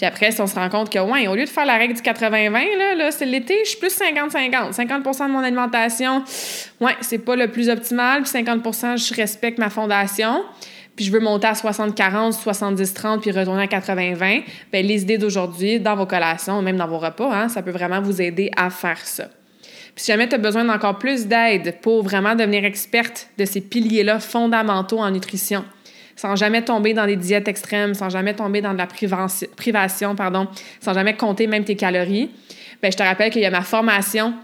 Puis 0.00 0.06
après, 0.06 0.30
si 0.32 0.40
on 0.40 0.46
se 0.46 0.54
rend 0.54 0.70
compte 0.70 0.88
que, 0.88 0.98
ouais, 0.98 1.28
au 1.28 1.34
lieu 1.34 1.44
de 1.44 1.50
faire 1.50 1.66
la 1.66 1.76
règle 1.76 1.92
du 1.92 2.00
80-20, 2.00 2.52
là, 2.78 2.94
là 2.94 3.10
c'est 3.10 3.26
l'été, 3.26 3.54
je 3.64 3.68
suis 3.68 3.78
plus 3.78 3.94
50-50. 3.94 4.72
50%, 4.72 5.26
de 5.26 5.30
mon 5.30 5.40
alimentation, 5.40 6.24
ouais, 6.80 6.96
c'est 7.02 7.18
pas 7.18 7.36
le 7.36 7.48
plus 7.48 7.68
optimal. 7.68 8.22
Puis 8.22 8.30
50 8.30 8.96
je 8.96 9.14
respecte 9.14 9.58
ma 9.58 9.68
fondation. 9.68 10.42
Puis 10.96 11.04
je 11.04 11.12
veux 11.12 11.20
monter 11.20 11.48
à 11.48 11.52
60-40, 11.52 12.32
70-30, 12.42 13.20
puis 13.20 13.30
retourner 13.30 13.64
à 13.64 13.66
80-20. 13.66 14.16
Bien, 14.72 14.82
les 14.82 15.02
idées 15.02 15.18
d'aujourd'hui, 15.18 15.80
dans 15.80 15.96
vos 15.96 16.06
collations, 16.06 16.62
même 16.62 16.78
dans 16.78 16.88
vos 16.88 16.98
repas, 16.98 17.30
hein, 17.30 17.50
ça 17.50 17.60
peut 17.60 17.70
vraiment 17.70 18.00
vous 18.00 18.22
aider 18.22 18.50
à 18.56 18.70
faire 18.70 19.06
ça. 19.06 19.24
Puis 19.94 20.04
si 20.04 20.12
jamais 20.12 20.30
tu 20.30 20.34
as 20.34 20.38
besoin 20.38 20.64
d'encore 20.64 20.98
plus 20.98 21.26
d'aide 21.26 21.76
pour 21.82 22.02
vraiment 22.02 22.34
devenir 22.34 22.64
experte 22.64 23.28
de 23.36 23.44
ces 23.44 23.60
piliers-là 23.60 24.18
fondamentaux 24.18 25.00
en 25.00 25.10
nutrition, 25.10 25.62
sans 26.20 26.36
jamais 26.36 26.62
tomber 26.62 26.92
dans 26.92 27.06
des 27.06 27.16
diètes 27.16 27.48
extrêmes, 27.48 27.94
sans 27.94 28.10
jamais 28.10 28.34
tomber 28.34 28.60
dans 28.60 28.74
de 28.74 28.78
la 28.78 28.86
privation, 28.86 30.14
pardon, 30.14 30.48
sans 30.78 30.92
jamais 30.92 31.16
compter 31.16 31.46
même 31.46 31.64
tes 31.64 31.76
calories, 31.76 32.30
bien, 32.82 32.90
je 32.90 32.96
te 32.96 33.02
rappelle 33.02 33.30
qu'il 33.30 33.40
y 33.40 33.46
a 33.46 33.50
ma 33.50 33.62
formation 33.62 34.34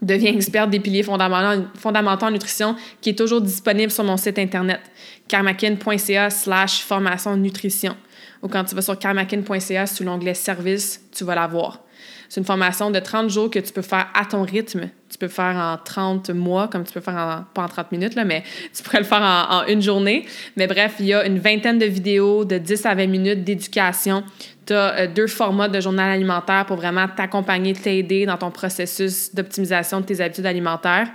Deviens 0.00 0.34
experte 0.34 0.70
des 0.70 0.80
piliers 0.80 1.04
fondamentaux 1.04 2.26
en 2.26 2.30
nutrition 2.32 2.74
qui 3.00 3.10
est 3.10 3.18
toujours 3.18 3.40
disponible 3.40 3.92
sur 3.92 4.02
mon 4.02 4.16
site 4.16 4.38
internet 4.38 4.80
karmakin.ca 5.28 6.28
slash 6.30 6.82
formation 6.82 7.36
nutrition 7.36 7.94
ou 8.42 8.48
quand 8.48 8.64
tu 8.64 8.74
vas 8.74 8.82
sur 8.82 8.98
karmakin.ca 8.98 9.86
sous 9.86 10.02
l'onglet 10.02 10.34
service, 10.34 11.00
tu 11.14 11.22
vas 11.22 11.36
la 11.36 11.46
voir. 11.46 11.84
C'est 12.32 12.40
une 12.40 12.46
formation 12.46 12.90
de 12.90 12.98
30 12.98 13.28
jours 13.28 13.50
que 13.50 13.58
tu 13.58 13.74
peux 13.74 13.82
faire 13.82 14.06
à 14.14 14.24
ton 14.24 14.42
rythme. 14.42 14.88
Tu 15.10 15.18
peux 15.18 15.28
faire 15.28 15.54
en 15.54 15.76
30 15.76 16.30
mois, 16.30 16.66
comme 16.66 16.82
tu 16.82 16.94
peux 16.94 17.02
faire 17.02 17.14
en, 17.14 17.44
pas 17.52 17.64
en 17.64 17.68
30 17.68 17.92
minutes, 17.92 18.18
mais 18.24 18.42
tu 18.74 18.82
pourrais 18.82 19.00
le 19.00 19.04
faire 19.04 19.20
en, 19.20 19.66
une 19.66 19.82
journée. 19.82 20.24
Mais 20.56 20.66
bref, 20.66 20.94
il 20.98 21.04
y 21.04 21.12
a 21.12 21.26
une 21.26 21.38
vingtaine 21.38 21.78
de 21.78 21.84
vidéos 21.84 22.46
de 22.46 22.56
10 22.56 22.86
à 22.86 22.94
20 22.94 23.06
minutes 23.06 23.44
d'éducation. 23.44 24.24
Tu 24.64 24.72
as 24.72 24.94
euh, 24.94 25.06
deux 25.08 25.26
formats 25.26 25.68
de 25.68 25.78
journal 25.78 26.10
alimentaire 26.10 26.64
pour 26.64 26.78
vraiment 26.78 27.06
t'accompagner, 27.06 27.74
t'aider 27.74 28.24
dans 28.24 28.38
ton 28.38 28.50
processus 28.50 29.34
d'optimisation 29.34 30.00
de 30.00 30.06
tes 30.06 30.22
habitudes 30.22 30.46
alimentaires. 30.46 31.08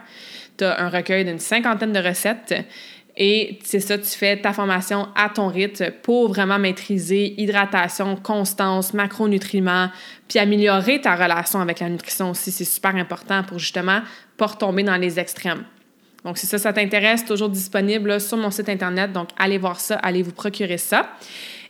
Tu 0.56 0.66
as 0.66 0.80
un 0.80 0.90
recueil 0.90 1.26
d'une 1.26 1.40
cinquantaine 1.40 1.94
de 1.94 2.00
recettes 2.00 2.54
et 3.20 3.58
c'est 3.64 3.80
ça, 3.80 3.98
tu 3.98 4.10
fais 4.10 4.38
ta 4.38 4.54
formation 4.54 5.08
à 5.16 5.30
ton 5.30 5.48
rythme 5.48 5.90
pour 6.04 6.30
vraiment 6.30 6.60
maîtriser 6.60 7.34
hydratation, 7.42 8.16
constance, 8.16 8.94
macronutriments, 8.94 9.90
puis 10.28 10.38
améliorer 10.38 11.02
ta 11.02 11.16
relation 11.16 11.60
avec 11.60 11.80
la 11.80 11.90
nutrition 11.90 12.30
aussi. 12.30 12.52
C'est 12.52 12.64
super 12.64 12.96
important 12.96 13.42
pour 13.44 13.58
justement 13.58 14.02
pas 14.38 14.46
retomber 14.46 14.84
dans 14.84 14.98
les 14.98 15.20
extrêmes. 15.20 15.64
Donc, 16.24 16.38
si 16.38 16.46
ça, 16.46 16.60
ça 16.60 16.74
t'intéresse, 16.74 17.26
toujours 17.26 17.50
disponible 17.50 18.22
sur 18.22 18.38
mon 18.38 18.52
site 18.52 18.70
Internet. 18.70 19.12
Donc, 19.14 19.30
allez 19.40 19.58
voir 19.58 19.80
ça, 19.80 19.96
allez 19.96 20.22
vous 20.22 20.34
procurer 20.34 20.78
ça. 20.78 21.10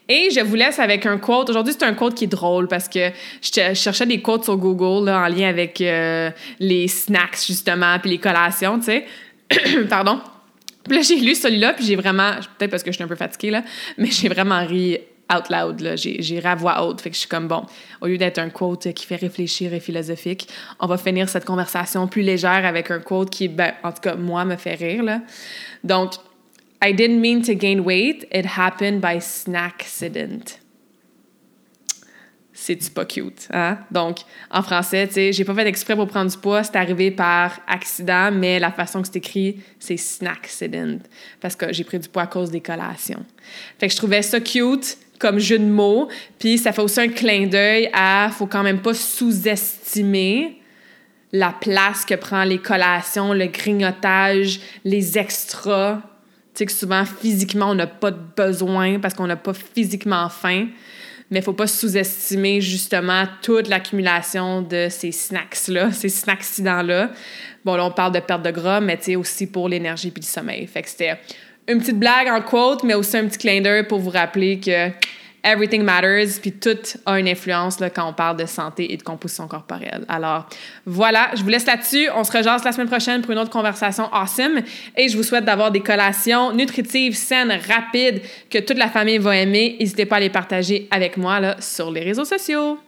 Et 0.10 0.30
je 0.32 0.42
vous 0.42 0.56
laisse 0.56 0.80
avec 0.80 1.06
un 1.06 1.18
quote. 1.18 1.50
Aujourd'hui, 1.50 1.74
c'est 1.78 1.86
un 1.86 1.94
quote 1.94 2.16
qui 2.16 2.26
est 2.26 2.28
drôle 2.28 2.68
parce 2.68 2.90
que 2.90 3.12
je 3.42 3.74
cherchais 3.74 4.06
des 4.06 4.22
quotes 4.22 4.44
sur 4.44 4.58
Google 4.58 5.10
en 5.10 5.28
lien 5.28 5.48
avec 5.48 5.80
euh, 5.80 6.30
les 6.60 6.90
snacks, 6.90 7.44
justement, 7.46 8.00
puis 8.00 8.12
les 8.12 8.18
collations, 8.18 8.80
tu 8.80 8.86
sais. 8.86 9.06
Pardon. 9.90 10.20
Puis 10.88 10.98
là, 10.98 11.02
j'ai 11.02 11.20
lu 11.20 11.36
celui-là, 11.36 11.74
puis 11.74 11.86
j'ai 11.86 11.96
vraiment, 11.96 12.34
peut-être 12.58 12.72
parce 12.72 12.84
que 12.84 12.92
je 12.92 12.96
suis 12.96 13.04
un 13.04 13.08
peu 13.08 13.16
fatiguée, 13.16 13.52
là, 13.52 13.64
mais 13.98 14.10
j'ai 14.12 14.30
vraiment 14.30 14.66
ri 14.66 15.00
out 15.34 15.50
loud, 15.50 15.82
là. 15.82 15.96
J'ai, 15.96 16.22
j'ai 16.22 16.44
à 16.44 16.56
voix 16.56 16.86
haute. 16.86 17.02
Fait 17.02 17.10
que 17.10 17.16
je 17.16 17.22
suis 17.22 17.30
comme, 17.30 17.48
bon, 17.48 17.66
au 18.02 18.08
lieu 18.08 18.18
d'être 18.18 18.40
un 18.40 18.50
quote 18.50 18.94
qui 18.94 19.06
fait 19.06 19.18
réfléchir 19.18 19.74
et 19.74 19.80
philosophique, 19.80 20.48
on 20.80 20.88
va 20.88 20.98
finir 20.98 21.28
cette 21.30 21.46
conversation 21.46 22.08
plus 22.08 22.22
légère 22.22 22.66
avec 22.66 22.92
un 22.92 23.00
quote 23.00 23.30
qui, 23.30 23.48
ben, 23.48 23.74
en 23.84 23.92
tout 23.92 24.02
cas, 24.02 24.16
moi, 24.16 24.46
me 24.46 24.56
fait 24.56 24.76
rire, 24.76 25.04
là. 25.04 25.22
Donc, 25.84 26.14
I 26.84 26.94
didn't 26.94 27.20
mean 27.20 27.42
to 27.42 27.54
gain 27.54 27.80
weight, 27.80 28.28
it 28.32 28.46
happened 28.58 29.02
by 29.02 29.20
snack 29.20 29.82
accident 29.82 30.60
c'est 32.68 32.94
pas 32.94 33.06
cute. 33.06 33.48
Hein? 33.54 33.78
Donc, 33.92 34.18
en 34.52 34.62
français, 34.62 35.08
tu 35.08 35.14
sais, 35.14 35.34
j'ai 35.34 35.46
pas 35.46 35.54
fait 35.54 35.68
exprès 35.68 35.96
pour 35.96 36.08
prendre 36.08 36.30
du 36.30 36.38
poids, 36.38 36.64
c'est 36.64 36.76
arrivé 36.76 37.12
par 37.12 37.60
accident, 37.68 38.32
mais 38.32 38.60
la 38.60 38.72
façon 38.72 39.02
que 39.02 39.08
c'est 39.08 39.18
écrit, 39.18 39.62
c'est 39.80 39.98
snack 39.98 40.40
accident, 40.44 41.00
parce 41.40 41.56
que 41.56 41.72
j'ai 41.72 41.84
pris 41.84 42.00
du 42.00 42.10
poids 42.10 42.24
à 42.24 42.28
cause 42.28 42.52
des 42.52 42.62
collations. 42.62 43.26
Fait 43.80 43.88
que 43.88 43.94
je 43.94 43.98
trouvais 43.98 44.22
ça 44.22 44.40
cute 44.40 44.98
comme 45.20 45.40
jeu 45.40 45.58
de 45.58 45.66
mots, 45.66 46.10
puis 46.38 46.58
ça 46.58 46.72
fait 46.72 46.82
aussi 46.82 47.00
un 47.00 47.08
clin 47.08 47.48
d'œil 47.48 47.90
à 47.94 48.30
faut 48.32 48.46
quand 48.46 48.64
même 48.64 48.82
pas 48.82 48.94
sous-estimer 48.94 50.62
la 51.32 51.52
place 51.52 52.06
que 52.06 52.16
prend 52.16 52.44
les 52.44 52.60
collations, 52.60 53.34
le 53.34 53.48
grignotage, 53.48 54.60
les 54.86 55.18
extras. 55.18 56.02
Tu 56.54 56.60
sais 56.60 56.66
que 56.66 56.72
souvent, 56.72 57.04
physiquement, 57.06 57.72
on 57.72 57.76
n'a 57.76 57.88
pas 57.88 58.12
de 58.12 58.20
besoin 58.36 59.00
parce 59.00 59.14
qu'on 59.14 59.28
n'a 59.28 59.36
pas 59.36 59.54
physiquement 59.54 60.30
faim 60.30 60.68
mais 61.30 61.42
faut 61.42 61.54
pas 61.54 61.68
sous-estimer 61.68 62.62
justement 62.62 63.26
toute 63.42 63.68
l'accumulation 63.68 64.62
de 64.62 64.88
ces 64.90 65.12
snacks-là, 65.12 65.92
ces 65.94 66.10
snacks-là. 66.10 67.12
Bon, 67.66 67.76
là, 67.76 67.86
on 67.86 67.92
parle 67.92 68.14
de 68.14 68.20
perte 68.20 68.44
de 68.44 68.52
gras, 68.52 68.80
mais 68.80 68.98
tu 68.98 69.16
aussi 69.16 69.48
pour 69.48 69.68
l'énergie 69.68 70.12
puis 70.12 70.22
le 70.22 70.28
sommeil. 70.28 70.68
Fait 70.68 70.82
que 70.82 70.90
c'était 70.90 71.18
une 71.68 71.80
petite 71.80 72.00
blague 72.00 72.28
en 72.30 72.42
quote, 72.42 72.84
mais 72.84 72.94
aussi 72.94 73.18
un 73.18 73.28
petit 73.28 73.38
clin 73.38 73.62
d'œil 73.62 73.86
pour 73.88 74.00
vous 74.00 74.10
rappeler 74.10 74.60
que 74.60 74.90
everything 75.48 75.84
matters, 75.84 76.40
puis 76.42 76.52
tout 76.52 76.78
a 77.06 77.20
une 77.20 77.28
influence 77.28 77.80
là, 77.80 77.90
quand 77.90 78.08
on 78.08 78.14
parle 78.14 78.38
de 78.38 78.46
santé 78.46 78.92
et 78.92 78.98
de 78.98 79.04
composition 79.04 79.48
corporelle. 79.48 80.06
Alors 80.08 80.48
voilà, 80.86 81.30
je 81.36 81.44
vous 81.44 81.50
laisse 81.50 81.66
là-dessus. 81.66 82.10
On 82.16 82.24
se 82.24 82.32
rejoint 82.32 82.58
la 82.64 82.72
semaine 82.72 82.88
prochaine 82.88 83.22
pour 83.22 83.32
une 83.32 83.40
autre 83.40 83.50
conversation 83.50 84.10
awesome 84.14 84.62
et 84.96 85.08
je 85.08 85.18
vous 85.18 85.24
souhaite 85.24 85.46
d'avoir 85.46 85.72
des 85.72 85.82
collations 85.82 86.54
nutritives, 86.54 87.16
saines, 87.16 87.58
rapides, 87.68 88.22
que 88.50 88.60
toute 88.60 88.78
la 88.78 88.90
famille 88.90 89.18
va 89.18 89.38
aimer. 89.38 89.78
N'hésitez 89.80 90.06
pas 90.06 90.18
à 90.18 90.20
les 90.20 90.30
partager 90.30 90.88
avec 90.92 91.18
moi 91.18 91.40
là, 91.40 91.56
sur 91.60 91.92
les 91.92 92.02
réseaux 92.02 92.26
sociaux. 92.26 92.80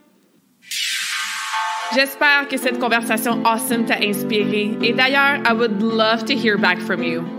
J'espère 1.96 2.48
que 2.48 2.58
cette 2.58 2.78
conversation 2.78 3.44
awesome 3.46 3.86
t'a 3.86 3.98
inspiré. 4.04 4.72
Et 4.84 4.94
d'ailleurs, 4.94 5.40
I 5.50 5.54
would 5.54 5.82
love 5.82 6.24
to 6.26 6.34
hear 6.34 6.58
back 6.58 6.80
from 6.80 7.02
you. 7.02 7.39